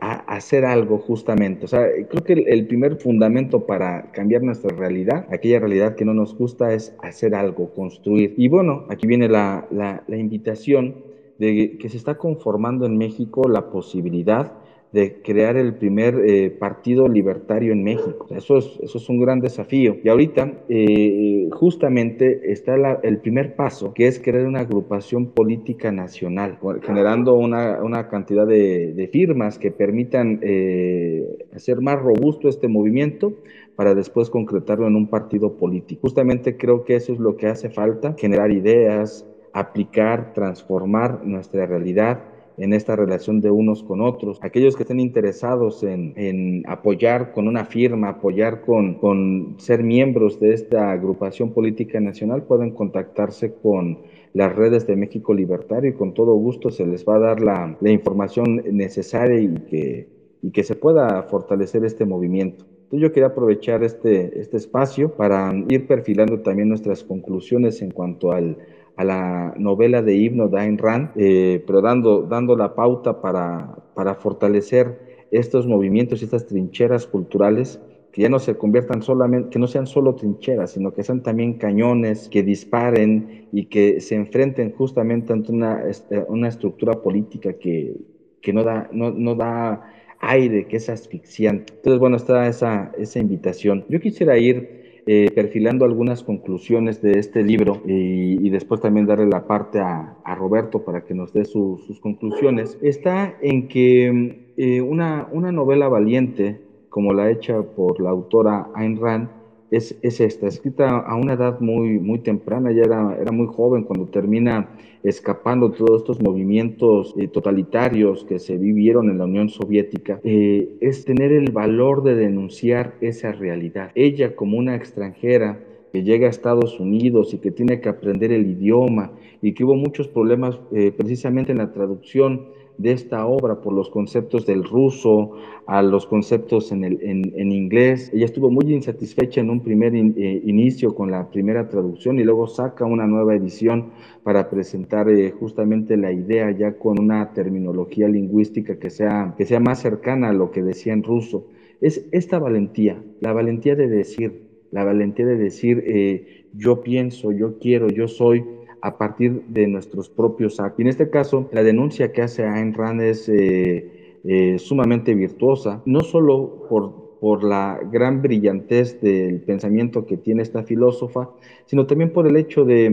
a 0.00 0.12
hacer 0.34 0.64
algo 0.64 0.98
justamente. 0.98 1.64
O 1.64 1.68
sea, 1.68 1.86
creo 2.08 2.22
que 2.22 2.32
el, 2.32 2.66
primer 2.66 2.96
fundamento 2.96 3.64
para 3.64 4.12
cambiar 4.12 4.42
nuestra 4.42 4.76
realidad, 4.76 5.26
aquella 5.30 5.60
realidad 5.60 5.94
que 5.94 6.04
no 6.04 6.14
nos 6.14 6.36
gusta, 6.36 6.72
es 6.74 6.94
hacer 7.00 7.34
algo, 7.34 7.70
construir. 7.70 8.34
Y 8.36 8.48
bueno, 8.48 8.84
aquí 8.90 9.06
viene 9.06 9.28
la, 9.28 9.66
la 9.70 10.16
invitación 10.16 11.13
de 11.38 11.78
que 11.78 11.88
se 11.88 11.96
está 11.96 12.16
conformando 12.16 12.86
en 12.86 12.96
México 12.96 13.48
la 13.48 13.70
posibilidad 13.70 14.52
de 14.94 15.20
crear 15.22 15.56
el 15.56 15.74
primer 15.74 16.14
eh, 16.24 16.50
partido 16.50 17.08
libertario 17.08 17.72
en 17.72 17.82
México. 17.82 18.28
Eso 18.30 18.58
es, 18.58 18.78
eso 18.80 18.98
es 18.98 19.08
un 19.08 19.18
gran 19.18 19.40
desafío. 19.40 19.96
Y 20.04 20.08
ahorita 20.08 20.52
eh, 20.68 21.48
justamente 21.50 22.52
está 22.52 22.76
el 23.02 23.18
primer 23.18 23.56
paso, 23.56 23.92
que 23.92 24.06
es 24.06 24.20
crear 24.20 24.46
una 24.46 24.60
agrupación 24.60 25.32
política 25.32 25.90
nacional, 25.90 26.60
generando 26.82 27.34
una, 27.34 27.82
una 27.82 28.06
cantidad 28.06 28.46
de, 28.46 29.10
firmas 29.12 29.58
que 29.58 29.72
permitan 29.72 30.38
eh, 30.42 31.38
hacer 31.52 31.80
más 31.80 32.00
robusto 32.00 32.48
este 32.48 32.68
movimiento 32.68 33.32
para 33.74 33.96
después 33.96 34.30
concretarlo 34.30 34.86
en 34.86 34.94
un 34.94 35.08
partido 35.08 35.56
político. 35.56 36.02
Justamente 36.02 36.56
creo 36.56 36.84
que 36.84 36.94
eso 36.94 37.12
es 37.12 37.18
lo 37.18 37.36
que 37.36 37.48
hace 37.48 37.68
falta, 37.68 38.14
generar 38.16 38.52
ideas, 38.52 39.26
aplicar, 39.54 40.34
transformar 40.34 41.24
nuestra 41.24 41.64
realidad 41.64 42.20
en 42.56 42.72
esta 42.72 42.94
relación 42.96 43.40
de 43.40 43.50
unos 43.50 43.82
con 43.82 44.00
otros. 44.00 44.38
Aquellos 44.42 44.76
que 44.76 44.82
estén 44.82 45.00
interesados 45.00 45.82
en, 45.82 46.62
apoyar 46.66 47.32
con 47.32 47.48
una 47.48 47.64
firma, 47.64 48.10
apoyar 48.10 48.62
con, 48.62 48.94
con, 48.94 49.54
ser 49.58 49.82
miembros 49.82 50.38
de 50.40 50.54
esta 50.54 50.90
agrupación 50.90 51.52
política 51.52 52.00
nacional, 52.00 52.42
pueden 52.42 52.72
contactarse 52.72 53.54
con 53.54 53.98
las 54.32 54.54
redes 54.54 54.86
de 54.86 54.96
México 54.96 55.32
Libertario 55.32 55.90
y 55.90 55.94
con 55.94 56.14
todo 56.14 56.34
gusto 56.34 56.70
se 56.70 56.86
les 56.86 57.04
va 57.04 57.16
a 57.16 57.20
dar 57.20 57.40
la, 57.40 57.76
la 57.80 57.90
información 57.90 58.62
necesaria 58.72 59.40
y 59.40 59.54
que, 59.70 60.08
y 60.42 60.50
que 60.50 60.64
se 60.64 60.74
pueda 60.74 61.22
fortalecer 61.24 61.84
este 61.84 62.04
movimiento. 62.04 62.64
Yo 62.90 63.10
quería 63.12 63.28
aprovechar 63.28 63.82
este, 63.82 64.38
este 64.38 64.56
espacio 64.56 65.10
para 65.16 65.52
ir 65.68 65.86
perfilando 65.86 66.40
también 66.40 66.68
nuestras 66.68 67.02
conclusiones 67.02 67.82
en 67.82 67.90
cuanto 67.90 68.30
al 68.30 68.56
a 68.96 69.04
la 69.04 69.54
novela 69.58 70.02
de 70.02 70.16
himno 70.16 70.48
de 70.48 70.60
Ayn 70.60 70.78
Rand, 70.78 71.10
eh, 71.16 71.62
pero 71.66 71.80
dando, 71.80 72.22
dando 72.22 72.56
la 72.56 72.74
pauta 72.74 73.20
para, 73.20 73.76
para 73.94 74.14
fortalecer 74.14 75.26
estos 75.30 75.66
movimientos 75.66 76.20
y 76.20 76.24
estas 76.24 76.46
trincheras 76.46 77.06
culturales 77.06 77.80
que 78.12 78.22
ya 78.22 78.28
no 78.28 78.38
se 78.38 78.56
conviertan 78.56 79.02
solamente, 79.02 79.50
que 79.50 79.58
no 79.58 79.66
sean 79.66 79.88
solo 79.88 80.14
trincheras, 80.14 80.70
sino 80.70 80.94
que 80.94 81.02
sean 81.02 81.24
también 81.24 81.54
cañones, 81.54 82.28
que 82.28 82.44
disparen 82.44 83.48
y 83.50 83.64
que 83.64 84.00
se 84.00 84.14
enfrenten 84.14 84.70
justamente 84.70 85.32
ante 85.32 85.50
una, 85.50 85.82
este, 85.88 86.24
una 86.28 86.46
estructura 86.46 86.92
política 86.92 87.54
que, 87.54 87.96
que 88.40 88.52
no, 88.52 88.62
da, 88.62 88.88
no, 88.92 89.10
no 89.10 89.34
da 89.34 89.92
aire, 90.20 90.68
que 90.68 90.76
es 90.76 90.88
asfixiante. 90.88 91.72
Entonces, 91.74 91.98
bueno, 91.98 92.16
está 92.16 92.46
esa, 92.46 92.92
esa 92.96 93.18
invitación. 93.18 93.84
Yo 93.88 93.98
quisiera 93.98 94.38
ir 94.38 94.83
eh, 95.06 95.30
perfilando 95.34 95.84
algunas 95.84 96.22
conclusiones 96.22 97.02
de 97.02 97.18
este 97.18 97.42
libro 97.42 97.82
y, 97.86 98.48
después 98.48 98.80
también 98.80 99.06
darle 99.06 99.26
la 99.26 99.46
parte 99.46 99.78
a, 99.78 100.16
Roberto 100.36 100.84
para 100.84 101.04
que 101.04 101.14
nos 101.14 101.32
dé 101.32 101.44
sus 101.44 102.00
conclusiones, 102.00 102.78
está 102.80 103.36
en 103.42 103.68
que 103.68 104.52
eh, 104.56 104.80
una, 104.80 105.28
una 105.32 105.52
novela 105.52 105.88
valiente, 105.88 106.60
como 106.88 107.12
la 107.12 107.30
hecha 107.30 107.62
por 107.62 108.00
la 108.00 108.10
autora 108.10 108.68
Ayn 108.74 108.98
Rand, 109.00 109.28
es, 109.76 109.96
esta, 110.02 110.46
escrita 110.46 110.98
a 110.98 111.14
una 111.16 111.34
edad 111.34 111.60
muy, 111.60 111.98
muy 111.98 112.18
temprana, 112.18 112.72
ya 112.72 112.82
era, 112.82 113.16
era 113.20 113.32
muy 113.32 113.46
joven 113.46 113.84
cuando 113.84 114.06
termina 114.06 114.68
escapando 115.02 115.70
todos 115.70 116.00
estos 116.00 116.20
movimientos 116.22 117.14
eh, 117.18 117.28
totalitarios 117.28 118.24
que 118.24 118.38
se 118.38 118.56
vivieron 118.56 119.10
en 119.10 119.18
la 119.18 119.24
Unión 119.24 119.50
Soviética, 119.50 120.20
eh, 120.24 120.76
es 120.80 121.04
tener 121.04 121.30
el 121.32 121.52
valor 121.52 122.02
de 122.02 122.14
denunciar 122.14 122.94
esa 123.00 123.32
realidad. 123.32 123.90
Ella 123.94 124.34
como 124.34 124.56
una 124.56 124.74
extranjera 124.74 125.60
que 125.92 126.02
llega 126.02 126.26
a 126.26 126.30
Estados 126.30 126.80
Unidos 126.80 127.34
y 127.34 127.38
que 127.38 127.50
tiene 127.50 127.80
que 127.80 127.88
aprender 127.88 128.32
el 128.32 128.50
idioma 128.50 129.12
y 129.42 129.52
que 129.52 129.62
hubo 129.62 129.76
muchos 129.76 130.08
problemas 130.08 130.58
eh, 130.72 130.90
precisamente 130.90 131.52
en 131.52 131.58
la 131.58 131.72
traducción 131.72 132.46
de 132.78 132.92
esta 132.92 133.26
obra 133.26 133.60
por 133.60 133.72
los 133.72 133.88
conceptos 133.88 134.46
del 134.46 134.64
ruso, 134.64 135.32
a 135.66 135.82
los 135.82 136.06
conceptos 136.06 136.72
en, 136.72 136.84
el, 136.84 136.98
en, 137.02 137.52
inglés. 137.52 138.10
Ella 138.12 138.26
estuvo 138.26 138.50
muy 138.50 138.72
insatisfecha 138.72 139.40
en 139.40 139.50
un 139.50 139.60
primer 139.60 139.94
eh, 139.94 140.42
inicio 140.44 140.94
con 140.94 141.10
la 141.10 141.30
primera 141.30 141.68
traducción 141.68 142.18
y 142.18 142.24
luego 142.24 142.46
saca 142.46 142.84
una 142.84 143.06
nueva 143.06 143.34
edición 143.34 143.90
para 144.22 144.50
presentar 144.50 145.08
eh, 145.08 145.30
justamente 145.30 145.96
la 145.96 146.12
idea 146.12 146.50
ya 146.50 146.76
con 146.76 146.98
una 146.98 147.32
terminología 147.32 148.08
lingüística 148.08 148.78
que 148.78 148.90
sea, 148.90 149.34
que 149.36 149.46
sea 149.46 149.60
más 149.60 149.80
cercana 149.80 150.30
a 150.30 150.32
lo 150.32 150.50
que 150.50 150.62
decía 150.62 150.92
en 150.92 151.02
ruso. 151.02 151.46
Es 151.80 152.06
esta 152.12 152.38
valentía, 152.38 153.02
la 153.20 153.32
valentía 153.32 153.76
de 153.76 153.88
decir, 153.88 154.44
la 154.70 154.84
valentía 154.84 155.26
de 155.26 155.36
decir 155.36 155.82
eh, 155.86 156.46
yo 156.52 156.82
pienso, 156.82 157.32
yo 157.32 157.58
quiero, 157.58 157.88
yo 157.88 158.08
soy, 158.08 158.44
a 158.84 158.98
partir 158.98 159.44
de 159.48 159.66
nuestros 159.66 160.10
propios 160.10 160.60
actos. 160.60 160.80
En 160.80 160.88
este 160.88 161.08
caso, 161.08 161.48
la 161.52 161.62
denuncia 161.62 162.12
que 162.12 162.20
hace 162.20 162.44
Ayn 162.44 162.74
Rand 162.74 163.00
es 163.00 163.30
eh, 163.30 164.18
eh, 164.24 164.58
sumamente 164.58 165.14
virtuosa, 165.14 165.80
no 165.86 166.00
solo 166.00 166.66
por, 166.68 167.03
por 167.24 167.42
la 167.42 167.80
gran 167.90 168.20
brillantez 168.20 169.00
del 169.00 169.40
pensamiento 169.40 170.04
que 170.04 170.18
tiene 170.18 170.42
esta 170.42 170.62
filósofa, 170.62 171.30
sino 171.64 171.86
también 171.86 172.12
por 172.12 172.26
el 172.26 172.36
hecho 172.36 172.66
de, 172.66 172.90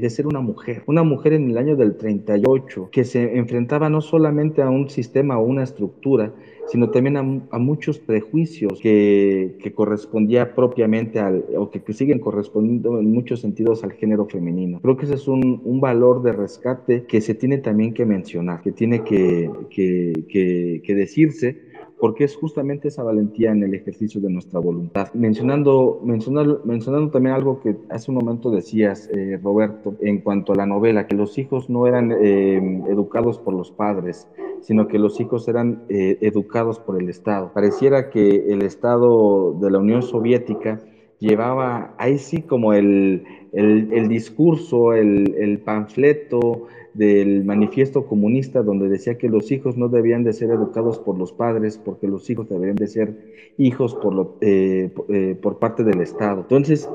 de, 0.00 0.10
ser 0.10 0.26
una 0.26 0.40
mujer, 0.40 0.82
una 0.86 1.04
mujer 1.04 1.34
en 1.34 1.50
el 1.50 1.58
año 1.58 1.76
del 1.76 1.96
38, 1.96 2.88
que 2.90 3.04
se 3.04 3.38
enfrentaba 3.38 3.88
no 3.88 4.00
solamente 4.00 4.62
a 4.62 4.68
un 4.68 4.90
sistema 4.90 5.38
o 5.38 5.44
una 5.44 5.62
estructura, 5.62 6.32
sino 6.66 6.90
también 6.90 7.18
a, 7.18 7.58
muchos 7.60 8.00
prejuicios 8.00 8.80
que, 8.80 9.56
que, 9.62 9.72
correspondía 9.72 10.56
propiamente 10.56 11.20
al, 11.20 11.44
o 11.56 11.70
que, 11.70 11.80
siguen 11.92 12.18
correspondiendo 12.18 12.98
en 12.98 13.12
muchos 13.12 13.42
sentidos 13.42 13.84
al 13.84 13.92
género 13.92 14.26
femenino. 14.26 14.80
Creo 14.80 14.96
que 14.96 15.04
ese 15.04 15.14
es 15.14 15.28
un, 15.28 15.62
un 15.64 15.80
valor 15.80 16.24
de 16.24 16.32
rescate 16.32 17.04
que 17.04 17.20
se 17.20 17.36
tiene 17.36 17.58
también 17.58 17.94
que 17.94 18.04
mencionar, 18.04 18.60
que 18.60 18.72
tiene 18.72 19.04
que, 19.04 19.48
que, 19.70 20.82
que 20.84 20.94
decirse 20.96 21.67
porque 22.00 22.24
es 22.24 22.36
justamente 22.36 22.88
esa 22.88 23.02
valentía 23.02 23.50
en 23.50 23.62
el 23.62 23.74
ejercicio 23.74 24.20
de 24.20 24.30
nuestra 24.30 24.60
voluntad. 24.60 25.12
Mencionando, 25.14 26.00
mencionando, 26.04 26.60
mencionando 26.64 27.10
también 27.10 27.34
algo 27.34 27.60
que 27.60 27.76
hace 27.90 28.10
un 28.10 28.16
momento 28.16 28.50
decías, 28.50 29.08
eh, 29.12 29.38
Roberto, 29.42 29.96
en 30.00 30.20
cuanto 30.20 30.52
a 30.52 30.56
la 30.56 30.66
novela, 30.66 31.06
que 31.06 31.16
los 31.16 31.38
hijos 31.38 31.68
no 31.68 31.86
eran 31.86 32.12
eh, 32.12 32.82
educados 32.88 33.38
por 33.38 33.54
los 33.54 33.70
padres, 33.70 34.28
sino 34.60 34.88
que 34.88 34.98
los 34.98 35.20
hijos 35.20 35.48
eran 35.48 35.84
eh, 35.88 36.18
educados 36.20 36.78
por 36.78 37.00
el 37.00 37.08
Estado. 37.08 37.52
Pareciera 37.52 38.10
que 38.10 38.52
el 38.52 38.62
Estado 38.62 39.54
de 39.54 39.70
la 39.70 39.78
Unión 39.78 40.02
Soviética 40.02 40.80
llevaba 41.18 41.94
ahí 41.98 42.18
sí 42.18 42.42
como 42.42 42.72
el, 42.72 43.24
el, 43.52 43.92
el 43.92 44.08
discurso, 44.08 44.92
el, 44.92 45.34
el 45.36 45.58
panfleto, 45.60 46.66
del 46.94 47.44
manifiesto 47.44 48.06
comunista 48.06 48.62
donde 48.62 48.88
decía 48.88 49.18
que 49.18 49.28
los 49.28 49.50
hijos 49.52 49.76
no 49.76 49.88
debían 49.88 50.24
de 50.24 50.32
ser 50.32 50.50
educados 50.50 50.98
por 50.98 51.18
los 51.18 51.32
padres 51.32 51.78
porque 51.78 52.08
los 52.08 52.28
hijos 52.30 52.48
deberían 52.48 52.76
de 52.76 52.86
ser 52.86 53.16
hijos 53.56 53.94
por, 53.94 54.14
lo, 54.14 54.36
eh, 54.40 54.90
eh, 55.08 55.36
por 55.40 55.58
parte 55.58 55.84
del 55.84 56.00
Estado. 56.00 56.40
Entonces, 56.40 56.88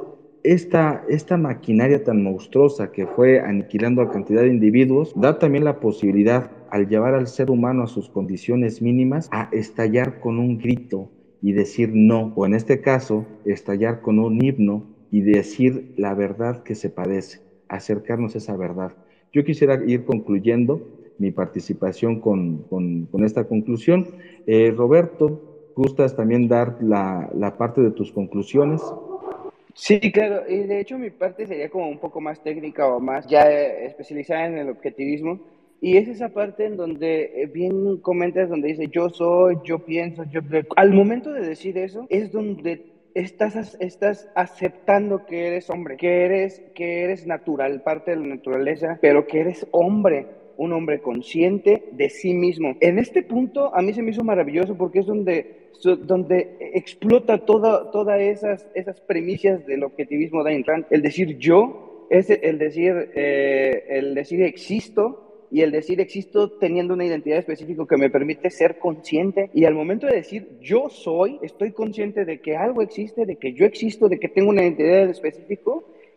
esta, 0.44 1.06
esta 1.08 1.38
maquinaria 1.38 2.04
tan 2.04 2.22
monstruosa 2.22 2.92
que 2.92 3.08
fue 3.08 3.40
aniquilando 3.40 4.02
a 4.02 4.12
cantidad 4.12 4.42
de 4.42 4.50
individuos 4.50 5.14
da 5.16 5.40
también 5.40 5.64
la 5.64 5.80
posibilidad, 5.80 6.52
al 6.70 6.90
llevar 6.90 7.14
al 7.14 7.28
ser 7.28 7.50
humano 7.50 7.84
a 7.84 7.88
sus 7.88 8.10
condiciones 8.10 8.82
mínimas, 8.82 9.30
a 9.32 9.50
estallar 9.54 10.20
con 10.20 10.40
un 10.40 10.58
grito 10.58 11.10
y 11.42 11.54
decir 11.54 11.92
no, 11.94 12.34
o 12.36 12.46
en 12.46 12.56
este 12.56 12.82
caso, 12.82 13.26
estallar 13.46 14.02
con 14.02 14.20
un 14.20 14.44
himno 14.44 14.86
y 15.12 15.22
decir 15.22 15.94
la 15.98 16.14
verdad 16.14 16.64
que 16.64 16.76
se 16.76 16.90
padece, 16.90 17.42
acercarnos 17.70 18.36
a 18.36 18.40
esa 18.40 18.58
verdad. 18.58 18.94
Yo 19.34 19.44
quisiera 19.44 19.82
ir 19.86 20.06
concluyendo 20.06 20.80
mi 21.18 21.32
participación 21.32 22.22
con, 22.22 23.08
esta 23.26 23.46
conclusión. 23.46 24.08
Eh, 24.46 24.72
Roberto, 24.76 25.72
¿gustas 25.76 26.16
también 26.16 26.48
dar 26.48 26.78
la, 26.82 27.30
la 27.36 27.58
parte 27.58 27.82
de 27.82 27.92
tus 27.92 28.12
conclusiones? 28.12 28.82
Sí, 29.74 30.00
claro, 30.12 30.44
y 30.48 30.58
de 30.60 30.80
hecho 30.80 31.00
mi 31.00 31.10
parte 31.10 31.48
sería 31.48 31.70
como 31.70 31.90
un 31.90 31.98
poco 31.98 32.22
más 32.22 32.44
técnica 32.44 32.86
o 32.88 33.00
más 33.00 33.26
ya 33.26 33.50
especializada 33.52 34.46
en 34.46 34.60
el 34.60 34.70
objetivismo. 34.70 35.40
Y 35.82 35.98
es 35.98 36.08
esa 36.08 36.30
parte 36.30 36.66
en 36.66 36.78
donde 36.78 37.42
eh, 37.42 37.48
bien 37.48 37.98
comentas, 37.98 38.50
donde 38.50 38.70
dice 38.70 38.88
yo 38.88 39.10
soy, 39.10 39.58
yo 39.66 39.80
pienso, 39.80 40.24
yo... 40.26 40.42
Al 40.78 40.94
momento 40.94 41.34
de 41.34 41.42
decir 41.42 41.78
eso, 41.78 42.06
es 42.10 42.32
donde 42.32 42.93
estás, 43.16 43.78
estás 43.80 44.30
aceptando 44.36 45.26
que 45.26 45.48
eres 45.48 45.70
hombre, 45.70 45.98
que 45.98 46.26
eres, 46.26 46.62
que 46.76 47.04
eres 47.04 47.28
natural, 47.28 47.82
parte 47.82 48.12
de 48.12 48.18
la 48.18 48.28
naturaleza, 48.28 48.98
pero 49.02 49.28
que 49.28 49.42
eres 49.42 49.68
hombre 49.72 50.28
un 50.58 50.74
hombre 50.74 51.02
consciente 51.02 51.90
de 51.92 52.10
sí 52.10 52.34
mismo. 52.34 52.76
En 52.80 53.00
este 53.00 53.24
punto 53.24 53.76
a 53.76 53.82
mí 53.82 53.94
se 53.94 54.02
me 54.02 54.12
hizo 54.12 54.24
maravilloso 54.24 54.76
porque 54.76 55.00
es 55.00 55.06
donde, 55.06 55.70
donde 55.84 56.58
explota 56.74 57.40
toda, 57.40 57.92
todas 57.92 58.22
esas, 58.22 58.68
esas 58.76 59.02
premisas 59.02 59.66
del 59.66 59.84
objetivismo 59.84 60.44
de 60.44 60.52
Ayn 60.52 60.64
Rand. 60.64 60.86
El 60.90 61.02
decir 61.02 61.38
yo 61.38 62.08
es 62.10 62.30
el 62.30 62.60
decir, 62.60 63.12
eh, 63.16 63.86
el 63.90 64.14
decir 64.14 64.44
existo 64.44 65.33
y 65.54 65.62
el 65.62 65.72
decir 65.72 66.02
existo 66.02 66.50
teniendo 66.50 66.96
una 66.96 67.06
identidad 67.06 67.38
específica 67.38 67.86
que 67.88 67.96
me 67.96 68.10
permite 68.10 68.50
ser 68.50 68.80
consciente 68.80 69.52
y 69.54 69.66
al 69.66 69.76
momento 69.76 70.08
de 70.08 70.16
decir 70.16 70.58
yo 70.60 70.90
soy, 70.90 71.38
estoy 71.44 71.74
consciente 71.74 72.26
de 72.26 72.42
que 72.42 72.58
algo 72.58 72.82
existe, 72.82 73.28
de 73.28 73.36
que 73.36 73.54
yo 73.54 73.64
existo, 73.68 74.10
de 74.10 74.20
que 74.20 74.30
tengo 74.30 74.50
una 74.50 74.64
identidad 74.64 75.08
específica 75.08 75.70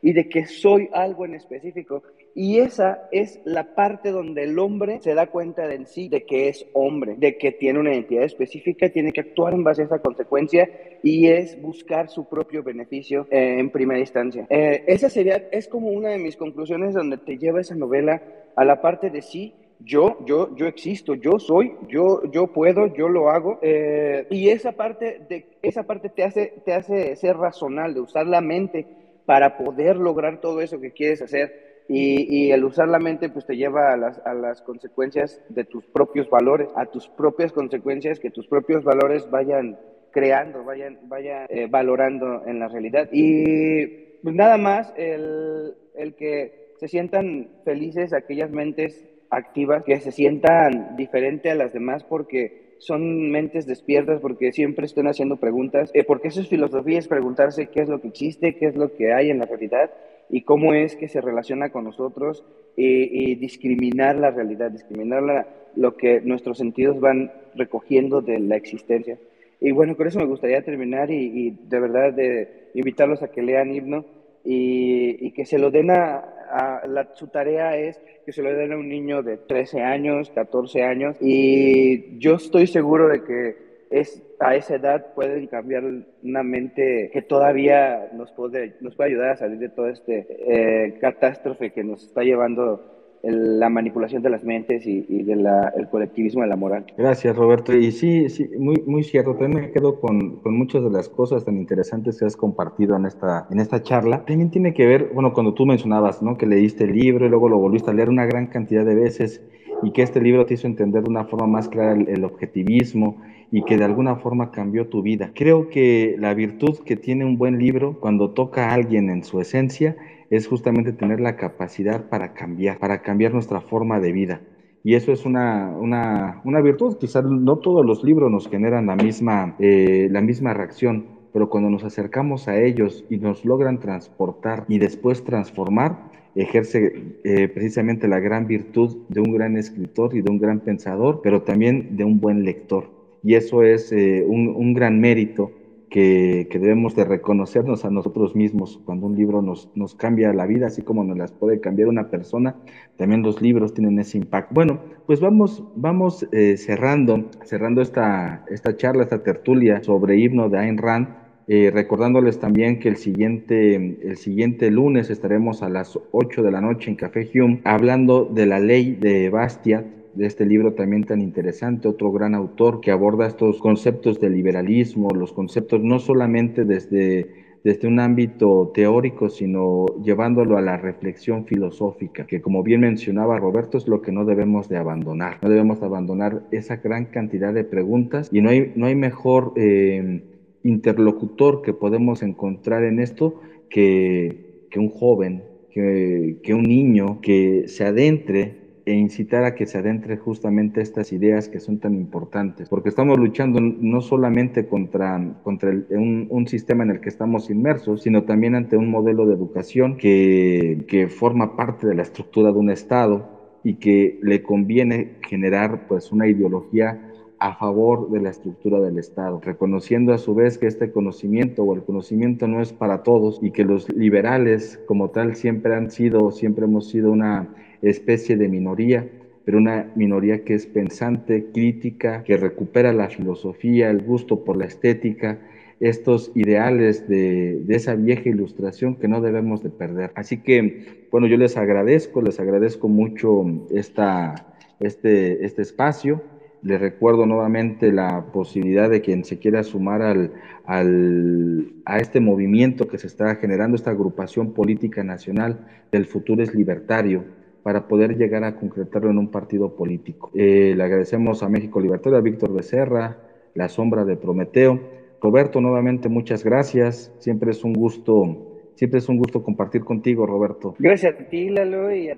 y 0.02 0.12
de 0.12 0.28
que 0.28 0.46
soy 0.46 0.88
algo 0.92 1.24
en 1.24 1.34
específico. 1.34 2.02
Y 2.34 2.58
esa 2.58 3.08
es 3.12 3.40
la 3.44 3.74
parte 3.74 4.10
donde 4.10 4.42
el 4.42 4.58
hombre 4.58 5.00
se 5.00 5.14
da 5.14 5.28
cuenta 5.28 5.66
de 5.66 5.86
sí, 5.86 6.08
de 6.08 6.24
que 6.24 6.48
es 6.48 6.66
hombre, 6.74 7.14
de 7.16 7.38
que 7.38 7.52
tiene 7.52 7.78
una 7.78 7.94
identidad 7.94 8.24
específica, 8.24 8.90
tiene 8.90 9.12
que 9.12 9.22
actuar 9.22 9.54
en 9.54 9.64
base 9.64 9.82
a 9.82 9.84
esa 9.86 10.00
consecuencia 10.00 10.68
y 11.02 11.28
es 11.28 11.60
buscar 11.60 12.10
su 12.10 12.28
propio 12.28 12.62
beneficio 12.62 13.26
eh, 13.30 13.56
en 13.58 13.70
primera 13.70 14.00
instancia. 14.00 14.46
Eh, 14.50 14.84
esa 14.86 15.08
sería, 15.08 15.48
es 15.50 15.66
como 15.66 15.88
una 15.88 16.10
de 16.10 16.18
mis 16.18 16.36
conclusiones 16.36 16.92
donde 16.92 17.16
te 17.16 17.38
lleva 17.38 17.62
esa 17.62 17.74
novela 17.74 18.22
a 18.54 18.64
la 18.64 18.82
parte 18.82 19.08
de 19.08 19.22
sí, 19.22 19.54
yo, 19.80 20.18
yo, 20.24 20.54
yo 20.56 20.66
existo, 20.66 21.14
yo 21.14 21.38
soy, 21.38 21.74
yo, 21.88 22.22
yo 22.30 22.48
puedo, 22.48 22.86
yo 22.94 23.08
lo 23.08 23.30
hago. 23.30 23.58
Eh, 23.62 24.26
y 24.30 24.48
esa 24.48 24.72
parte, 24.72 25.20
de, 25.28 25.46
esa 25.62 25.84
parte 25.84 26.08
te, 26.08 26.22
hace, 26.22 26.54
te 26.64 26.72
hace 26.72 27.16
ser 27.16 27.36
racional, 27.36 27.94
de 27.94 28.00
usar 28.00 28.26
la 28.26 28.40
mente 28.40 28.86
para 29.26 29.58
poder 29.58 29.96
lograr 29.96 30.40
todo 30.40 30.60
eso 30.60 30.80
que 30.80 30.92
quieres 30.92 31.20
hacer. 31.20 31.66
Y, 31.88 32.50
el 32.50 32.64
usar 32.64 32.88
la 32.88 32.98
mente 32.98 33.28
pues 33.28 33.46
te 33.46 33.56
lleva 33.56 33.92
a 33.92 33.96
las, 33.96 34.18
a 34.26 34.34
las, 34.34 34.60
consecuencias 34.62 35.40
de 35.48 35.64
tus 35.64 35.84
propios 35.86 36.28
valores, 36.28 36.68
a 36.74 36.86
tus 36.86 37.08
propias 37.08 37.52
consecuencias, 37.52 38.18
que 38.18 38.30
tus 38.30 38.48
propios 38.48 38.82
valores 38.82 39.30
vayan 39.30 39.78
creando, 40.10 40.64
vayan, 40.64 40.98
vayan 41.04 41.46
eh, 41.48 41.68
valorando 41.70 42.44
en 42.46 42.58
la 42.58 42.66
realidad. 42.68 43.08
Y 43.12 43.86
pues 44.22 44.34
nada 44.34 44.56
más 44.56 44.92
el, 44.96 45.74
el 45.94 46.16
que 46.16 46.72
se 46.78 46.88
sientan 46.88 47.50
felices 47.64 48.12
aquellas 48.12 48.50
mentes 48.50 49.08
activas, 49.30 49.84
que 49.84 50.00
se 50.00 50.10
sientan 50.10 50.96
diferente 50.96 51.50
a 51.50 51.54
las 51.54 51.72
demás 51.72 52.04
porque 52.04 52.65
son 52.78 53.30
mentes 53.30 53.66
despiertas 53.66 54.20
porque 54.20 54.52
siempre 54.52 54.86
están 54.86 55.06
haciendo 55.06 55.36
preguntas, 55.36 55.90
eh, 55.94 56.04
porque 56.04 56.28
eso 56.28 56.40
es 56.40 56.48
filosofía, 56.48 57.00
preguntarse 57.08 57.68
qué 57.68 57.80
es 57.80 57.88
lo 57.88 58.00
que 58.00 58.08
existe, 58.08 58.56
qué 58.56 58.66
es 58.66 58.76
lo 58.76 58.94
que 58.94 59.12
hay 59.12 59.30
en 59.30 59.38
la 59.38 59.46
realidad 59.46 59.90
y 60.28 60.42
cómo 60.42 60.74
es 60.74 60.96
que 60.96 61.08
se 61.08 61.20
relaciona 61.20 61.70
con 61.70 61.84
nosotros 61.84 62.44
y, 62.76 63.36
discriminar 63.36 64.16
la 64.16 64.30
realidad, 64.30 64.70
discriminar 64.70 65.46
lo 65.76 65.96
que 65.96 66.20
nuestros 66.20 66.58
sentidos 66.58 67.00
van 67.00 67.32
recogiendo 67.54 68.20
de 68.20 68.38
la 68.40 68.56
existencia. 68.56 69.18
Y 69.60 69.70
bueno, 69.70 69.96
con 69.96 70.06
eso 70.06 70.18
me 70.18 70.26
gustaría 70.26 70.62
terminar 70.62 71.10
y, 71.10 71.50
de 71.50 71.80
verdad 71.80 72.12
de 72.12 72.68
invitarlos 72.74 73.22
a 73.22 73.28
que 73.28 73.42
lean 73.42 73.72
himno 73.72 74.04
y, 74.46 75.32
que 75.32 75.44
se 75.44 75.58
lo 75.58 75.70
den 75.70 75.90
a, 75.90 76.82
la, 76.86 77.08
su 77.14 77.26
tarea 77.28 77.76
es 77.76 78.00
que 78.24 78.32
se 78.32 78.42
lo 78.42 78.52
den 78.54 78.72
a 78.72 78.76
un 78.76 78.88
niño 78.88 79.22
de 79.22 79.36
13 79.36 79.82
años, 79.82 80.30
14 80.30 80.82
años, 80.82 81.16
y 81.20 82.18
yo 82.18 82.36
estoy 82.36 82.66
seguro 82.66 83.08
de 83.08 83.24
que 83.24 83.66
es, 83.90 84.22
a 84.40 84.54
esa 84.54 84.76
edad 84.76 85.14
pueden 85.14 85.46
cambiar 85.46 85.84
una 86.22 86.42
mente 86.42 87.10
que 87.12 87.22
todavía 87.22 88.10
nos 88.14 88.32
puede, 88.32 88.74
nos 88.80 88.94
puede 88.94 89.10
ayudar 89.10 89.30
a 89.30 89.36
salir 89.36 89.58
de 89.58 89.68
toda 89.68 89.90
esta 89.90 90.12
eh, 90.12 90.98
catástrofe 91.00 91.70
que 91.70 91.84
nos 91.84 92.04
está 92.04 92.22
llevando 92.22 92.95
la 93.28 93.68
manipulación 93.68 94.22
de 94.22 94.30
las 94.30 94.44
mentes 94.44 94.86
y, 94.86 95.22
del 95.22 95.46
colectivismo 95.90 96.42
de 96.42 96.48
la 96.48 96.56
moral. 96.56 96.86
Gracias, 96.96 97.34
Roberto. 97.36 97.76
Y 97.76 97.90
sí, 97.92 98.28
sí 98.28 98.48
muy, 98.58 98.82
muy 98.86 99.02
cierto. 99.02 99.34
También 99.34 99.66
me 99.66 99.70
quedo 99.72 100.00
con, 100.00 100.36
con, 100.36 100.56
muchas 100.56 100.82
de 100.84 100.90
las 100.90 101.08
cosas 101.08 101.44
tan 101.44 101.56
interesantes 101.56 102.18
que 102.18 102.24
has 102.24 102.36
compartido 102.36 102.96
en 102.96 103.06
esta, 103.06 103.46
en 103.50 103.60
esta 103.60 103.82
charla. 103.82 104.24
También 104.24 104.50
tiene 104.50 104.74
que 104.74 104.86
ver, 104.86 105.10
bueno, 105.12 105.32
cuando 105.32 105.54
tú 105.54 105.66
mencionabas, 105.66 106.22
¿no? 106.22 106.36
Que 106.36 106.46
leíste 106.46 106.84
el 106.84 106.92
libro 106.92 107.26
y 107.26 107.28
luego 107.28 107.48
lo 107.48 107.58
volviste 107.58 107.90
a 107.90 107.94
leer 107.94 108.08
una 108.08 108.26
gran 108.26 108.46
cantidad 108.46 108.84
de 108.84 108.94
veces 108.94 109.42
y 109.82 109.90
que 109.90 110.02
este 110.02 110.20
libro 110.20 110.46
te 110.46 110.54
hizo 110.54 110.66
entender 110.66 111.02
de 111.02 111.10
una 111.10 111.24
forma 111.24 111.46
más 111.46 111.68
clara 111.68 111.92
el, 111.92 112.24
objetivismo 112.24 113.22
y 113.50 113.62
que 113.62 113.76
de 113.76 113.84
alguna 113.84 114.16
forma 114.16 114.50
cambió 114.50 114.88
tu 114.88 115.02
vida. 115.02 115.30
Creo 115.34 115.68
que 115.68 116.16
la 116.18 116.34
virtud 116.34 116.78
que 116.84 116.96
tiene 116.96 117.24
un 117.24 117.38
buen 117.38 117.58
libro 117.58 117.98
cuando 118.00 118.30
toca 118.30 118.70
a 118.70 118.74
alguien 118.74 119.10
en 119.10 119.24
su 119.24 119.40
esencia 119.40 119.96
es 120.30 120.46
justamente 120.46 120.92
tener 120.92 121.20
la 121.20 121.36
capacidad 121.36 122.08
para 122.08 122.34
cambiar, 122.34 122.78
para 122.78 123.02
cambiar 123.02 123.32
nuestra 123.32 123.60
forma 123.60 124.00
de 124.00 124.12
vida. 124.12 124.40
Y 124.82 124.94
eso 124.94 125.12
es 125.12 125.26
una, 125.26 125.76
una, 125.76 126.40
una 126.44 126.60
virtud. 126.60 126.96
Quizás 126.98 127.24
no 127.24 127.56
todos 127.58 127.84
los 127.84 128.04
libros 128.04 128.30
nos 128.30 128.48
generan 128.48 128.86
la 128.86 128.94
misma, 128.94 129.56
eh, 129.58 130.08
la 130.10 130.20
misma 130.20 130.54
reacción, 130.54 131.06
pero 131.32 131.50
cuando 131.50 131.70
nos 131.70 131.82
acercamos 131.82 132.46
a 132.46 132.60
ellos 132.60 133.04
y 133.10 133.18
nos 133.18 133.44
logran 133.44 133.80
transportar 133.80 134.64
y 134.68 134.78
después 134.78 135.24
transformar, 135.24 136.10
ejerce 136.36 137.18
eh, 137.24 137.48
precisamente 137.48 138.06
la 138.06 138.20
gran 138.20 138.46
virtud 138.46 138.98
de 139.08 139.20
un 139.20 139.32
gran 139.32 139.56
escritor 139.56 140.14
y 140.14 140.20
de 140.20 140.30
un 140.30 140.38
gran 140.38 140.60
pensador, 140.60 141.20
pero 141.22 141.42
también 141.42 141.96
de 141.96 142.04
un 142.04 142.20
buen 142.20 142.44
lector. 142.44 142.90
Y 143.22 143.34
eso 143.34 143.64
es 143.64 143.90
eh, 143.90 144.24
un, 144.26 144.48
un, 144.48 144.72
gran 144.72 145.00
mérito 145.00 145.50
que, 145.90 146.48
debemos 146.52 146.96
de 146.96 147.04
reconocernos 147.04 147.84
a 147.84 147.90
nosotros 147.90 148.34
mismos 148.34 148.80
cuando 148.84 149.06
un 149.06 149.16
libro 149.16 149.42
nos, 149.42 149.68
nos 149.74 149.94
cambia 149.94 150.32
la 150.32 150.46
vida, 150.46 150.66
así 150.66 150.82
como 150.82 151.04
nos 151.04 151.16
las 151.16 151.32
puede 151.32 151.60
cambiar 151.60 151.88
una 151.88 152.10
persona, 152.10 152.56
también 152.96 153.22
los 153.22 153.40
libros 153.40 153.74
tienen 153.74 153.98
ese 153.98 154.18
impacto. 154.18 154.54
Bueno, 154.54 154.80
pues 155.06 155.20
vamos, 155.20 155.62
vamos 155.76 156.26
eh, 156.32 156.56
cerrando, 156.56 157.30
cerrando 157.44 157.82
esta, 157.82 158.44
esta 158.48 158.76
charla, 158.76 159.04
esta 159.04 159.22
tertulia 159.22 159.82
sobre 159.82 160.18
himno 160.18 160.48
de 160.48 160.58
Ayn 160.58 160.78
Rand, 160.78 161.08
eh, 161.48 161.70
recordándoles 161.72 162.40
también 162.40 162.80
que 162.80 162.88
el 162.88 162.96
siguiente, 162.96 163.76
el 163.76 164.16
siguiente 164.16 164.68
lunes 164.70 165.10
estaremos 165.10 165.62
a 165.62 165.68
las 165.68 165.96
8 166.10 166.42
de 166.42 166.50
la 166.50 166.60
noche 166.60 166.90
en 166.90 166.96
Café 166.96 167.30
Hume 167.32 167.60
hablando 167.62 168.24
de 168.24 168.46
la 168.46 168.58
ley 168.58 168.96
de 168.96 169.30
Bastiat, 169.30 169.86
de 170.16 170.26
este 170.26 170.46
libro 170.46 170.72
también 170.72 171.04
tan 171.04 171.20
interesante, 171.20 171.88
otro 171.88 172.10
gran 172.10 172.34
autor 172.34 172.80
que 172.80 172.90
aborda 172.90 173.26
estos 173.26 173.58
conceptos 173.58 174.18
de 174.18 174.30
liberalismo, 174.30 175.10
los 175.10 175.32
conceptos 175.32 175.82
no 175.82 175.98
solamente 175.98 176.64
desde, 176.64 177.26
desde 177.62 177.86
un 177.86 178.00
ámbito 178.00 178.72
teórico, 178.74 179.28
sino 179.28 179.84
llevándolo 180.02 180.56
a 180.56 180.62
la 180.62 180.78
reflexión 180.78 181.44
filosófica, 181.44 182.26
que 182.26 182.40
como 182.40 182.62
bien 182.62 182.80
mencionaba 182.80 183.38
Roberto, 183.38 183.76
es 183.76 183.86
lo 183.86 184.00
que 184.00 184.10
no 184.10 184.24
debemos 184.24 184.70
de 184.70 184.78
abandonar. 184.78 185.38
No 185.42 185.50
debemos 185.50 185.80
de 185.80 185.86
abandonar 185.86 186.44
esa 186.50 186.76
gran 186.76 187.06
cantidad 187.06 187.52
de 187.52 187.64
preguntas 187.64 188.30
y 188.32 188.40
no 188.40 188.48
hay, 188.48 188.72
no 188.74 188.86
hay 188.86 188.94
mejor 188.94 189.52
eh, 189.56 190.22
interlocutor 190.62 191.60
que 191.60 191.74
podemos 191.74 192.22
encontrar 192.22 192.84
en 192.84 193.00
esto 193.00 193.40
que, 193.68 194.64
que 194.70 194.78
un 194.78 194.88
joven, 194.88 195.44
que, 195.70 196.38
que 196.42 196.54
un 196.54 196.62
niño 196.62 197.20
que 197.20 197.64
se 197.68 197.84
adentre 197.84 198.65
e 198.86 198.94
incitar 198.94 199.44
a 199.44 199.56
que 199.56 199.66
se 199.66 199.78
adentre 199.78 200.16
justamente 200.16 200.80
estas 200.80 201.12
ideas 201.12 201.48
que 201.48 201.58
son 201.58 201.80
tan 201.80 201.96
importantes, 201.96 202.68
porque 202.68 202.88
estamos 202.88 203.18
luchando 203.18 203.60
no 203.60 204.00
solamente 204.00 204.68
contra, 204.68 205.40
contra 205.42 205.72
un, 205.90 206.46
sistema 206.46 206.84
en 206.84 206.90
el 206.90 207.00
que 207.00 207.08
estamos 207.08 207.50
inmersos, 207.50 208.02
sino 208.02 208.22
también 208.22 208.54
ante 208.54 208.76
un 208.76 208.88
modelo 208.88 209.26
de 209.26 209.34
educación 209.34 209.96
que, 209.96 210.84
que 210.86 211.08
forma 211.08 211.56
parte 211.56 211.88
de 211.88 211.96
la 211.96 212.02
estructura 212.02 212.52
de 212.52 212.58
un 212.58 212.70
Estado 212.70 213.58
y 213.64 213.74
que 213.74 214.20
le 214.22 214.44
conviene 214.44 215.16
generar 215.28 215.88
pues 215.88 216.12
una 216.12 216.28
ideología 216.28 217.12
a 217.40 217.56
favor 217.56 218.08
de 218.12 218.20
la 218.20 218.30
estructura 218.30 218.78
del 218.78 218.98
Estado, 218.98 219.40
reconociendo 219.42 220.14
a 220.14 220.18
su 220.18 220.36
vez 220.36 220.58
que 220.58 220.68
este 220.68 220.92
conocimiento 220.92 221.64
o 221.64 221.74
el 221.74 221.82
conocimiento 221.82 222.46
no 222.46 222.62
es 222.62 222.72
para 222.72 223.02
todos 223.02 223.40
y 223.42 223.50
que 223.50 223.64
los 223.64 223.92
liberales 223.92 224.80
como 224.86 225.10
tal 225.10 225.34
siempre 225.34 225.74
han 225.74 225.90
sido, 225.90 226.30
siempre 226.30 226.66
hemos 226.66 226.88
sido 226.88 227.10
una 227.10 227.48
especie 227.90 228.36
de 228.36 228.48
minoría, 228.48 229.08
pero 229.44 229.58
una 229.58 229.92
minoría 229.94 230.44
que 230.44 230.54
es 230.54 230.66
pensante, 230.66 231.46
crítica, 231.52 232.24
que 232.24 232.36
recupera 232.36 232.92
la 232.92 233.08
filosofía, 233.08 233.90
el 233.90 234.02
gusto 234.02 234.44
por 234.44 234.56
la 234.56 234.64
estética, 234.64 235.38
estos 235.80 236.32
ideales 236.34 237.08
de, 237.08 237.62
esa 237.68 237.94
vieja 237.94 238.28
ilustración 238.28 238.96
que 238.96 239.08
no 239.08 239.20
debemos 239.20 239.62
de 239.62 239.70
perder. 239.70 240.10
Así 240.14 240.38
que, 240.38 241.06
bueno, 241.10 241.26
yo 241.26 241.36
les 241.36 241.56
agradezco, 241.56 242.22
les 242.22 242.40
agradezco 242.40 242.88
mucho 242.88 243.44
esta, 243.70 244.54
este, 244.80 245.44
este 245.44 245.62
espacio. 245.62 246.22
Les 246.62 246.80
recuerdo 246.80 247.26
nuevamente 247.26 247.92
la 247.92 248.26
posibilidad 248.32 248.90
de 248.90 249.02
quien 249.02 249.24
se 249.24 249.38
quiera 249.38 249.62
sumar 249.62 250.02
al, 250.02 250.32
al, 250.64 251.72
a 251.84 251.98
este 251.98 252.20
movimiento 252.20 252.88
que 252.88 252.98
se 252.98 253.06
está 253.06 253.36
generando, 253.36 253.76
esta 253.76 253.90
agrupación 253.90 254.54
política 254.54 255.04
nacional 255.04 255.66
del 255.92 256.06
futuro 256.06 256.42
es 256.42 256.54
libertario, 256.54 257.24
para 257.66 257.88
poder 257.88 258.16
llegar 258.16 258.44
a 258.44 258.54
concretarlo 258.54 259.10
en 259.10 259.18
un 259.18 259.28
partido 259.28 259.74
político. 259.74 260.30
Eh, 260.34 260.72
le 260.76 260.84
agradecemos 260.84 261.42
a 261.42 261.48
México 261.48 261.80
Libertario, 261.80 262.16
a 262.16 262.20
Víctor 262.20 262.54
Becerra, 262.54 263.16
La 263.54 263.68
Sombra 263.68 264.04
de 264.04 264.16
Prometeo. 264.16 264.78
Roberto, 265.20 265.60
nuevamente 265.60 266.08
muchas 266.08 266.44
gracias. 266.44 267.12
Siempre 267.18 267.50
es 267.50 267.64
un 267.64 267.72
gusto 267.72 268.70
Siempre 268.76 268.98
es 268.98 269.08
un 269.08 269.16
gusto 269.16 269.42
compartir 269.42 269.82
contigo, 269.82 270.26
Roberto. 270.26 270.76
Gracias 270.78 271.18
a 271.18 271.24
ti, 271.28 271.48
Lalo, 271.48 271.92
y 271.92 272.08
a, 272.08 272.16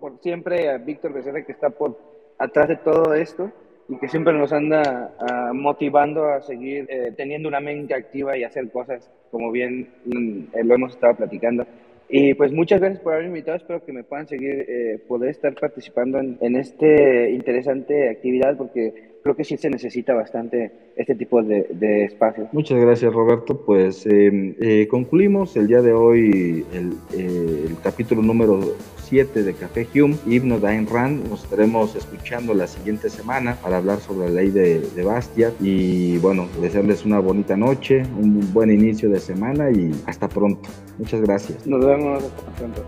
por 0.00 0.18
siempre 0.20 0.68
a 0.68 0.76
Víctor 0.76 1.14
Becerra, 1.14 1.42
que 1.46 1.52
está 1.52 1.70
por 1.70 1.98
atrás 2.38 2.68
de 2.68 2.76
todo 2.76 3.14
esto 3.14 3.50
y 3.88 3.96
que 3.96 4.08
siempre 4.08 4.34
nos 4.34 4.52
anda 4.52 5.14
ah, 5.18 5.52
motivando 5.54 6.26
a 6.26 6.42
seguir 6.42 6.86
eh, 6.90 7.12
teniendo 7.16 7.48
una 7.48 7.60
mente 7.60 7.94
activa 7.94 8.36
y 8.36 8.44
hacer 8.44 8.70
cosas, 8.70 9.10
como 9.30 9.50
bien 9.50 9.88
mm, 10.04 10.58
lo 10.62 10.74
hemos 10.74 10.92
estado 10.92 11.14
platicando. 11.14 11.64
Y 12.08 12.34
pues 12.34 12.52
muchas 12.52 12.80
gracias 12.80 13.02
por 13.02 13.14
haberme 13.14 13.30
invitado. 13.30 13.56
Espero 13.56 13.84
que 13.84 13.92
me 13.92 14.04
puedan 14.04 14.28
seguir, 14.28 14.64
eh, 14.68 14.98
poder 15.08 15.30
estar 15.30 15.54
participando 15.54 16.18
en, 16.18 16.38
en 16.40 16.56
esta 16.56 17.28
interesante 17.28 18.10
actividad 18.10 18.56
porque 18.56 19.14
creo 19.24 19.34
que 19.34 19.44
sí 19.44 19.56
se 19.56 19.70
necesita 19.70 20.12
bastante 20.12 20.70
este 20.96 21.14
tipo 21.14 21.42
de, 21.42 21.66
de 21.70 22.04
espacios. 22.04 22.48
Muchas 22.52 22.78
gracias, 22.78 23.12
Roberto. 23.12 23.64
Pues 23.64 24.04
em, 24.06 24.54
eh, 24.60 24.86
concluimos 24.88 25.56
el 25.56 25.66
día 25.66 25.80
de 25.80 25.94
hoy 25.94 26.64
el, 26.74 26.92
eh, 27.18 27.64
el 27.68 27.76
capítulo 27.82 28.20
número 28.20 28.60
7 29.04 29.42
de 29.42 29.54
Café 29.54 29.86
Hume, 29.94 30.16
Himno 30.26 30.58
de 30.58 30.68
Ayn 30.68 30.86
Rand. 30.86 31.28
Nos 31.28 31.44
estaremos 31.44 31.94
escuchando 31.94 32.54
la 32.54 32.66
siguiente 32.66 33.10
semana 33.10 33.56
para 33.56 33.78
hablar 33.78 34.00
sobre 34.00 34.28
la 34.28 34.34
ley 34.40 34.50
de, 34.50 34.80
de 34.80 35.02
Bastia. 35.02 35.52
Y 35.60 36.18
bueno, 36.18 36.48
desearles 36.60 37.04
una 37.04 37.18
bonita 37.18 37.56
noche, 37.56 38.02
un 38.20 38.52
buen 38.52 38.70
inicio 38.70 39.08
de 39.10 39.20
semana 39.20 39.70
y 39.70 39.90
hasta 40.06 40.28
pronto. 40.28 40.68
Muchas 40.98 41.20
gracias. 41.20 41.66
Nos 41.66 41.84
vemos 41.84 42.22
hasta 42.22 42.50
pronto. 42.56 42.82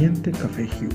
siguiente 0.00 0.32
Café 0.32 0.64
Hugh, 0.64 0.94